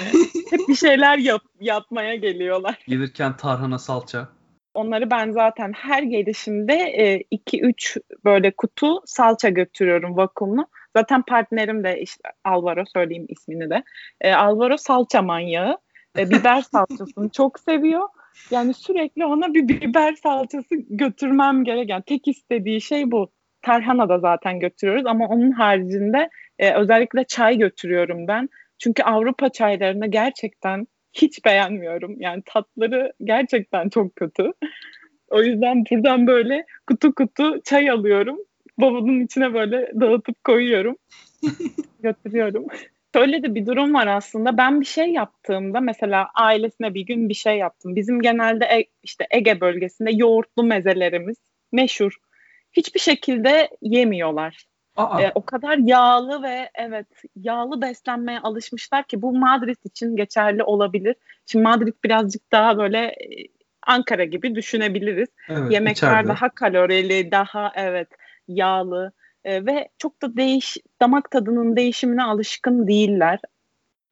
hep 0.51 0.59
bir 0.67 0.75
şeyler 0.75 1.17
yap, 1.17 1.41
yapmaya 1.59 2.15
geliyorlar. 2.15 2.77
Gelirken 2.87 3.37
tarhana 3.37 3.79
salça. 3.79 4.27
Onları 4.73 5.11
ben 5.11 5.31
zaten 5.31 5.73
her 5.73 6.03
gelişimde 6.03 6.73
2-3 7.31 7.99
e, 7.99 8.01
böyle 8.25 8.51
kutu 8.51 9.01
salça 9.05 9.49
götürüyorum 9.49 10.17
vakumlu. 10.17 10.67
Zaten 10.97 11.21
partnerim 11.21 11.83
de 11.83 12.01
işte 12.01 12.29
Alvaro 12.43 12.83
söyleyeyim 12.93 13.25
ismini 13.29 13.69
de. 13.69 13.83
E, 14.21 14.33
Alvaro 14.33 14.77
salça 14.77 15.21
manyağı. 15.21 15.77
E, 16.17 16.29
biber 16.29 16.61
salçasını 16.71 17.29
çok 17.29 17.59
seviyor. 17.59 18.07
Yani 18.51 18.73
sürekli 18.73 19.25
ona 19.25 19.53
bir 19.53 19.67
biber 19.67 20.13
salçası 20.13 20.75
götürmem 20.89 21.63
gereken 21.63 22.01
tek 22.01 22.27
istediği 22.27 22.81
şey 22.81 23.11
bu 23.11 23.31
tarhana 23.67 24.09
da 24.09 24.19
zaten 24.19 24.59
götürüyoruz 24.59 25.05
ama 25.05 25.27
onun 25.27 25.51
haricinde 25.51 26.29
e, 26.59 26.73
özellikle 26.73 27.23
çay 27.23 27.57
götürüyorum 27.57 28.27
ben. 28.27 28.49
Çünkü 28.79 29.03
Avrupa 29.03 29.49
çaylarını 29.49 30.07
gerçekten 30.07 30.87
hiç 31.13 31.45
beğenmiyorum. 31.45 32.21
Yani 32.21 32.43
tatları 32.45 33.13
gerçekten 33.23 33.89
çok 33.89 34.15
kötü. 34.15 34.53
O 35.29 35.43
yüzden 35.43 35.83
buradan 35.91 36.27
böyle 36.27 36.65
kutu 36.87 37.15
kutu 37.15 37.61
çay 37.63 37.89
alıyorum. 37.89 38.37
Bavulun 38.77 39.19
içine 39.19 39.53
böyle 39.53 39.91
dağıtıp 39.99 40.43
koyuyorum. 40.43 40.95
götürüyorum. 41.99 42.65
Şöyle 43.15 43.43
de 43.43 43.55
bir 43.55 43.65
durum 43.65 43.93
var 43.93 44.07
aslında. 44.07 44.57
Ben 44.57 44.81
bir 44.81 44.85
şey 44.85 45.11
yaptığımda 45.11 45.79
mesela 45.79 46.27
ailesine 46.35 46.93
bir 46.93 47.05
gün 47.05 47.29
bir 47.29 47.33
şey 47.33 47.57
yaptım. 47.57 47.95
Bizim 47.95 48.21
genelde 48.21 48.65
e, 48.65 48.85
işte 49.03 49.27
Ege 49.31 49.61
bölgesinde 49.61 50.11
yoğurtlu 50.13 50.63
mezelerimiz 50.63 51.37
meşhur 51.71 52.17
hiçbir 52.77 52.99
şekilde 52.99 53.69
yemiyorlar. 53.81 54.67
Ee, 54.97 55.31
o 55.35 55.45
kadar 55.45 55.77
yağlı 55.77 56.43
ve 56.43 56.69
evet 56.75 57.07
yağlı 57.35 57.81
beslenmeye 57.81 58.39
alışmışlar 58.39 59.07
ki 59.07 59.21
bu 59.21 59.37
Madrid 59.37 59.77
için 59.83 60.15
geçerli 60.15 60.63
olabilir. 60.63 61.15
Şimdi 61.45 61.63
Madrid 61.63 61.93
birazcık 62.03 62.51
daha 62.51 62.77
böyle 62.77 62.99
e, 62.99 63.47
Ankara 63.87 64.23
gibi 64.23 64.55
düşünebiliriz. 64.55 65.29
Evet, 65.49 65.71
Yemekler 65.71 65.91
içeride. 65.91 66.27
daha 66.27 66.49
kalorili, 66.49 67.31
daha 67.31 67.71
evet 67.75 68.07
yağlı 68.47 69.11
e, 69.43 69.65
ve 69.65 69.89
çok 69.97 70.21
da 70.21 70.37
değiş 70.37 70.77
damak 71.01 71.31
tadının 71.31 71.75
değişimine 71.75 72.23
alışkın 72.23 72.87
değiller. 72.87 73.39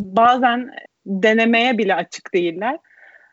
Bazen 0.01 0.71
denemeye 1.05 1.77
bile 1.77 1.95
açık 1.95 2.33
değiller. 2.33 2.79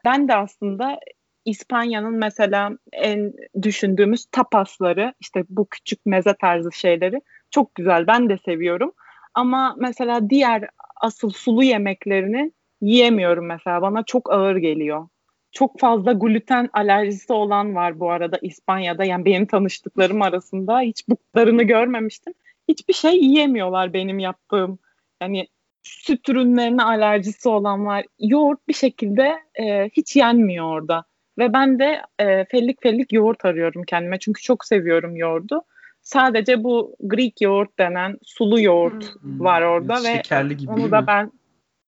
Ben 0.04 0.28
de 0.28 0.34
aslında 0.34 0.98
İspanya'nın 1.44 2.14
mesela 2.14 2.70
en 2.92 3.32
düşündüğümüz 3.62 4.26
tapasları 4.32 5.14
işte 5.20 5.44
bu 5.48 5.66
küçük 5.70 6.06
meze 6.06 6.34
tarzı 6.40 6.72
şeyleri 6.72 7.20
çok 7.50 7.74
güzel. 7.74 8.06
Ben 8.06 8.28
de 8.28 8.38
seviyorum. 8.44 8.92
Ama 9.34 9.76
mesela 9.78 10.30
diğer 10.30 10.68
asıl 11.00 11.30
sulu 11.30 11.62
yemeklerini 11.62 12.52
yiyemiyorum 12.80 13.46
mesela. 13.46 13.82
Bana 13.82 14.02
çok 14.02 14.32
ağır 14.32 14.56
geliyor. 14.56 15.08
Çok 15.52 15.80
fazla 15.80 16.12
gluten 16.12 16.68
alerjisi 16.72 17.32
olan 17.32 17.74
var 17.74 18.00
bu 18.00 18.10
arada 18.10 18.38
İspanya'da. 18.42 19.04
Yani 19.04 19.24
benim 19.24 19.46
tanıştıklarım 19.46 20.22
arasında 20.22 20.80
hiç 20.80 21.08
buklarını 21.08 21.62
görmemiştim. 21.62 22.34
Hiçbir 22.68 22.94
şey 22.94 23.16
yiyemiyorlar 23.16 23.92
benim 23.92 24.18
yaptığım. 24.18 24.78
Yani 25.22 25.48
süt 25.82 26.28
ürünlerine 26.28 26.82
alerjisi 26.82 27.48
olan 27.48 27.86
var. 27.86 28.04
Yoğurt 28.18 28.68
bir 28.68 28.74
şekilde 28.74 29.38
e, 29.60 29.88
hiç 29.88 30.16
yenmiyor 30.16 30.66
orada. 30.66 31.04
Ve 31.38 31.52
ben 31.52 31.78
de 31.78 32.02
e, 32.18 32.44
fellik 32.44 32.82
fellik 32.82 33.12
yoğurt 33.12 33.44
arıyorum 33.44 33.82
kendime. 33.82 34.18
Çünkü 34.18 34.42
çok 34.42 34.64
seviyorum 34.64 35.16
yoğurdu. 35.16 35.62
Sadece 36.02 36.64
bu 36.64 36.96
Greek 37.00 37.40
yoğurt 37.40 37.78
denen 37.78 38.18
sulu 38.22 38.60
yoğurt 38.60 39.14
hmm. 39.20 39.40
var 39.40 39.62
orada 39.62 39.96
hmm. 39.96 40.04
ve 40.04 40.16
Şekerli 40.16 40.56
gibi 40.56 40.70
onu 40.70 40.90
da 40.90 41.06
ben 41.06 41.32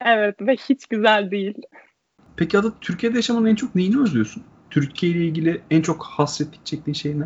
evet 0.05 0.34
ve 0.40 0.57
hiç 0.57 0.86
güzel 0.86 1.30
değil. 1.30 1.55
Peki 2.36 2.59
Ada 2.59 2.72
Türkiye'de 2.80 3.18
yaşamanın 3.18 3.47
en 3.47 3.55
çok 3.55 3.74
neyini 3.74 4.01
özlüyorsun? 4.01 4.42
Türkiye 4.70 5.12
ile 5.12 5.24
ilgili 5.24 5.61
en 5.70 5.82
çok 5.82 6.05
hasretlik 6.05 6.66
çektiğin 6.66 6.95
şey 6.95 7.20
ne? 7.20 7.24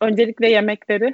Öncelikle 0.00 0.50
yemekleri. 0.50 1.12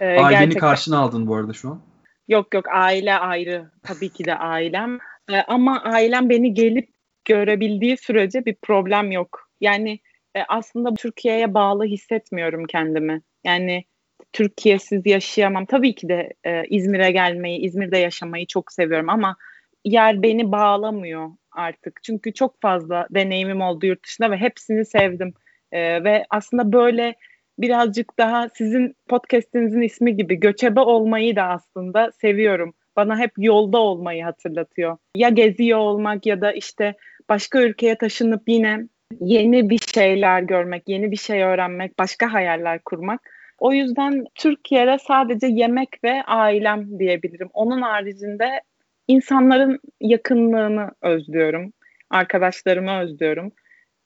ee, 0.00 0.06
Aileni 0.08 0.30
gerçekten... 0.30 0.60
karşına 0.60 0.98
aldın 0.98 1.26
bu 1.26 1.36
arada 1.36 1.52
şu 1.52 1.70
an. 1.70 1.82
Yok 2.28 2.54
yok 2.54 2.64
aile 2.72 3.14
ayrı. 3.14 3.70
Tabii 3.82 4.08
ki 4.08 4.24
de 4.24 4.34
ailem. 4.34 4.98
Ee, 5.32 5.40
ama 5.48 5.82
ailem 5.82 6.30
beni 6.30 6.54
gelip 6.54 6.88
görebildiği 7.30 7.96
sürece 7.96 8.44
bir 8.44 8.54
problem 8.62 9.12
yok. 9.12 9.50
Yani 9.60 9.98
e, 10.36 10.40
aslında 10.48 10.94
Türkiye'ye 10.94 11.54
bağlı 11.54 11.84
hissetmiyorum 11.84 12.66
kendimi. 12.66 13.22
Yani 13.44 13.84
Türkiye'siz 14.32 15.06
yaşayamam. 15.06 15.66
Tabii 15.66 15.94
ki 15.94 16.08
de 16.08 16.32
e, 16.44 16.62
İzmir'e 16.68 17.10
gelmeyi, 17.10 17.60
İzmir'de 17.60 17.98
yaşamayı 17.98 18.46
çok 18.46 18.72
seviyorum 18.72 19.08
ama 19.08 19.36
yer 19.84 20.22
beni 20.22 20.52
bağlamıyor 20.52 21.30
artık. 21.52 22.00
Çünkü 22.02 22.34
çok 22.34 22.60
fazla 22.60 23.06
deneyimim 23.10 23.60
oldu 23.60 23.86
yurt 23.86 24.04
dışında 24.04 24.30
ve 24.30 24.36
hepsini 24.36 24.84
sevdim. 24.84 25.34
E, 25.72 26.04
ve 26.04 26.24
aslında 26.30 26.72
böyle 26.72 27.14
birazcık 27.58 28.18
daha 28.18 28.48
sizin 28.48 28.96
podcast'inizin 29.08 29.82
ismi 29.82 30.16
gibi 30.16 30.34
göçebe 30.34 30.80
olmayı 30.80 31.36
da 31.36 31.42
aslında 31.42 32.12
seviyorum. 32.12 32.74
Bana 32.96 33.18
hep 33.18 33.32
yolda 33.38 33.78
olmayı 33.78 34.24
hatırlatıyor. 34.24 34.96
Ya 35.16 35.28
geziyor 35.28 35.78
olmak 35.78 36.26
ya 36.26 36.40
da 36.40 36.52
işte 36.52 36.94
başka 37.30 37.62
ülkeye 37.62 37.98
taşınıp 37.98 38.42
yine 38.46 38.88
yeni 39.20 39.70
bir 39.70 39.78
şeyler 39.94 40.42
görmek, 40.42 40.88
yeni 40.88 41.10
bir 41.10 41.16
şey 41.16 41.42
öğrenmek, 41.42 41.98
başka 41.98 42.32
hayaller 42.32 42.80
kurmak. 42.84 43.20
O 43.58 43.72
yüzden 43.72 44.24
Türkiye'de 44.34 44.98
sadece 44.98 45.46
yemek 45.46 46.04
ve 46.04 46.22
ailem 46.22 46.98
diyebilirim. 46.98 47.48
Onun 47.52 47.82
haricinde 47.82 48.60
insanların 49.08 49.80
yakınlığını 50.00 50.90
özlüyorum. 51.02 51.72
Arkadaşlarımı 52.10 53.00
özlüyorum. 53.00 53.52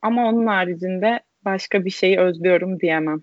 Ama 0.03 0.29
onun 0.29 0.47
haricinde 0.47 1.20
başka 1.45 1.85
bir 1.85 1.91
şeyi 1.91 2.18
özlüyorum 2.18 2.81
diyemem. 2.81 3.22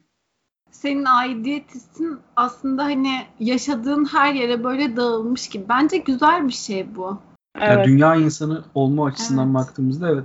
Senin 0.72 1.06
aidiyet 1.06 1.76
hissin 1.76 2.20
aslında 2.36 2.84
hani 2.84 3.12
yaşadığın 3.40 4.06
her 4.14 4.34
yere 4.34 4.64
böyle 4.64 4.96
dağılmış 4.96 5.50
gibi. 5.50 5.70
Bence 5.70 5.98
güzel 5.98 6.48
bir 6.48 6.54
şey 6.54 6.96
bu. 6.96 7.31
Evet. 7.56 7.70
Yani 7.70 7.86
dünya 7.86 8.16
insanı 8.16 8.64
olma 8.76 9.06
açısından 9.06 9.46
evet. 9.46 9.56
baktığımızda 9.56 10.10
evet. 10.10 10.24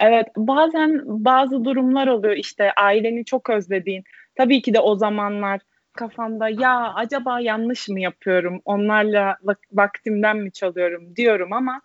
Evet 0.00 0.26
bazen 0.36 1.02
bazı 1.06 1.64
durumlar 1.64 2.06
oluyor 2.06 2.36
işte 2.36 2.72
aileni 2.72 3.24
çok 3.24 3.50
özlediğin. 3.50 4.04
Tabii 4.36 4.62
ki 4.62 4.74
de 4.74 4.80
o 4.80 4.96
zamanlar 4.96 5.60
kafamda 5.92 6.48
ya 6.48 6.92
acaba 6.94 7.40
yanlış 7.40 7.88
mı 7.88 8.00
yapıyorum 8.00 8.60
onlarla 8.64 9.36
vaktimden 9.72 10.36
mi 10.36 10.52
çalıyorum 10.52 11.16
diyorum 11.16 11.52
ama 11.52 11.80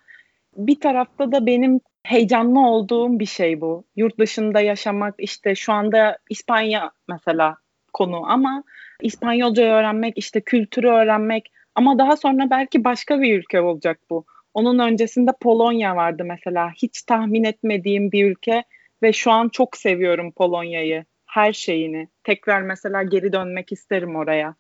bir 0.58 0.80
tarafta 0.80 1.32
da 1.32 1.46
benim 1.46 1.80
heyecanlı 2.04 2.68
olduğum 2.68 3.20
bir 3.20 3.26
şey 3.26 3.62
bu. 3.62 3.84
Yurt 3.96 4.20
dışında 4.20 4.62
yaşamak 4.62 5.16
işte 5.18 5.56
şu 5.56 5.74
anda 5.74 6.18
İspanya 6.30 6.92
mesela 7.08 7.56
konu 7.94 8.32
ama 8.32 8.64
İspanyolca 9.02 9.64
öğrenmek 9.64 10.18
işte 10.18 10.42
kültürü 10.42 10.88
öğrenmek 10.88 11.52
ama 11.76 11.98
daha 11.98 12.18
sonra 12.18 12.50
belki 12.50 12.84
başka 12.84 13.22
bir 13.22 13.40
ülke 13.40 13.62
olacak 13.62 14.00
bu. 14.10 14.26
Onun 14.54 14.80
öncesinde 14.80 15.32
Polonya 15.42 15.96
vardı 15.96 16.24
mesela. 16.26 16.72
Hiç 16.82 17.02
tahmin 17.02 17.44
etmediğim 17.44 18.12
bir 18.12 18.32
ülke 18.32 18.64
ve 19.04 19.14
şu 19.14 19.32
an 19.32 19.50
çok 19.50 19.78
seviyorum 19.78 20.32
Polonya'yı. 20.32 21.06
Her 21.26 21.54
şeyini. 21.54 22.08
Tekrar 22.24 22.62
mesela 22.62 23.04
geri 23.04 23.34
dönmek 23.34 23.72
isterim 23.72 24.16
oraya. 24.16 24.56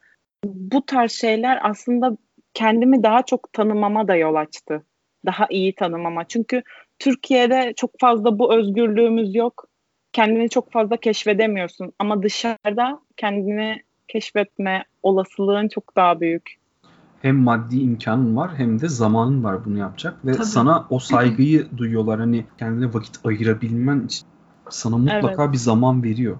Bu 0.45 0.85
tarz 0.85 1.11
şeyler 1.11 1.59
aslında 1.69 2.17
kendimi 2.53 3.03
daha 3.03 3.23
çok 3.23 3.53
tanımama 3.53 4.07
da 4.07 4.15
yol 4.15 4.35
açtı. 4.35 4.85
Daha 5.25 5.47
iyi 5.49 5.75
tanımama. 5.75 6.27
Çünkü 6.27 6.63
Türkiye'de 6.99 7.73
çok 7.75 7.99
fazla 7.99 8.39
bu 8.39 8.53
özgürlüğümüz 8.53 9.35
yok. 9.35 9.67
Kendini 10.13 10.49
çok 10.49 10.71
fazla 10.71 10.97
keşfedemiyorsun 10.97 11.93
ama 11.99 12.23
dışarıda 12.23 12.99
kendini 13.17 13.83
keşfetme 14.07 14.83
olasılığın 15.03 15.67
çok 15.67 15.95
daha 15.95 16.21
büyük 16.21 16.60
hem 17.21 17.37
maddi 17.37 17.79
imkanın 17.79 18.35
var 18.35 18.51
hem 18.57 18.81
de 18.81 18.87
zamanın 18.87 19.43
var 19.43 19.65
bunu 19.65 19.77
yapacak 19.77 20.25
ve 20.25 20.31
Tabii. 20.31 20.45
sana 20.45 20.87
o 20.89 20.99
saygıyı 20.99 21.67
duyuyorlar 21.77 22.19
hani 22.19 22.45
kendine 22.59 22.93
vakit 22.93 23.25
ayırabilmen 23.25 24.05
için 24.05 24.27
sana 24.69 24.97
mutlaka 24.97 25.43
evet. 25.43 25.53
bir 25.53 25.57
zaman 25.57 26.03
veriyor. 26.03 26.37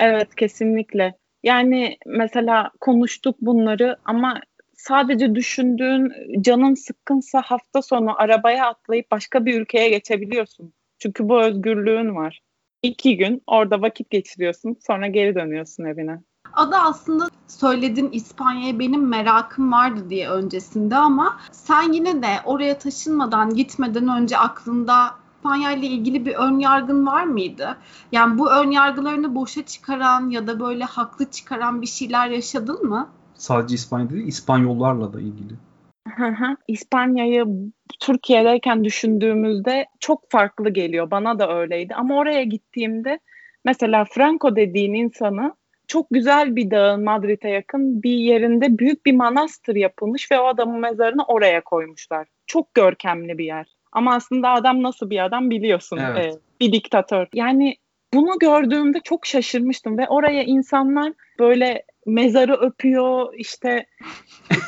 Evet 0.00 0.34
kesinlikle. 0.34 1.14
Yani 1.42 1.96
mesela 2.06 2.70
konuştuk 2.80 3.36
bunları 3.40 3.96
ama 4.04 4.40
sadece 4.74 5.34
düşündüğün 5.34 6.12
canın 6.40 6.74
sıkkınsa 6.74 7.42
hafta 7.42 7.82
sonu 7.82 8.20
arabaya 8.22 8.66
atlayıp 8.66 9.10
başka 9.10 9.46
bir 9.46 9.60
ülkeye 9.60 9.88
geçebiliyorsun. 9.88 10.72
Çünkü 10.98 11.28
bu 11.28 11.42
özgürlüğün 11.42 12.14
var. 12.14 12.40
İki 12.82 13.16
gün 13.16 13.42
orada 13.46 13.82
vakit 13.82 14.10
geçiriyorsun 14.10 14.76
sonra 14.86 15.06
geri 15.06 15.34
dönüyorsun 15.34 15.84
evine. 15.84 16.20
Adı 16.52 16.76
aslında 16.76 17.28
söyledin 17.46 18.10
İspanya'ya 18.12 18.78
benim 18.78 19.08
merakım 19.08 19.72
vardı 19.72 20.00
diye 20.10 20.28
öncesinde 20.28 20.96
ama 20.96 21.36
sen 21.52 21.92
yine 21.92 22.22
de 22.22 22.28
oraya 22.44 22.78
taşınmadan 22.78 23.54
gitmeden 23.54 24.08
önce 24.08 24.38
aklında 24.38 25.14
İspanya 25.38 25.72
ile 25.72 25.86
ilgili 25.86 26.26
bir 26.26 26.34
ön 26.34 26.58
yargın 26.58 27.06
var 27.06 27.24
mıydı? 27.24 27.76
Yani 28.12 28.38
bu 28.38 28.52
ön 28.52 28.70
yargılarını 28.70 29.34
boşa 29.34 29.66
çıkaran 29.66 30.30
ya 30.30 30.46
da 30.46 30.60
böyle 30.60 30.84
haklı 30.84 31.30
çıkaran 31.30 31.82
bir 31.82 31.86
şeyler 31.86 32.28
yaşadın 32.28 32.88
mı? 32.88 33.08
Sadece 33.34 33.74
İspanya 33.74 34.10
değil, 34.10 34.26
İspanyollarla 34.26 35.12
da 35.12 35.20
ilgili. 35.20 35.54
İspanya'yı 36.68 37.46
Türkiye'deyken 38.00 38.84
düşündüğümüzde 38.84 39.86
çok 40.00 40.30
farklı 40.30 40.70
geliyor. 40.70 41.10
Bana 41.10 41.38
da 41.38 41.58
öyleydi. 41.58 41.94
Ama 41.94 42.16
oraya 42.16 42.42
gittiğimde 42.42 43.18
mesela 43.64 44.04
Franco 44.04 44.56
dediğin 44.56 44.94
insanı 44.94 45.54
çok 45.88 46.06
güzel 46.10 46.56
bir 46.56 46.70
dağın 46.70 47.04
Madrid'e 47.04 47.48
yakın 47.48 48.02
bir 48.02 48.10
yerinde 48.10 48.78
büyük 48.78 49.06
bir 49.06 49.12
manastır 49.12 49.76
yapılmış 49.76 50.32
ve 50.32 50.40
o 50.40 50.46
adamın 50.46 50.80
mezarını 50.80 51.24
oraya 51.24 51.64
koymuşlar. 51.64 52.28
Çok 52.46 52.74
görkemli 52.74 53.38
bir 53.38 53.44
yer. 53.44 53.66
Ama 53.92 54.14
aslında 54.14 54.50
adam 54.50 54.82
nasıl 54.82 55.10
bir 55.10 55.24
adam 55.24 55.50
biliyorsun. 55.50 55.96
Evet. 55.96 56.34
Ee, 56.34 56.38
bir 56.60 56.72
diktatör. 56.72 57.26
Yani 57.34 57.76
bunu 58.14 58.38
gördüğümde 58.38 59.00
çok 59.04 59.26
şaşırmıştım 59.26 59.98
ve 59.98 60.08
oraya 60.08 60.42
insanlar 60.42 61.12
böyle 61.38 61.82
mezarı 62.06 62.54
öpüyor 62.54 63.34
işte 63.34 63.86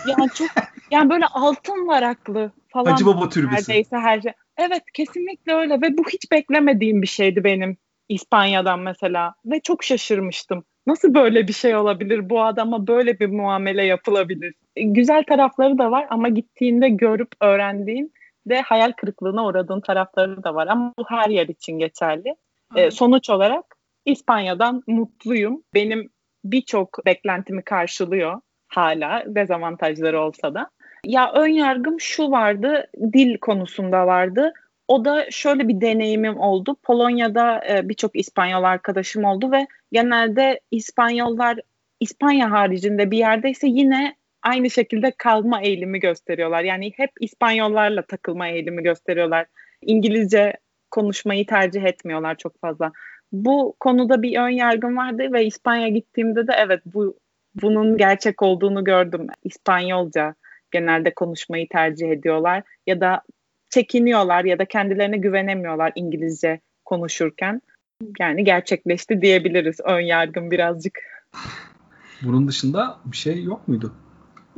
yani 0.09 0.31
çok 0.35 0.49
yani 0.91 1.11
böyle 1.11 1.27
altın 1.27 1.87
varaklı 1.87 2.53
falan. 2.69 2.91
Hacı 2.91 3.07
Baba 3.07 3.29
türbesi. 3.29 3.71
Neredeyse 3.71 3.97
her 3.97 4.21
şey. 4.21 4.33
Evet 4.57 4.83
kesinlikle 4.95 5.55
öyle 5.55 5.75
ve 5.75 5.99
bu 5.99 6.03
hiç 6.13 6.33
beklemediğim 6.33 7.03
bir 7.03 7.07
şeydi 7.07 7.45
benim 7.45 7.77
İspanya'dan 8.09 8.81
mesela 8.81 9.35
ve 9.45 9.61
çok 9.61 9.85
şaşırmıştım. 9.85 10.65
Nasıl 10.87 11.15
böyle 11.15 11.49
bir 11.49 11.53
şey 11.53 11.77
olabilir? 11.77 12.31
Bu 12.31 12.43
adama 12.43 12.87
böyle 12.87 13.21
bir 13.21 13.27
muamele 13.27 13.85
yapılabilir. 13.85 14.55
E, 14.77 14.83
güzel 14.83 15.25
tarafları 15.25 15.79
da 15.79 15.91
var 15.91 16.07
ama 16.11 16.29
gittiğinde 16.29 16.89
görüp 16.89 17.29
öğrendiğin 17.41 18.13
de 18.47 18.61
hayal 18.61 18.93
kırıklığına 18.93 19.47
uğradığın 19.47 19.81
tarafları 19.81 20.45
da 20.45 20.55
var. 20.55 20.67
Ama 20.67 20.93
bu 20.99 21.05
her 21.09 21.31
yer 21.31 21.49
için 21.49 21.79
geçerli. 21.79 22.35
E, 22.77 22.91
sonuç 22.91 23.31
olarak 23.31 23.65
İspanya'dan 24.05 24.83
mutluyum. 24.87 25.63
Benim 25.75 26.11
birçok 26.45 27.07
beklentimi 27.07 27.63
karşılıyor 27.63 28.41
hala 28.71 29.23
dezavantajları 29.27 30.21
olsa 30.21 30.55
da. 30.55 30.71
Ya 31.05 31.33
ön 31.33 31.49
yargım 31.49 32.01
şu 32.01 32.31
vardı, 32.31 32.87
dil 33.13 33.39
konusunda 33.39 34.07
vardı. 34.07 34.53
O 34.91 35.05
da 35.05 35.31
şöyle 35.31 35.69
bir 35.69 35.81
deneyimim 35.81 36.41
oldu. 36.41 36.77
Polonya'da 36.83 37.65
e, 37.69 37.89
birçok 37.89 38.17
İspanyol 38.17 38.63
arkadaşım 38.63 39.25
oldu 39.25 39.53
ve 39.53 39.67
genelde 39.93 40.61
İspanyollar 40.71 41.59
İspanya 42.01 42.51
haricinde 42.51 43.11
bir 43.11 43.19
yerdeyse 43.19 43.67
yine 43.67 44.17
aynı 44.43 44.71
şekilde 44.71 45.13
kalma 45.19 45.63
eğilimi 45.63 46.01
gösteriyorlar. 46.01 46.65
Yani 46.65 46.93
hep 46.97 47.11
İspanyollarla 47.21 48.03
takılma 48.03 48.49
eğilimi 48.49 48.83
gösteriyorlar. 48.83 49.47
İngilizce 49.83 50.53
konuşmayı 50.91 51.47
tercih 51.47 51.83
etmiyorlar 51.83 52.37
çok 52.37 52.61
fazla. 52.61 52.93
Bu 53.33 53.77
konuda 53.81 54.23
bir 54.23 54.39
ön 54.39 54.49
yargım 54.49 54.97
vardı 54.97 55.33
ve 55.33 55.47
İspanya 55.47 55.89
gittiğimde 55.89 56.47
de 56.47 56.53
evet 56.59 56.81
bu 56.85 57.19
bunun 57.63 57.97
gerçek 57.97 58.43
olduğunu 58.43 58.85
gördüm. 58.85 59.27
İspanyolca 59.45 60.35
genelde 60.71 61.15
konuşmayı 61.15 61.69
tercih 61.69 62.11
ediyorlar 62.11 62.63
ya 62.87 63.01
da 63.01 63.23
çekiniyorlar 63.71 64.45
ya 64.45 64.59
da 64.59 64.65
kendilerine 64.65 65.17
güvenemiyorlar 65.17 65.93
İngilizce 65.95 66.61
konuşurken. 66.85 67.63
Yani 68.19 68.45
gerçekleşti 68.45 69.23
diyebiliriz 69.23 69.81
ön 69.85 70.01
yargım 70.01 70.51
birazcık. 70.51 70.99
Bunun 72.23 72.49
dışında 72.49 72.99
bir 73.05 73.17
şey 73.17 73.45
yok 73.45 73.69
muydu? 73.69 73.95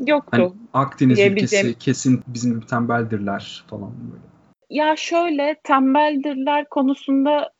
Yoktu. 0.06 0.30
Hani 0.30 0.52
Akdeniz 0.72 1.18
ülkesi 1.18 1.78
kesin 1.78 2.22
bizim 2.26 2.60
tembeldirler 2.60 3.64
falan 3.70 3.92
böyle. 4.12 4.22
Ya 4.70 4.96
şöyle 4.96 5.56
tembeldirler 5.64 6.68
konusunda 6.68 7.52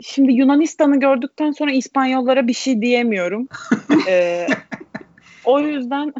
şimdi 0.00 0.32
Yunanistan'ı 0.32 1.00
gördükten 1.00 1.50
sonra 1.50 1.72
İspanyollara 1.72 2.46
bir 2.46 2.52
şey 2.52 2.82
diyemiyorum. 2.82 3.48
ee, 4.08 4.46
o 5.44 5.60
yüzden 5.60 6.14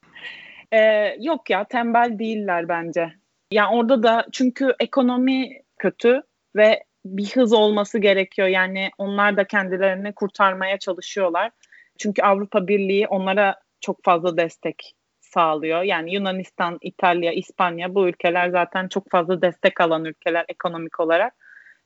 e, 0.72 0.80
yok 1.20 1.50
ya 1.50 1.64
tembel 1.64 2.18
değiller 2.18 2.68
bence. 2.68 3.19
Yani 3.52 3.76
orada 3.76 4.02
da 4.02 4.26
çünkü 4.32 4.74
ekonomi 4.80 5.62
kötü 5.78 6.22
ve 6.56 6.84
bir 7.04 7.30
hız 7.30 7.52
olması 7.52 7.98
gerekiyor. 7.98 8.48
Yani 8.48 8.90
onlar 8.98 9.36
da 9.36 9.46
kendilerini 9.46 10.12
kurtarmaya 10.12 10.78
çalışıyorlar. 10.78 11.50
Çünkü 11.98 12.22
Avrupa 12.22 12.68
Birliği 12.68 13.06
onlara 13.06 13.54
çok 13.80 14.04
fazla 14.04 14.36
destek 14.36 14.94
sağlıyor. 15.20 15.82
Yani 15.82 16.14
Yunanistan, 16.14 16.78
İtalya, 16.82 17.32
İspanya 17.32 17.94
bu 17.94 18.08
ülkeler 18.08 18.50
zaten 18.50 18.88
çok 18.88 19.10
fazla 19.10 19.42
destek 19.42 19.80
alan 19.80 20.04
ülkeler 20.04 20.44
ekonomik 20.48 21.00
olarak. 21.00 21.34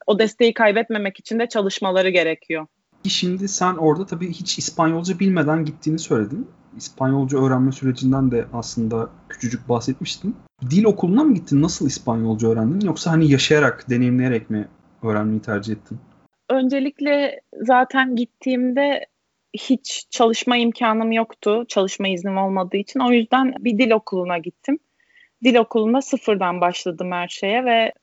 O 0.07 0.19
desteği 0.19 0.53
kaybetmemek 0.53 1.19
için 1.19 1.39
de 1.39 1.49
çalışmaları 1.49 2.09
gerekiyor. 2.09 2.67
Şimdi 3.07 3.47
sen 3.47 3.73
orada 3.73 4.05
tabii 4.05 4.29
hiç 4.29 4.57
İspanyolca 4.57 5.19
bilmeden 5.19 5.65
gittiğini 5.65 5.99
söyledin. 5.99 6.47
İspanyolca 6.77 7.37
öğrenme 7.37 7.71
sürecinden 7.71 8.31
de 8.31 8.45
aslında 8.53 9.09
küçücük 9.29 9.69
bahsetmiştin. 9.69 10.35
Dil 10.69 10.83
okuluna 10.83 11.23
mı 11.23 11.33
gittin? 11.33 11.61
Nasıl 11.61 11.87
İspanyolca 11.87 12.47
öğrendin? 12.47 12.87
Yoksa 12.87 13.11
hani 13.11 13.31
yaşayarak, 13.31 13.89
deneyimleyerek 13.89 14.49
mi 14.49 14.67
öğrenmeyi 15.03 15.41
tercih 15.41 15.73
ettin? 15.73 15.99
Öncelikle 16.49 17.41
zaten 17.53 18.15
gittiğimde 18.15 19.05
hiç 19.53 20.05
çalışma 20.09 20.57
imkanım 20.57 21.11
yoktu. 21.11 21.65
Çalışma 21.67 22.07
iznim 22.07 22.37
olmadığı 22.37 22.77
için. 22.77 22.99
O 22.99 23.11
yüzden 23.11 23.53
bir 23.59 23.77
dil 23.77 23.91
okuluna 23.91 24.37
gittim. 24.37 24.79
Dil 25.43 25.55
okulunda 25.55 26.01
sıfırdan 26.01 26.61
başladım 26.61 27.11
her 27.11 27.27
şeye 27.27 27.65
ve 27.65 27.93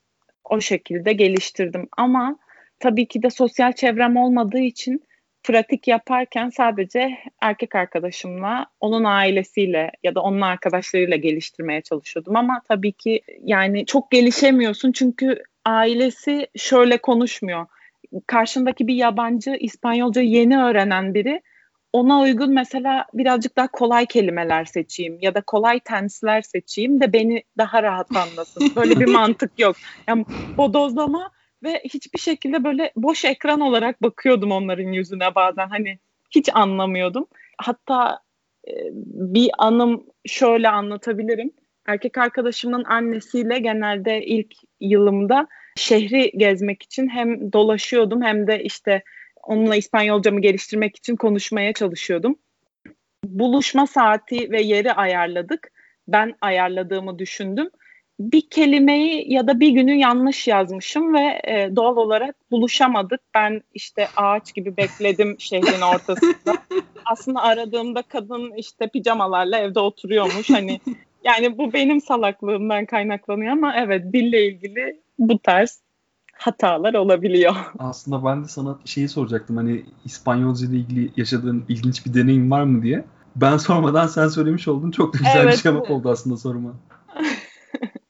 o 0.45 0.61
şekilde 0.61 1.13
geliştirdim. 1.13 1.89
Ama 1.97 2.37
tabii 2.81 3.07
ki 3.09 3.23
de 3.23 3.31
sosyal 3.31 3.73
çevrem 3.73 4.17
olmadığı 4.17 4.59
için 4.59 5.03
pratik 5.43 5.89
yaparken 5.89 6.51
sadece 6.51 7.19
erkek 7.41 7.75
arkadaşımla, 7.75 8.67
onun 8.81 9.05
ailesiyle 9.05 9.91
ya 10.03 10.15
da 10.15 10.21
onun 10.23 10.41
arkadaşlarıyla 10.41 11.17
geliştirmeye 11.17 11.81
çalışıyordum. 11.81 12.37
Ama 12.37 12.63
tabii 12.69 12.93
ki 12.93 13.21
yani 13.45 13.87
çok 13.87 14.11
gelişemiyorsun 14.11 14.93
çünkü 14.93 15.43
ailesi 15.65 16.47
şöyle 16.57 16.99
konuşmuyor. 16.99 17.67
Karşındaki 18.27 18.87
bir 18.87 18.95
yabancı 18.95 19.57
İspanyolca 19.61 20.23
yeni 20.23 20.59
öğrenen 20.59 21.15
biri 21.15 21.43
ona 21.93 22.21
uygun 22.21 22.55
mesela 22.55 23.07
birazcık 23.15 23.57
daha 23.57 23.69
kolay 23.69 24.07
kelimeler 24.07 24.65
seçeyim 24.65 25.19
ya 25.21 25.35
da 25.35 25.41
kolay 25.41 25.81
tensler 25.81 26.43
seçeyim 26.43 27.01
de 27.01 27.13
beni 27.13 27.43
daha 27.59 27.83
rahat 27.83 28.17
anlasın. 28.17 28.73
Böyle 28.77 29.01
bir 29.01 29.07
mantık 29.13 29.59
yok. 29.59 29.77
Yani 30.09 30.25
bodozlama 30.57 31.31
ve 31.63 31.83
hiçbir 31.85 32.19
şekilde 32.19 32.65
böyle 32.65 32.93
boş 32.97 33.25
ekran 33.25 33.61
olarak 33.61 34.03
bakıyordum 34.03 34.53
onların 34.53 34.93
yüzüne 34.93 35.35
bazen 35.35 35.69
hani 35.69 35.99
hiç 36.31 36.49
anlamıyordum. 36.55 37.27
Hatta 37.59 38.21
e, 38.69 38.73
bir 39.05 39.51
anım 39.59 40.07
şöyle 40.27 40.69
anlatabilirim. 40.69 41.51
Erkek 41.87 42.19
arkadaşımın 42.19 42.85
annesiyle 42.85 43.59
genelde 43.59 44.25
ilk 44.27 44.55
yılımda 44.81 45.49
şehri 45.77 46.33
gezmek 46.37 46.83
için 46.83 47.09
hem 47.09 47.53
dolaşıyordum 47.53 48.23
hem 48.23 48.47
de 48.47 48.63
işte 48.63 49.03
onunla 49.43 49.77
İspanyolcamı 49.77 50.41
geliştirmek 50.41 50.97
için 50.97 51.17
konuşmaya 51.17 51.73
çalışıyordum. 51.73 52.37
Buluşma 53.25 53.87
saati 53.87 54.51
ve 54.51 54.63
yeri 54.63 54.93
ayarladık. 54.93 55.73
Ben 56.09 56.35
ayarladığımı 56.41 57.19
düşündüm. 57.19 57.71
Bir 58.23 58.41
kelimeyi 58.51 59.33
ya 59.33 59.47
da 59.47 59.61
bir 59.61 59.69
günü 59.69 59.95
yanlış 59.95 60.49
yazmışım 60.49 61.15
ve 61.15 61.41
e, 61.45 61.77
doğal 61.77 61.97
olarak 61.97 62.37
buluşamadık. 62.51 63.21
Ben 63.35 63.63
işte 63.75 64.09
ağaç 64.17 64.55
gibi 64.55 64.77
bekledim 64.77 65.37
şehrin 65.39 65.81
ortasında. 65.81 66.57
Aslında 67.05 67.43
aradığımda 67.43 68.03
kadın 68.03 68.53
işte 68.57 68.89
pijamalarla 68.89 69.59
evde 69.59 69.81
oturuyormuş. 69.81 70.51
Hani 70.51 70.81
yani 71.25 71.59
bu 71.59 71.73
benim 71.73 72.01
salaklığımdan 72.01 72.87
kaynaklanıyor 72.87 73.53
ama 73.53 73.75
evet 73.77 74.13
dille 74.13 74.47
ilgili 74.47 75.01
bu 75.19 75.39
tarz 75.39 75.81
hatalar 76.33 76.95
olabiliyor. 76.95 77.55
Aslında 77.79 78.25
ben 78.25 78.45
de 78.45 78.49
sana 78.49 78.79
şeyi 78.85 79.09
soracaktım 79.09 79.57
hani 79.57 79.85
İspanyolca 80.05 80.67
ile 80.67 80.77
ilgili 80.77 81.13
yaşadığın 81.17 81.65
ilginç 81.69 82.07
bir 82.07 82.15
deneyim 82.15 82.51
var 82.51 82.63
mı 82.63 82.83
diye. 82.83 83.05
Ben 83.37 83.57
sormadan 83.57 84.07
sen 84.07 84.29
söylemiş 84.29 84.69
oldun. 84.69 84.91
Çok 84.91 85.15
da 85.15 85.19
güzel 85.19 85.45
evet, 85.45 85.57
bir 85.57 85.63
cevap 85.63 85.91
oldu 85.91 86.11
aslında 86.11 86.37
soruma. 86.37 86.75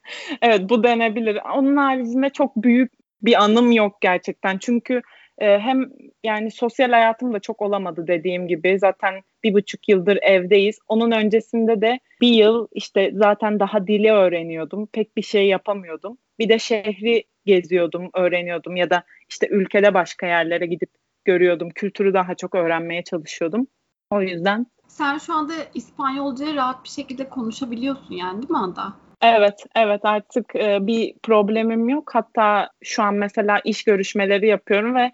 evet 0.42 0.60
bu 0.70 0.84
denebilir. 0.84 1.38
Onun 1.54 1.76
haricinde 1.76 2.30
çok 2.30 2.56
büyük 2.56 2.92
bir 3.22 3.42
anım 3.42 3.72
yok 3.72 4.00
gerçekten. 4.00 4.58
Çünkü 4.58 5.02
e, 5.38 5.58
hem 5.58 5.90
yani 6.24 6.50
sosyal 6.50 6.90
hayatım 6.90 7.32
da 7.32 7.40
çok 7.40 7.62
olamadı 7.62 8.06
dediğim 8.06 8.48
gibi. 8.48 8.78
Zaten 8.78 9.14
bir 9.44 9.54
buçuk 9.54 9.88
yıldır 9.88 10.18
evdeyiz. 10.22 10.78
Onun 10.88 11.10
öncesinde 11.10 11.80
de 11.80 12.00
bir 12.20 12.32
yıl 12.32 12.68
işte 12.72 13.10
zaten 13.14 13.60
daha 13.60 13.86
dili 13.86 14.12
öğreniyordum. 14.12 14.86
Pek 14.86 15.16
bir 15.16 15.22
şey 15.22 15.46
yapamıyordum. 15.46 16.18
Bir 16.38 16.48
de 16.48 16.58
şehri 16.58 17.24
geziyordum, 17.46 18.10
öğreniyordum 18.14 18.76
ya 18.76 18.90
da 18.90 19.04
işte 19.28 19.48
ülkede 19.48 19.94
başka 19.94 20.26
yerlere 20.26 20.66
gidip 20.66 20.90
görüyordum. 21.24 21.70
Kültürü 21.70 22.14
daha 22.14 22.34
çok 22.34 22.54
öğrenmeye 22.54 23.04
çalışıyordum. 23.04 23.66
O 24.10 24.22
yüzden. 24.22 24.66
Sen 24.88 25.18
şu 25.18 25.34
anda 25.34 25.52
İspanyolca 25.74 26.54
rahat 26.54 26.84
bir 26.84 26.88
şekilde 26.88 27.28
konuşabiliyorsun 27.28 28.14
yani 28.14 28.42
değil 28.42 28.50
mi 28.50 28.58
Ada? 28.58 28.92
Evet, 29.22 29.64
evet 29.76 30.00
artık 30.04 30.56
e, 30.56 30.86
bir 30.86 31.14
problemim 31.22 31.88
yok. 31.88 32.10
Hatta 32.14 32.70
şu 32.82 33.02
an 33.02 33.14
mesela 33.14 33.60
iş 33.64 33.84
görüşmeleri 33.84 34.46
yapıyorum 34.46 34.94
ve 34.94 35.12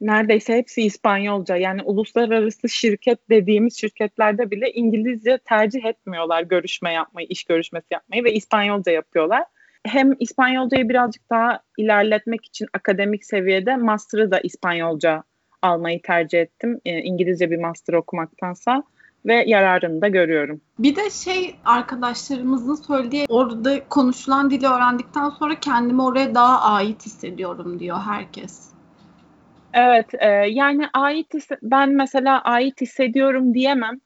neredeyse 0.00 0.56
hepsi 0.56 0.82
İspanyolca. 0.82 1.56
Yani 1.56 1.82
uluslararası 1.82 2.68
şirket 2.68 3.30
dediğimiz 3.30 3.80
şirketlerde 3.80 4.50
bile 4.50 4.72
İngilizce 4.72 5.38
tercih 5.38 5.84
etmiyorlar 5.84 6.42
görüşme 6.42 6.92
yapmayı, 6.92 7.26
iş 7.30 7.44
görüşmesi 7.44 7.86
yapmayı 7.90 8.24
ve 8.24 8.32
İspanyolca 8.32 8.92
yapıyorlar 8.92 9.44
hem 9.86 10.12
İspanyolcayı 10.20 10.88
birazcık 10.88 11.30
daha 11.30 11.62
ilerletmek 11.78 12.44
için 12.44 12.66
akademik 12.72 13.24
seviyede 13.24 13.76
master'ı 13.76 14.30
da 14.30 14.40
İspanyolca 14.40 15.22
almayı 15.62 16.02
tercih 16.02 16.40
ettim. 16.40 16.80
E, 16.84 16.98
İngilizce 16.98 17.50
bir 17.50 17.58
master 17.58 17.94
okumaktansa 17.94 18.82
ve 19.26 19.44
yararını 19.46 20.02
da 20.02 20.08
görüyorum. 20.08 20.60
Bir 20.78 20.96
de 20.96 21.10
şey 21.10 21.56
arkadaşlarımızın 21.64 22.74
söylediği 22.74 23.26
orada 23.28 23.88
konuşulan 23.88 24.50
dili 24.50 24.66
öğrendikten 24.66 25.30
sonra 25.30 25.60
kendimi 25.60 26.02
oraya 26.02 26.34
daha 26.34 26.60
ait 26.60 27.06
hissediyorum 27.06 27.80
diyor 27.80 27.98
herkes. 27.98 28.68
Evet 29.74 30.14
e, 30.18 30.28
yani 30.28 30.88
ait 30.94 31.34
ben 31.62 31.90
mesela 31.90 32.42
ait 32.42 32.80
hissediyorum 32.80 33.54
diyemem. 33.54 34.00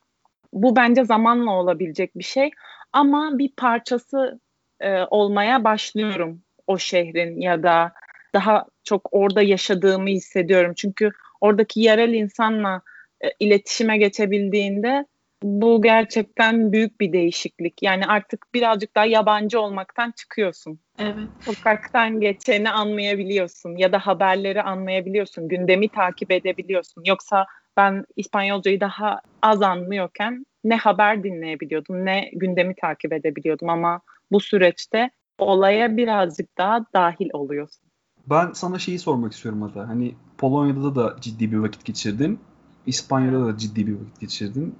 Bu 0.52 0.76
bence 0.76 1.04
zamanla 1.04 1.50
olabilecek 1.50 2.18
bir 2.18 2.24
şey 2.24 2.50
ama 2.92 3.38
bir 3.38 3.52
parçası 3.56 4.40
e, 4.80 5.02
olmaya 5.10 5.64
başlıyorum 5.64 6.42
o 6.66 6.78
şehrin 6.78 7.40
ya 7.40 7.62
da 7.62 7.92
daha 8.34 8.66
çok 8.84 9.08
orada 9.12 9.42
yaşadığımı 9.42 10.08
hissediyorum. 10.08 10.72
Çünkü 10.76 11.10
oradaki 11.40 11.80
yerel 11.80 12.12
insanla 12.14 12.82
e, 13.24 13.28
iletişime 13.40 13.98
geçebildiğinde 13.98 15.06
bu 15.42 15.82
gerçekten 15.82 16.72
büyük 16.72 17.00
bir 17.00 17.12
değişiklik. 17.12 17.82
Yani 17.82 18.06
artık 18.06 18.46
birazcık 18.54 18.96
daha 18.96 19.04
yabancı 19.04 19.60
olmaktan 19.60 20.10
çıkıyorsun. 20.10 20.78
Evet. 20.98 21.28
Sokaktan 21.44 22.20
geçeni 22.20 22.70
anlayabiliyorsun 22.70 23.76
ya 23.76 23.92
da 23.92 23.98
haberleri 23.98 24.62
anlayabiliyorsun, 24.62 25.48
gündemi 25.48 25.88
takip 25.88 26.30
edebiliyorsun. 26.30 27.02
Yoksa 27.06 27.46
ben 27.76 28.04
İspanyolcayı 28.16 28.80
daha 28.80 29.20
az 29.42 29.62
anlıyorken 29.62 30.46
ne 30.64 30.76
haber 30.76 31.24
dinleyebiliyordum 31.24 32.04
ne 32.04 32.30
gündemi 32.32 32.74
takip 32.74 33.12
edebiliyordum 33.12 33.68
ama 33.68 34.00
bu 34.32 34.40
süreçte 34.40 35.10
olaya 35.38 35.96
birazcık 35.96 36.58
daha 36.58 36.86
dahil 36.94 37.28
oluyorsun. 37.32 37.88
Ben 38.26 38.52
sana 38.52 38.78
şeyi 38.78 38.98
sormak 38.98 39.32
istiyorum 39.32 39.62
Ada. 39.62 39.88
Hani 39.88 40.14
Polonya'da 40.38 40.94
da 40.94 41.16
ciddi 41.20 41.52
bir 41.52 41.56
vakit 41.56 41.84
geçirdin. 41.84 42.40
İspanya'da 42.86 43.46
da 43.46 43.58
ciddi 43.58 43.86
bir 43.86 43.92
vakit 43.92 44.20
geçirdin. 44.20 44.74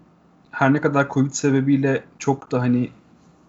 Her 0.51 0.73
ne 0.73 0.81
kadar 0.81 1.09
Covid 1.09 1.31
sebebiyle 1.31 2.05
çok 2.19 2.53
da 2.53 2.61
hani 2.61 2.91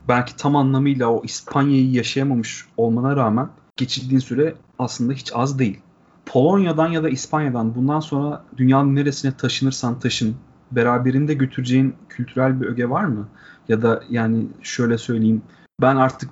belki 0.08 0.38
tam 0.38 0.56
anlamıyla 0.56 1.08
o 1.08 1.24
İspanya'yı 1.24 1.91
yaşayamamış 1.91 2.66
olmana 2.78 3.16
rağmen 3.16 3.49
geçirdiğin 3.78 4.20
süre 4.20 4.56
aslında 4.80 5.14
hiç 5.14 5.32
az 5.36 5.60
değil. 5.60 5.80
Polonya'dan 6.26 6.88
ya 6.88 7.04
da 7.04 7.10
İspanya'dan 7.10 7.76
bundan 7.76 7.99
sonra 7.99 8.43
dünyanın 8.58 8.95
neresine 8.95 9.38
taşınırsan 9.38 9.99
taşın 9.99 10.36
beraberinde 10.72 11.34
götüreceğin 11.34 11.95
kültürel 12.10 12.62
bir 12.62 12.66
öge 12.66 12.89
var 12.89 13.04
mı? 13.04 13.28
Ya 13.68 13.82
da 13.82 14.04
yani 14.10 14.47
şöyle 14.62 14.97
söyleyeyim 14.97 15.41
ben 15.82 15.95
artık 15.95 16.30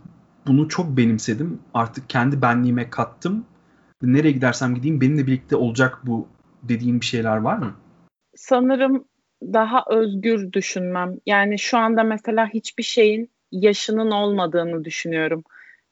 bunu 0.48 0.70
çok 0.70 0.98
benimsedim. 0.98 1.60
Artık 1.74 2.10
kendi 2.10 2.42
benliğime 2.42 2.90
kattım. 2.90 3.46
Nereye 4.02 4.32
gidersem 4.32 4.76
gideyim 4.76 5.02
benimle 5.02 5.28
birlikte 5.28 5.56
olacak 5.56 6.00
bu 6.04 6.28
dediğim 6.64 7.02
bir 7.02 7.06
şeyler 7.06 7.38
var 7.38 7.58
mı? 7.58 7.74
Sanırım 8.42 9.06
daha 9.42 9.86
özgür 9.90 10.54
düşünmem. 10.54 11.18
Yani 11.26 11.60
şu 11.60 11.78
anda 11.78 12.04
mesela 12.04 12.48
hiçbir 12.48 12.84
şeyin 12.84 13.32
yaşının 13.52 14.12
olmadığını 14.12 14.86
düşünüyorum. 14.86 15.44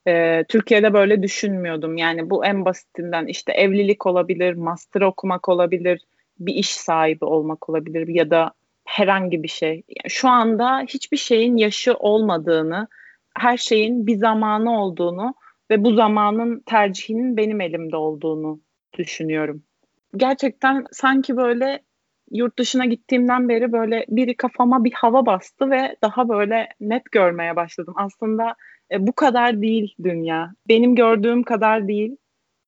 Ee, 0.08 0.44
Türkiye'de 0.50 0.94
böyle 0.94 1.24
düşünmüyordum. 1.24 1.98
Yani 1.98 2.30
bu 2.30 2.46
en 2.46 2.66
basitinden 2.66 3.26
işte 3.26 3.52
evlilik 3.52 4.06
olabilir, 4.06 4.54
master 4.54 5.02
okumak 5.02 5.50
olabilir, 5.50 6.02
bir 6.40 6.54
iş 6.54 6.70
sahibi 6.70 7.26
olmak 7.26 7.70
olabilir 7.70 8.08
ya 8.08 8.30
da 8.30 8.52
herhangi 8.86 9.44
bir 9.44 9.48
şey. 9.48 9.84
Şu 10.08 10.30
anda 10.30 10.82
hiçbir 10.82 11.18
şeyin 11.18 11.58
yaşı 11.58 11.94
olmadığını, 11.94 12.88
her 13.38 13.58
şeyin 13.58 14.08
bir 14.08 14.18
zamanı 14.18 14.82
olduğunu 14.82 15.34
ve 15.72 15.84
bu 15.84 15.94
zamanın 15.94 16.60
tercihinin 16.60 17.38
benim 17.38 17.62
elimde 17.62 17.96
olduğunu 17.96 18.60
düşünüyorum. 18.98 19.64
Gerçekten 20.18 20.86
sanki 20.92 21.38
böyle 21.38 21.80
yurt 22.32 22.60
dışına 22.60 22.86
gittiğimden 22.86 23.50
beri 23.50 23.72
böyle 23.72 24.06
biri 24.10 24.38
kafama 24.38 24.84
bir 24.84 24.92
hava 24.92 25.26
bastı 25.26 25.70
ve 25.72 25.96
daha 26.02 26.30
böyle 26.30 26.70
net 26.80 27.12
görmeye 27.12 27.56
başladım. 27.56 27.94
Aslında 27.98 28.56
e, 28.92 29.08
bu 29.08 29.14
kadar 29.14 29.62
değil 29.62 29.96
dünya. 30.04 30.54
Benim 30.68 30.96
gördüğüm 30.96 31.44
kadar 31.44 31.88
değil. 31.88 32.18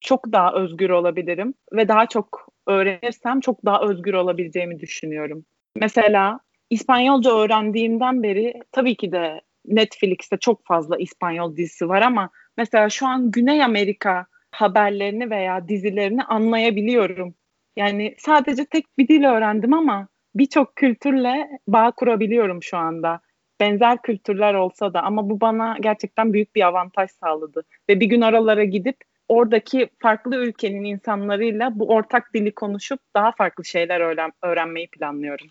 Çok 0.01 0.31
daha 0.31 0.53
özgür 0.53 0.89
olabilirim 0.89 1.53
ve 1.73 1.87
daha 1.87 2.05
çok 2.05 2.47
öğrenirsem 2.67 3.39
çok 3.39 3.65
daha 3.65 3.81
özgür 3.81 4.13
olabileceğimi 4.13 4.79
düşünüyorum. 4.79 5.45
Mesela 5.75 6.39
İspanyolca 6.69 7.31
öğrendiğimden 7.31 8.23
beri 8.23 8.53
tabii 8.71 8.95
ki 8.95 9.11
de 9.11 9.41
Netflix'te 9.65 10.37
çok 10.37 10.65
fazla 10.65 10.97
İspanyol 10.97 11.55
dizisi 11.55 11.89
var 11.89 12.01
ama 12.01 12.29
mesela 12.57 12.89
şu 12.89 13.07
an 13.07 13.31
Güney 13.31 13.63
Amerika 13.63 14.25
haberlerini 14.51 15.29
veya 15.29 15.67
dizilerini 15.67 16.23
anlayabiliyorum. 16.23 17.35
Yani 17.75 18.15
sadece 18.17 18.65
tek 18.65 18.97
bir 18.97 19.07
dil 19.07 19.23
öğrendim 19.23 19.73
ama 19.73 20.07
birçok 20.35 20.75
kültürle 20.75 21.49
bağ 21.67 21.91
kurabiliyorum 21.91 22.63
şu 22.63 22.77
anda. 22.77 23.19
Benzer 23.59 24.01
kültürler 24.01 24.53
olsa 24.53 24.93
da 24.93 25.03
ama 25.03 25.29
bu 25.29 25.41
bana 25.41 25.77
gerçekten 25.81 26.33
büyük 26.33 26.55
bir 26.55 26.67
avantaj 26.67 27.11
sağladı. 27.11 27.63
Ve 27.89 27.99
bir 27.99 28.05
gün 28.05 28.21
oralara 28.21 28.63
gidip 28.63 28.97
oradaki 29.27 29.89
farklı 29.99 30.35
ülkenin 30.35 30.83
insanlarıyla 30.83 31.79
bu 31.79 31.87
ortak 31.87 32.33
dili 32.33 32.55
konuşup 32.55 32.99
daha 33.15 33.31
farklı 33.31 33.65
şeyler 33.65 33.99
öğren 34.01 34.31
öğrenmeyi 34.41 34.87
planlıyorum. 34.87 35.47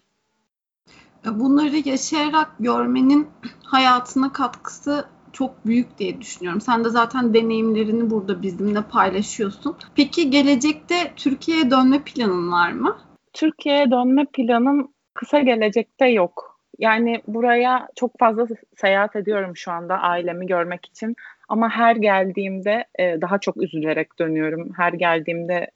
Bunları 1.24 1.88
yaşayarak 1.88 2.50
görmenin 2.60 3.28
hayatına 3.64 4.32
katkısı 4.32 5.04
çok 5.32 5.66
büyük 5.66 5.98
diye 5.98 6.20
düşünüyorum. 6.20 6.60
Sen 6.60 6.84
de 6.84 6.88
zaten 6.88 7.34
deneyimlerini 7.34 8.10
burada 8.10 8.42
bizimle 8.42 8.82
paylaşıyorsun. 8.82 9.76
Peki 9.96 10.30
gelecekte 10.30 10.94
Türkiye'ye 11.16 11.70
dönme 11.70 12.02
planın 12.04 12.52
var 12.52 12.72
mı? 12.72 12.98
Türkiye'ye 13.32 13.90
dönme 13.90 14.26
planım 14.32 14.92
kısa 15.14 15.40
gelecekte 15.40 16.06
yok. 16.06 16.60
Yani 16.78 17.22
buraya 17.26 17.88
çok 17.96 18.18
fazla 18.18 18.46
seyahat 18.76 19.16
ediyorum 19.16 19.56
şu 19.56 19.72
anda 19.72 19.98
ailemi 19.98 20.46
görmek 20.46 20.86
için. 20.86 21.16
Ama 21.48 21.70
her 21.70 21.96
geldiğimde 21.96 22.84
e, 22.98 23.20
daha 23.20 23.38
çok 23.38 23.56
üzülerek 23.56 24.18
dönüyorum. 24.18 24.72
Her 24.76 24.92
geldiğimde 24.92 25.70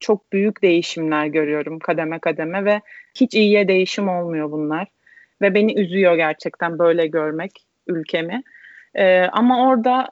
çok 0.00 0.32
büyük 0.32 0.62
değişimler 0.62 1.26
görüyorum 1.26 1.78
kademe 1.78 2.18
kademe 2.18 2.64
ve 2.64 2.80
hiç 3.14 3.34
iyiye 3.34 3.68
değişim 3.68 4.08
olmuyor 4.08 4.50
bunlar. 4.52 4.88
Ve 5.42 5.54
beni 5.54 5.80
üzüyor 5.80 6.14
gerçekten 6.14 6.78
böyle 6.78 7.06
görmek 7.06 7.50
ülkemi. 7.86 8.42
E, 8.94 9.22
ama 9.22 9.68
orada 9.68 10.08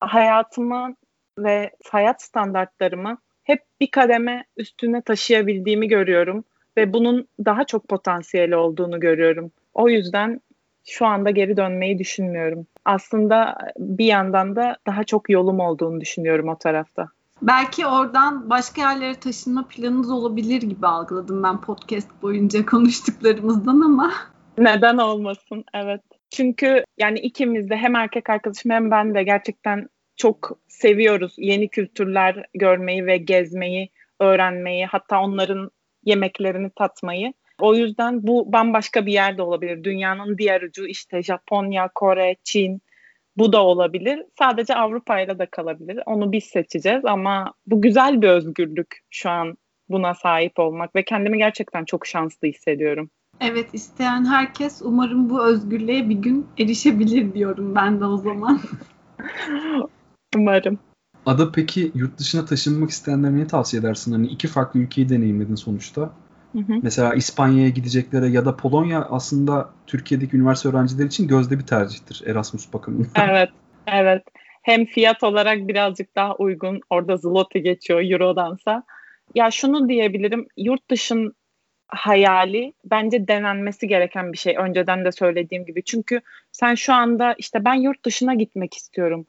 hayatımı 0.00 0.94
ve 1.38 1.70
hayat 1.90 2.22
standartlarımı 2.22 3.18
hep 3.42 3.62
bir 3.80 3.90
kademe 3.90 4.44
üstüne 4.56 5.02
taşıyabildiğimi 5.02 5.88
görüyorum 5.88 6.44
ve 6.76 6.92
bunun 6.92 7.28
daha 7.44 7.64
çok 7.64 7.88
potansiyeli 7.88 8.56
olduğunu 8.56 9.00
görüyorum. 9.00 9.52
O 9.74 9.88
yüzden 9.88 10.40
şu 10.86 11.06
anda 11.06 11.30
geri 11.30 11.56
dönmeyi 11.56 11.98
düşünmüyorum. 11.98 12.66
Aslında 12.84 13.58
bir 13.78 14.04
yandan 14.04 14.56
da 14.56 14.76
daha 14.86 15.04
çok 15.04 15.30
yolum 15.30 15.60
olduğunu 15.60 16.00
düşünüyorum 16.00 16.48
o 16.48 16.58
tarafta. 16.58 17.08
Belki 17.42 17.86
oradan 17.86 18.50
başka 18.50 18.80
yerlere 18.80 19.14
taşınma 19.14 19.68
planınız 19.68 20.10
olabilir 20.10 20.62
gibi 20.62 20.86
algıladım 20.86 21.42
ben 21.42 21.60
podcast 21.60 22.22
boyunca 22.22 22.66
konuştuklarımızdan 22.66 23.80
ama. 23.80 24.12
Neden 24.58 24.98
olmasın? 24.98 25.64
Evet. 25.74 26.02
Çünkü 26.34 26.84
yani 26.98 27.18
ikimiz 27.18 27.70
de 27.70 27.76
hem 27.76 27.96
erkek 27.96 28.30
arkadaşım 28.30 28.70
hem 28.70 28.90
ben 28.90 29.14
de 29.14 29.22
gerçekten 29.22 29.88
çok 30.16 30.58
seviyoruz 30.68 31.34
yeni 31.38 31.68
kültürler 31.68 32.46
görmeyi 32.54 33.06
ve 33.06 33.16
gezmeyi, 33.16 33.90
öğrenmeyi, 34.20 34.86
hatta 34.86 35.20
onların 35.20 35.70
yemeklerini 36.04 36.70
tatmayı. 36.70 37.32
O 37.60 37.74
yüzden 37.74 38.26
bu 38.26 38.52
bambaşka 38.52 39.06
bir 39.06 39.12
yerde 39.12 39.42
olabilir. 39.42 39.84
Dünyanın 39.84 40.38
diğer 40.38 40.62
ucu 40.62 40.86
işte 40.86 41.22
Japonya, 41.22 41.88
Kore, 41.94 42.36
Çin 42.44 42.82
bu 43.36 43.52
da 43.52 43.64
olabilir. 43.64 44.22
Sadece 44.38 44.74
Avrupa 44.74 45.20
ile 45.20 45.38
de 45.38 45.46
kalabilir. 45.46 46.00
Onu 46.06 46.32
biz 46.32 46.44
seçeceğiz 46.44 47.04
ama 47.04 47.54
bu 47.66 47.82
güzel 47.82 48.22
bir 48.22 48.28
özgürlük 48.28 49.00
şu 49.10 49.30
an 49.30 49.56
buna 49.88 50.14
sahip 50.14 50.58
olmak 50.58 50.96
ve 50.96 51.04
kendimi 51.04 51.38
gerçekten 51.38 51.84
çok 51.84 52.06
şanslı 52.06 52.48
hissediyorum. 52.48 53.10
Evet 53.40 53.68
isteyen 53.72 54.24
herkes 54.24 54.82
umarım 54.82 55.30
bu 55.30 55.46
özgürlüğe 55.46 56.08
bir 56.08 56.14
gün 56.14 56.46
erişebilir 56.58 57.34
diyorum 57.34 57.74
ben 57.74 58.00
de 58.00 58.04
o 58.04 58.16
zaman. 58.16 58.60
umarım. 60.36 60.78
Ada 61.26 61.52
peki 61.52 61.92
yurt 61.94 62.18
dışına 62.18 62.44
taşınmak 62.44 62.90
isteyenlere 62.90 63.36
ne 63.36 63.46
tavsiye 63.46 63.80
edersin? 63.80 64.12
Hani 64.12 64.26
iki 64.26 64.48
farklı 64.48 64.80
ülkeyi 64.80 65.08
deneyimledin 65.08 65.54
sonuçta. 65.54 66.00
Hı 66.52 66.58
hı. 66.58 66.72
Mesela 66.82 67.14
İspanya'ya 67.14 67.68
gideceklere 67.68 68.26
ya 68.26 68.44
da 68.44 68.56
Polonya 68.56 69.06
aslında 69.10 69.70
Türkiye'deki 69.86 70.36
üniversite 70.36 70.68
öğrencileri 70.68 71.06
için 71.06 71.28
gözde 71.28 71.58
bir 71.58 71.66
tercihtir 71.66 72.22
Erasmus 72.26 72.72
bakımından. 72.72 73.10
Evet, 73.30 73.50
evet. 73.86 74.22
Hem 74.62 74.86
fiyat 74.86 75.22
olarak 75.22 75.68
birazcık 75.68 76.16
daha 76.16 76.36
uygun. 76.36 76.80
Orada 76.90 77.16
zloty 77.16 77.58
geçiyor 77.58 78.02
Euro'dansa. 78.10 78.82
Ya 79.34 79.50
şunu 79.50 79.88
diyebilirim. 79.88 80.46
Yurt 80.56 80.90
dışın 80.90 81.34
hayali 81.88 82.72
bence 82.84 83.28
denenmesi 83.28 83.88
gereken 83.88 84.32
bir 84.32 84.38
şey. 84.38 84.56
Önceden 84.56 85.04
de 85.04 85.12
söylediğim 85.12 85.66
gibi. 85.66 85.82
Çünkü 85.82 86.20
sen 86.52 86.74
şu 86.74 86.92
anda 86.92 87.34
işte 87.38 87.64
ben 87.64 87.74
yurt 87.74 88.04
dışına 88.04 88.34
gitmek 88.34 88.74
istiyorum 88.74 89.26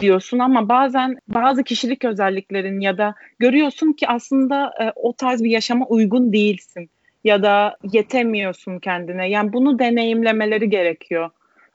diyorsun 0.00 0.38
ama 0.38 0.68
bazen 0.68 1.18
bazı 1.28 1.64
kişilik 1.64 2.04
özelliklerin 2.04 2.80
ya 2.80 2.98
da 2.98 3.14
görüyorsun 3.38 3.92
ki 3.92 4.08
aslında 4.08 4.72
e, 4.80 4.92
o 4.96 5.12
tarz 5.12 5.44
bir 5.44 5.50
yaşama 5.50 5.86
uygun 5.86 6.32
değilsin 6.32 6.90
ya 7.24 7.42
da 7.42 7.76
yetemiyorsun 7.92 8.78
kendine. 8.78 9.30
Yani 9.30 9.52
bunu 9.52 9.78
deneyimlemeleri 9.78 10.70
gerekiyor. 10.70 11.30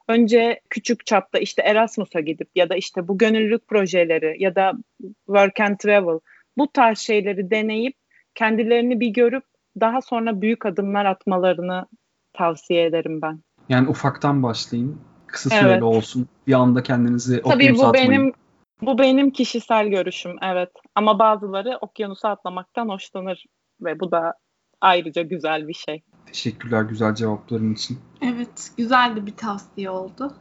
Önce 0.08 0.60
küçük 0.70 1.06
çapta 1.06 1.38
işte 1.38 1.62
Erasmus'a 1.62 2.20
gidip 2.20 2.48
ya 2.54 2.68
da 2.68 2.76
işte 2.76 3.08
bu 3.08 3.18
gönüllülük 3.18 3.68
projeleri 3.68 4.36
ya 4.38 4.54
da 4.54 4.72
work 5.26 5.60
and 5.60 5.76
travel 5.78 6.18
bu 6.56 6.72
tarz 6.72 6.98
şeyleri 6.98 7.50
deneyip 7.50 7.94
kendilerini 8.34 9.00
bir 9.00 9.08
görüp 9.08 9.44
daha 9.80 10.00
sonra 10.00 10.40
büyük 10.40 10.66
adımlar 10.66 11.04
atmalarını 11.04 11.86
tavsiye 12.32 12.84
ederim 12.86 13.22
ben. 13.22 13.40
Yani 13.68 13.88
ufaktan 13.88 14.42
başlayın. 14.42 15.00
Kısa 15.26 15.50
süreli 15.50 15.72
evet. 15.72 15.82
olsun. 15.82 16.28
Bir 16.46 16.52
anda 16.52 16.82
kendinizi 16.82 17.42
Tabii 17.42 17.54
okyanusa 17.54 17.84
bu 17.84 17.88
atmayın. 17.88 18.10
benim 18.10 18.32
bu 18.82 18.98
benim 18.98 19.30
kişisel 19.30 19.88
görüşüm 19.88 20.36
evet. 20.42 20.70
Ama 20.94 21.18
bazıları 21.18 21.78
okyanusa 21.80 22.28
atlamaktan 22.28 22.88
hoşlanır 22.88 23.44
ve 23.80 24.00
bu 24.00 24.10
da 24.10 24.34
ayrıca 24.80 25.22
güzel 25.22 25.68
bir 25.68 25.74
şey. 25.74 26.02
Teşekkürler 26.26 26.82
güzel 26.82 27.14
cevapların 27.14 27.74
için. 27.74 27.98
Evet, 28.22 28.70
güzel 28.76 29.16
de 29.16 29.26
bir 29.26 29.36
tavsiye 29.36 29.90
oldu. 29.90 30.32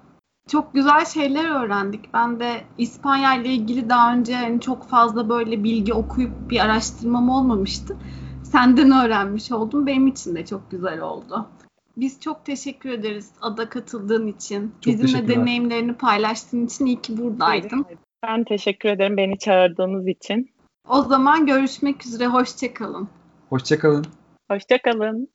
Çok 0.47 0.73
güzel 0.73 1.05
şeyler 1.05 1.63
öğrendik. 1.63 2.13
Ben 2.13 2.39
de 2.39 2.63
İspanya 2.77 3.35
ile 3.35 3.49
ilgili 3.49 3.89
daha 3.89 4.13
önce 4.13 4.33
yani 4.33 4.61
çok 4.61 4.89
fazla 4.89 5.29
böyle 5.29 5.63
bilgi 5.63 5.93
okuyup 5.93 6.49
bir 6.49 6.59
araştırmam 6.59 7.29
olmamıştı. 7.29 7.97
Senden 8.55 8.91
öğrenmiş 8.91 9.51
oldum. 9.51 9.87
Benim 9.87 10.07
için 10.07 10.35
de 10.35 10.45
çok 10.45 10.71
güzel 10.71 11.01
oldu. 11.01 11.47
Biz 11.97 12.19
çok 12.21 12.45
teşekkür 12.45 12.89
ederiz 12.89 13.31
Ada 13.41 13.69
katıldığın 13.69 14.27
için. 14.27 14.75
Çok 14.81 14.93
Bizimle 14.93 15.27
deneyimlerini 15.27 15.93
paylaştığın 15.93 16.65
için 16.65 16.85
iyi 16.85 17.01
ki 17.01 17.17
buradaydın. 17.17 17.85
Ben 18.23 18.43
teşekkür 18.43 18.89
ederim 18.89 19.17
beni 19.17 19.39
çağırdığınız 19.39 20.07
için. 20.07 20.49
O 20.89 21.01
zaman 21.01 21.45
görüşmek 21.45 22.05
üzere. 22.05 22.27
Hoşçakalın. 22.27 23.07
Hoşçakalın. 23.49 24.05
Hoşçakalın. 24.51 25.27